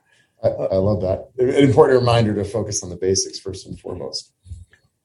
I, 0.43 0.47
I 0.47 0.75
love 0.75 1.01
that. 1.01 1.29
An 1.37 1.49
important 1.63 1.99
reminder 1.99 2.33
to 2.35 2.43
focus 2.43 2.83
on 2.83 2.89
the 2.89 2.97
basics 2.97 3.39
first 3.39 3.65
and 3.67 3.79
foremost. 3.79 4.33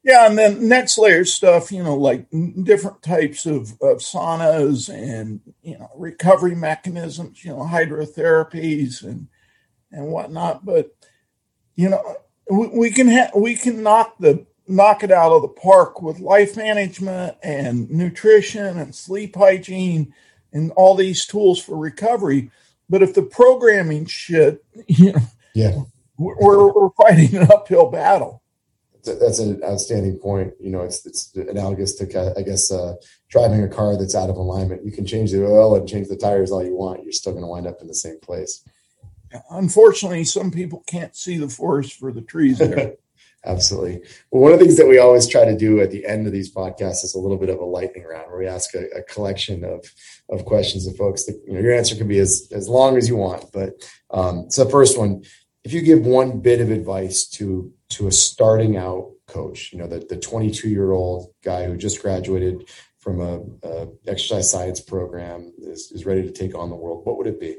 Yeah, 0.07 0.29
and 0.29 0.39
then 0.39 0.69
next 0.69 0.99
layer 0.99 1.25
stuff, 1.25 1.73
you 1.73 1.83
know, 1.83 1.97
like 1.97 2.29
different 2.63 3.03
types 3.03 3.45
of, 3.45 3.73
of 3.83 3.99
saunas 3.99 4.89
and 4.89 5.41
you 5.65 5.77
know 5.77 5.91
recovery 5.97 6.55
mechanisms, 6.55 7.45
you 7.45 7.51
know, 7.51 7.65
hydrotherapies 7.65 9.03
and 9.03 9.27
and 9.91 10.07
whatnot. 10.07 10.65
But 10.65 10.95
you 11.75 11.89
know, 11.89 12.19
we, 12.49 12.69
we 12.69 12.91
can 12.91 13.09
ha- 13.09 13.33
we 13.35 13.57
can 13.57 13.83
knock 13.83 14.17
the 14.21 14.47
knock 14.69 15.03
it 15.03 15.11
out 15.11 15.33
of 15.33 15.43
the 15.43 15.49
park 15.49 16.01
with 16.01 16.21
life 16.21 16.57
management 16.57 17.37
and 17.43 17.91
nutrition 17.91 18.79
and 18.79 18.95
sleep 18.95 19.35
hygiene 19.35 20.15
and 20.53 20.71
all 20.77 20.95
these 20.95 21.27
tools 21.27 21.61
for 21.61 21.77
recovery. 21.77 22.53
But 22.89 23.03
if 23.03 23.13
the 23.13 23.23
programming 23.23 24.07
shit, 24.07 24.65
you 24.87 25.15
know, 25.15 25.21
yeah 25.53 25.83
we're, 26.19 26.73
we're 26.73 26.91
fighting 26.91 27.37
an 27.37 27.51
uphill 27.51 27.91
battle. 27.91 28.43
That's 29.07 29.39
an 29.39 29.63
outstanding 29.65 30.19
point. 30.19 30.53
You 30.61 30.71
know, 30.71 30.83
it's 30.83 31.05
it's 31.07 31.35
analogous 31.35 31.95
to 31.97 32.35
I 32.37 32.43
guess 32.43 32.71
uh, 32.71 32.95
driving 33.29 33.63
a 33.63 33.69
car 33.69 33.97
that's 33.97 34.15
out 34.15 34.31
of 34.31 34.37
alignment. 34.37 34.85
You 34.85 34.93
can 34.93 35.07
change 35.07 35.33
the 35.33 35.45
oil 35.45 35.77
and 35.77 35.89
change 35.89 36.09
the 36.09 36.17
tires 36.17 36.51
all 36.51 36.65
you 36.65 36.75
want. 36.75 37.03
You're 37.03 37.13
still 37.13 37.33
going 37.33 37.45
to 37.45 37.49
wind 37.49 37.67
up 37.67 37.81
in 37.81 37.89
the 37.89 37.95
same 37.95 38.21
place. 38.21 38.63
Unfortunately, 39.51 40.25
some 40.25 40.51
people 40.51 40.85
can't 40.87 41.17
see 41.17 41.37
the 41.37 41.49
forest 41.49 41.95
for 41.95 42.13
the 42.13 42.23
trees 42.23 42.59
there. 42.59 42.95
Absolutely. 43.45 44.01
Well, 44.31 44.43
one 44.43 44.53
of 44.53 44.59
the 44.59 44.65
things 44.65 44.77
that 44.77 44.89
we 44.89 44.99
always 44.99 45.29
try 45.29 45.45
to 45.45 45.57
do 45.57 45.81
at 45.81 45.93
the 45.93 46.05
end 46.05 46.27
of 46.27 46.33
these 46.33 46.53
podcasts 46.53 47.05
is 47.05 47.15
a 47.15 47.19
little 47.19 47.37
bit 47.37 47.49
of 47.49 47.61
a 47.61 47.65
lightning 47.65 48.05
round 48.05 48.29
where 48.29 48.41
we 48.41 48.47
ask 48.47 48.75
a, 48.75 48.89
a 48.91 49.03
collection 49.05 49.65
of, 49.65 49.85
of 50.31 50.45
questions 50.45 50.87
of 50.87 50.97
folks 50.97 51.27
that, 51.27 51.41
you 51.47 51.55
know, 51.55 51.61
your 51.61 51.73
answer 51.73 51.95
can 51.95 52.09
be 52.09 52.19
as, 52.19 52.49
as 52.51 52.69
long 52.69 52.97
as 52.97 53.09
you 53.09 53.17
want. 53.17 53.45
But 53.53 53.89
um, 54.11 54.51
so 54.51 54.65
the 54.65 54.71
first 54.71 54.99
one, 54.99 55.23
if 55.67 55.73
you 55.73 55.83
give 55.83 56.07
one 56.07 56.39
bit 56.39 56.61
of 56.61 56.71
advice 56.71 57.27
to, 57.27 57.73
to 57.89 58.07
a 58.07 58.13
starting 58.13 58.77
out 58.77 59.11
coach, 59.27 59.73
you 59.73 59.79
know, 59.81 59.89
the, 59.89 59.99
the 59.99 60.17
22 60.17 60.69
year 60.69 60.93
old 60.93 61.35
guy 61.43 61.67
who 61.67 61.77
just 61.77 62.01
graduated 62.01 62.71
from 62.99 63.21
a, 63.21 63.41
a 63.67 63.89
exercise 64.07 64.49
science 64.49 64.81
program 64.81 65.53
is, 65.59 65.91
is 65.91 66.07
ready 66.07 66.23
to 66.23 66.31
take 66.31 66.55
on 66.55 66.71
the 66.71 66.77
world, 66.77 67.05
what 67.05 67.19
would 67.19 67.27
it 67.27 67.41
be? 67.41 67.57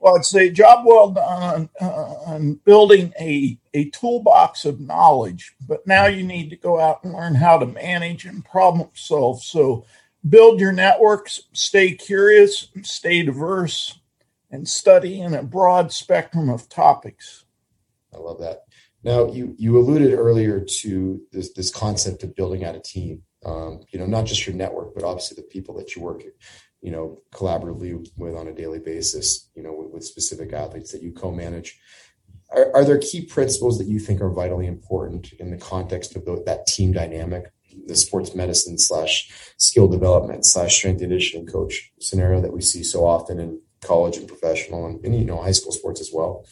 Well, 0.00 0.16
it's 0.16 0.34
a 0.34 0.50
job 0.50 0.84
well 0.84 1.10
done 1.10 1.68
on, 1.80 1.90
on 2.26 2.54
building 2.64 3.12
a, 3.20 3.56
a 3.72 3.90
toolbox 3.90 4.64
of 4.64 4.80
knowledge, 4.80 5.54
but 5.68 5.86
now 5.86 6.06
you 6.06 6.24
need 6.24 6.50
to 6.50 6.56
go 6.56 6.80
out 6.80 7.04
and 7.04 7.12
learn 7.12 7.36
how 7.36 7.56
to 7.58 7.66
manage 7.66 8.24
and 8.24 8.44
problem 8.44 8.88
solve. 8.94 9.44
So 9.44 9.84
build 10.28 10.58
your 10.58 10.72
networks, 10.72 11.42
stay 11.52 11.92
curious, 11.92 12.66
stay 12.82 13.22
diverse, 13.22 14.00
and 14.52 14.68
study 14.68 15.20
in 15.20 15.34
a 15.34 15.42
broad 15.42 15.92
spectrum 15.92 16.48
of 16.48 16.68
topics. 16.68 17.44
I 18.14 18.18
love 18.18 18.38
that. 18.40 18.64
Now, 19.02 19.26
you, 19.26 19.56
you 19.58 19.76
alluded 19.78 20.12
earlier 20.12 20.60
to 20.60 21.20
this, 21.32 21.52
this 21.54 21.70
concept 21.70 22.22
of 22.22 22.36
building 22.36 22.64
out 22.64 22.76
a 22.76 22.80
team. 22.80 23.22
Um, 23.44 23.80
you 23.90 23.98
know, 23.98 24.06
not 24.06 24.26
just 24.26 24.46
your 24.46 24.54
network, 24.54 24.94
but 24.94 25.02
obviously 25.02 25.34
the 25.34 25.42
people 25.42 25.74
that 25.76 25.96
you 25.96 26.02
work 26.02 26.22
you 26.82 26.90
know, 26.90 27.22
collaboratively 27.32 28.08
with 28.16 28.34
on 28.34 28.48
a 28.48 28.52
daily 28.52 28.80
basis, 28.80 29.48
you 29.54 29.62
know, 29.62 29.72
with, 29.72 29.90
with 29.90 30.04
specific 30.04 30.52
athletes 30.52 30.90
that 30.92 31.02
you 31.02 31.12
co-manage. 31.12 31.78
Are, 32.50 32.74
are, 32.74 32.84
there 32.84 32.98
key 32.98 33.24
principles 33.24 33.78
that 33.78 33.86
you 33.86 33.98
think 33.98 34.20
are 34.20 34.28
vitally 34.28 34.66
important 34.66 35.32
in 35.34 35.50
the 35.50 35.56
context 35.56 36.16
of 36.16 36.24
the, 36.24 36.42
that 36.44 36.66
team 36.66 36.92
dynamic, 36.92 37.50
the 37.86 37.94
sports 37.94 38.34
medicine 38.34 38.78
slash 38.78 39.30
skill 39.56 39.88
development 39.88 40.44
slash 40.44 40.76
strength 40.76 41.00
and 41.00 41.10
conditioning 41.10 41.46
coach 41.46 41.92
scenario 42.00 42.40
that 42.40 42.52
we 42.52 42.60
see 42.60 42.82
so 42.82 43.06
often 43.06 43.38
in 43.38 43.60
college 43.82 44.16
and 44.16 44.28
professional 44.28 44.86
and, 44.86 45.04
and 45.04 45.14
you 45.14 45.24
know 45.24 45.42
high 45.42 45.52
school 45.52 45.72
sports 45.72 46.00
as 46.00 46.10
well? 46.12 46.44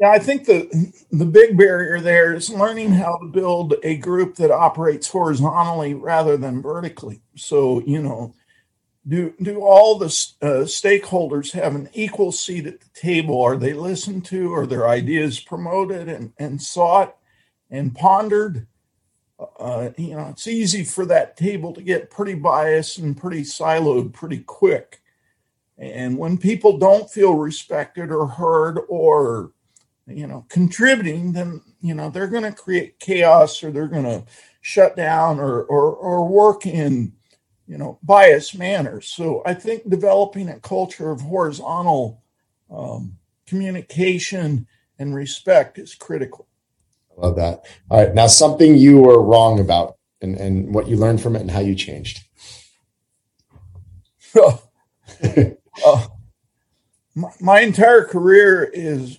Yeah, 0.00 0.10
I 0.10 0.18
think 0.18 0.44
the 0.44 0.92
the 1.12 1.24
big 1.24 1.56
barrier 1.56 2.00
there 2.00 2.34
is 2.34 2.50
learning 2.50 2.92
how 2.92 3.16
to 3.18 3.26
build 3.28 3.74
a 3.82 3.96
group 3.96 4.34
that 4.36 4.50
operates 4.50 5.08
horizontally 5.08 5.94
rather 5.94 6.36
than 6.36 6.60
vertically. 6.60 7.20
So, 7.36 7.80
you 7.86 8.02
know, 8.02 8.34
do 9.06 9.34
do 9.40 9.60
all 9.60 9.98
the 9.98 10.06
uh, 10.42 10.64
stakeholders 10.64 11.52
have 11.52 11.74
an 11.74 11.88
equal 11.92 12.32
seat 12.32 12.66
at 12.66 12.80
the 12.80 12.88
table? 12.92 13.40
Are 13.40 13.56
they 13.56 13.72
listened 13.72 14.24
to? 14.26 14.52
Are 14.52 14.66
their 14.66 14.88
ideas 14.88 15.38
promoted 15.38 16.08
and, 16.08 16.32
and 16.38 16.60
sought 16.60 17.16
and 17.70 17.94
pondered? 17.94 18.66
Uh, 19.58 19.90
you 19.96 20.16
know, 20.16 20.28
it's 20.28 20.46
easy 20.46 20.84
for 20.84 21.06
that 21.06 21.36
table 21.36 21.72
to 21.72 21.82
get 21.82 22.10
pretty 22.10 22.34
biased 22.34 22.98
and 22.98 23.16
pretty 23.16 23.42
siloed 23.42 24.12
pretty 24.12 24.38
quick. 24.38 25.02
And 25.78 26.16
when 26.16 26.38
people 26.38 26.78
don't 26.78 27.10
feel 27.10 27.34
respected 27.34 28.10
or 28.10 28.26
heard 28.26 28.78
or 28.88 29.52
you 30.06 30.26
know 30.26 30.46
contributing, 30.48 31.32
then 31.32 31.60
you 31.80 31.94
know 31.94 32.10
they're 32.10 32.28
going 32.28 32.44
to 32.44 32.52
create 32.52 33.00
chaos 33.00 33.62
or 33.64 33.70
they're 33.70 33.88
going 33.88 34.04
to 34.04 34.24
shut 34.60 34.96
down 34.96 35.40
or 35.40 35.62
or, 35.64 35.94
or 35.94 36.28
work 36.28 36.66
in 36.66 37.12
you 37.66 37.78
know, 37.78 37.98
biased 38.02 38.58
manners. 38.58 39.08
So 39.08 39.42
I 39.46 39.54
think 39.54 39.88
developing 39.88 40.48
a 40.48 40.60
culture 40.60 41.10
of 41.10 41.20
horizontal 41.20 42.22
um, 42.70 43.16
communication 43.46 44.66
and 44.98 45.14
respect 45.14 45.78
is 45.78 45.94
critical. 45.94 46.46
I 47.16 47.20
love 47.26 47.36
that. 47.36 47.64
All 47.90 48.04
right. 48.04 48.14
Now, 48.14 48.26
something 48.26 48.76
you 48.76 49.00
were 49.00 49.22
wrong 49.22 49.60
about 49.60 49.96
and, 50.20 50.36
and 50.36 50.74
what 50.74 50.88
you 50.88 50.96
learned 50.96 51.22
from 51.22 51.36
it 51.36 51.42
and 51.42 51.50
how 51.50 51.60
you 51.60 51.74
changed. 51.74 52.24
uh, 55.86 56.06
my, 57.14 57.30
my 57.40 57.60
entire 57.60 58.04
career 58.04 58.64
is 58.64 59.18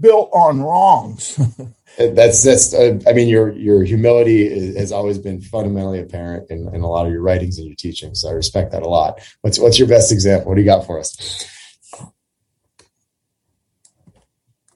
built 0.00 0.30
on 0.32 0.60
wrongs. 0.60 1.38
that's 1.98 2.44
that's 2.44 2.74
uh, 2.74 2.98
i 3.08 3.12
mean 3.12 3.28
your 3.28 3.50
your 3.52 3.82
humility 3.82 4.46
is, 4.46 4.76
has 4.76 4.92
always 4.92 5.18
been 5.18 5.40
fundamentally 5.40 5.98
apparent 5.98 6.48
in, 6.48 6.72
in 6.72 6.82
a 6.82 6.86
lot 6.86 7.06
of 7.06 7.12
your 7.12 7.22
writings 7.22 7.58
and 7.58 7.66
your 7.66 7.74
teaching 7.74 8.14
so 8.14 8.28
i 8.28 8.32
respect 8.32 8.70
that 8.70 8.82
a 8.82 8.88
lot. 8.88 9.20
What's 9.40 9.58
what's 9.58 9.78
your 9.78 9.88
best 9.88 10.12
example? 10.12 10.50
What 10.50 10.54
do 10.54 10.60
you 10.60 10.66
got 10.66 10.86
for 10.86 10.98
us? 10.98 11.44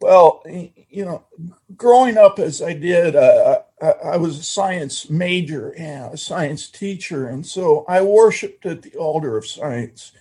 Well 0.01 0.43
you 0.93 1.05
know 1.05 1.25
growing 1.77 2.19
up 2.19 2.39
as 2.39 2.61
i 2.61 2.73
did 2.73 3.17
uh, 3.17 3.61
I, 3.81 3.91
I 3.91 4.17
was 4.17 4.39
a 4.39 4.43
science 4.43 5.09
major 5.09 5.75
and 5.77 6.13
a 6.13 6.17
science 6.17 6.69
teacher 6.69 7.29
and 7.29 7.47
so 7.47 7.85
i 7.89 8.03
worshiped 8.03 8.67
at 8.67 8.83
the 8.83 8.95
altar 8.97 9.37
of 9.37 9.47
science 9.47 10.13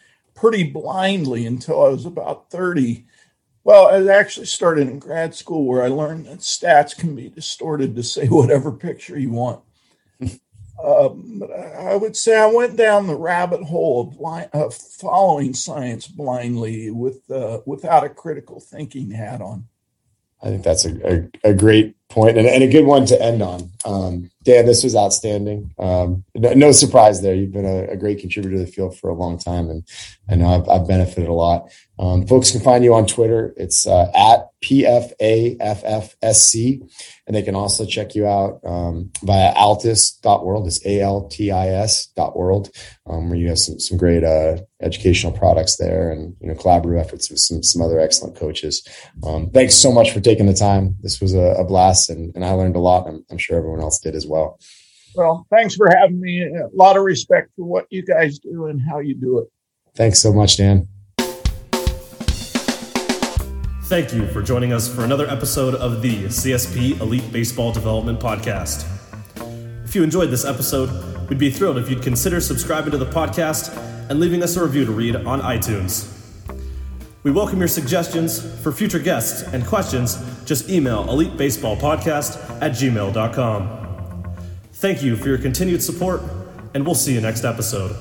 pretty 0.41 0.63
blindly 0.63 1.45
until 1.45 1.85
i 1.85 1.89
was 1.89 2.05
about 2.05 2.49
30 2.49 3.05
well, 3.63 3.89
it 3.89 4.09
actually 4.09 4.47
started 4.47 4.87
in 4.87 4.99
grad 4.99 5.35
school 5.35 5.65
where 5.65 5.83
I 5.83 5.87
learned 5.87 6.25
that 6.25 6.39
stats 6.39 6.97
can 6.97 7.15
be 7.15 7.29
distorted 7.29 7.95
to 7.95 8.03
say 8.03 8.27
whatever 8.27 8.71
picture 8.71 9.19
you 9.19 9.31
want. 9.31 9.61
um, 10.83 11.39
but 11.39 11.51
I 11.51 11.95
would 11.95 12.15
say 12.15 12.37
I 12.37 12.47
went 12.47 12.75
down 12.75 13.07
the 13.07 13.15
rabbit 13.15 13.63
hole 13.63 14.01
of, 14.01 14.17
blind, 14.17 14.49
of 14.53 14.73
following 14.73 15.53
science 15.53 16.07
blindly 16.07 16.89
with 16.89 17.29
uh, 17.29 17.59
without 17.65 18.03
a 18.03 18.09
critical 18.09 18.59
thinking 18.59 19.11
hat 19.11 19.41
on. 19.41 19.67
I 20.43 20.47
think 20.47 20.63
that's 20.63 20.85
a, 20.85 21.29
a, 21.43 21.51
a 21.51 21.53
great 21.53 21.95
point 22.09 22.35
and, 22.35 22.47
and, 22.47 22.63
a 22.63 22.67
good 22.67 22.85
one 22.85 23.05
to 23.05 23.21
end 23.21 23.43
on. 23.43 23.69
Um, 23.85 24.30
Dan, 24.43 24.65
this 24.65 24.83
was 24.83 24.95
outstanding. 24.95 25.73
Um, 25.77 26.23
no, 26.35 26.71
surprise 26.71 27.21
there. 27.21 27.35
You've 27.35 27.51
been 27.51 27.65
a, 27.65 27.91
a, 27.91 27.97
great 27.97 28.19
contributor 28.19 28.57
to 28.57 28.65
the 28.65 28.71
field 28.71 28.97
for 28.97 29.09
a 29.09 29.13
long 29.13 29.37
time, 29.37 29.69
and 29.69 29.87
I 30.29 30.35
know 30.35 30.47
I've, 30.47 30.67
I've 30.67 30.87
benefited 30.87 31.29
a 31.29 31.33
lot. 31.33 31.71
Um, 31.99 32.25
folks 32.25 32.51
can 32.51 32.61
find 32.61 32.83
you 32.83 32.95
on 32.95 33.05
Twitter. 33.05 33.53
It's 33.57 33.85
uh, 33.85 34.11
at 34.15 34.51
PFAFFSC. 34.61 35.59
And 37.27 37.35
they 37.35 37.43
can 37.43 37.55
also 37.55 37.85
check 37.85 38.15
you 38.15 38.27
out 38.27 38.59
um, 38.63 39.11
via 39.23 39.53
altis.world. 39.53 40.67
It's 40.67 40.85
A-L-T-I-S 40.85 42.07
dot 42.07 42.35
world, 42.35 42.69
um, 43.07 43.29
where 43.29 43.39
you 43.39 43.47
have 43.49 43.59
some, 43.59 43.79
some 43.79 43.97
great 43.97 44.23
uh, 44.23 44.57
educational 44.81 45.31
products 45.31 45.77
there 45.77 46.11
and, 46.11 46.35
you 46.41 46.47
know, 46.47 46.55
collaborative 46.55 46.99
efforts 46.99 47.29
with 47.29 47.39
some, 47.39 47.63
some 47.63 47.81
other 47.81 47.99
excellent 47.99 48.35
coaches. 48.35 48.85
Um, 49.25 49.49
thanks 49.49 49.75
so 49.75 49.91
much 49.91 50.11
for 50.11 50.19
taking 50.19 50.47
the 50.47 50.53
time. 50.53 50.97
This 51.01 51.21
was 51.21 51.33
a, 51.33 51.55
a 51.57 51.63
blast 51.63 52.09
and, 52.09 52.35
and 52.35 52.43
I 52.43 52.51
learned 52.51 52.75
a 52.75 52.79
lot. 52.79 53.07
I'm, 53.07 53.25
I'm 53.31 53.37
sure 53.37 53.57
everyone 53.57 53.81
else 53.81 53.99
did 53.99 54.15
as 54.15 54.27
well. 54.31 54.59
Well, 55.15 55.45
thanks 55.51 55.75
for 55.75 55.89
having 55.89 56.19
me. 56.21 56.43
A 56.43 56.69
lot 56.73 56.97
of 56.97 57.03
respect 57.03 57.51
for 57.55 57.65
what 57.65 57.85
you 57.89 58.03
guys 58.03 58.39
do 58.39 58.67
and 58.67 58.81
how 58.81 58.99
you 58.99 59.13
do 59.13 59.39
it. 59.39 59.47
Thanks 59.95 60.19
so 60.19 60.31
much, 60.31 60.57
Dan. 60.57 60.87
Thank 63.85 64.13
you 64.13 64.25
for 64.27 64.41
joining 64.41 64.71
us 64.71 64.87
for 64.87 65.03
another 65.03 65.27
episode 65.27 65.75
of 65.75 66.01
the 66.01 66.23
CSP 66.23 67.01
Elite 67.01 67.29
Baseball 67.33 67.73
Development 67.73 68.17
Podcast. 68.17 68.87
If 69.83 69.95
you 69.95 70.03
enjoyed 70.03 70.29
this 70.29 70.45
episode, 70.45 71.27
we'd 71.27 71.37
be 71.37 71.51
thrilled 71.51 71.77
if 71.77 71.89
you'd 71.89 72.01
consider 72.01 72.39
subscribing 72.39 72.91
to 72.91 72.97
the 72.97 73.05
podcast 73.05 73.75
and 74.09 74.21
leaving 74.21 74.43
us 74.43 74.55
a 74.55 74.63
review 74.63 74.85
to 74.85 74.93
read 74.93 75.17
on 75.17 75.41
iTunes. 75.41 76.07
We 77.23 77.31
welcome 77.31 77.59
your 77.59 77.67
suggestions 77.67 78.41
for 78.61 78.71
future 78.71 78.97
guests 78.97 79.41
and 79.53 79.65
questions. 79.65 80.17
Just 80.45 80.69
email 80.69 81.03
elitebaseballpodcast 81.05 82.61
at 82.61 82.71
gmail.com. 82.71 83.80
Thank 84.81 85.03
you 85.03 85.15
for 85.15 85.27
your 85.27 85.37
continued 85.37 85.83
support, 85.83 86.23
and 86.73 86.83
we'll 86.83 86.95
see 86.95 87.13
you 87.13 87.21
next 87.21 87.45
episode. 87.45 87.95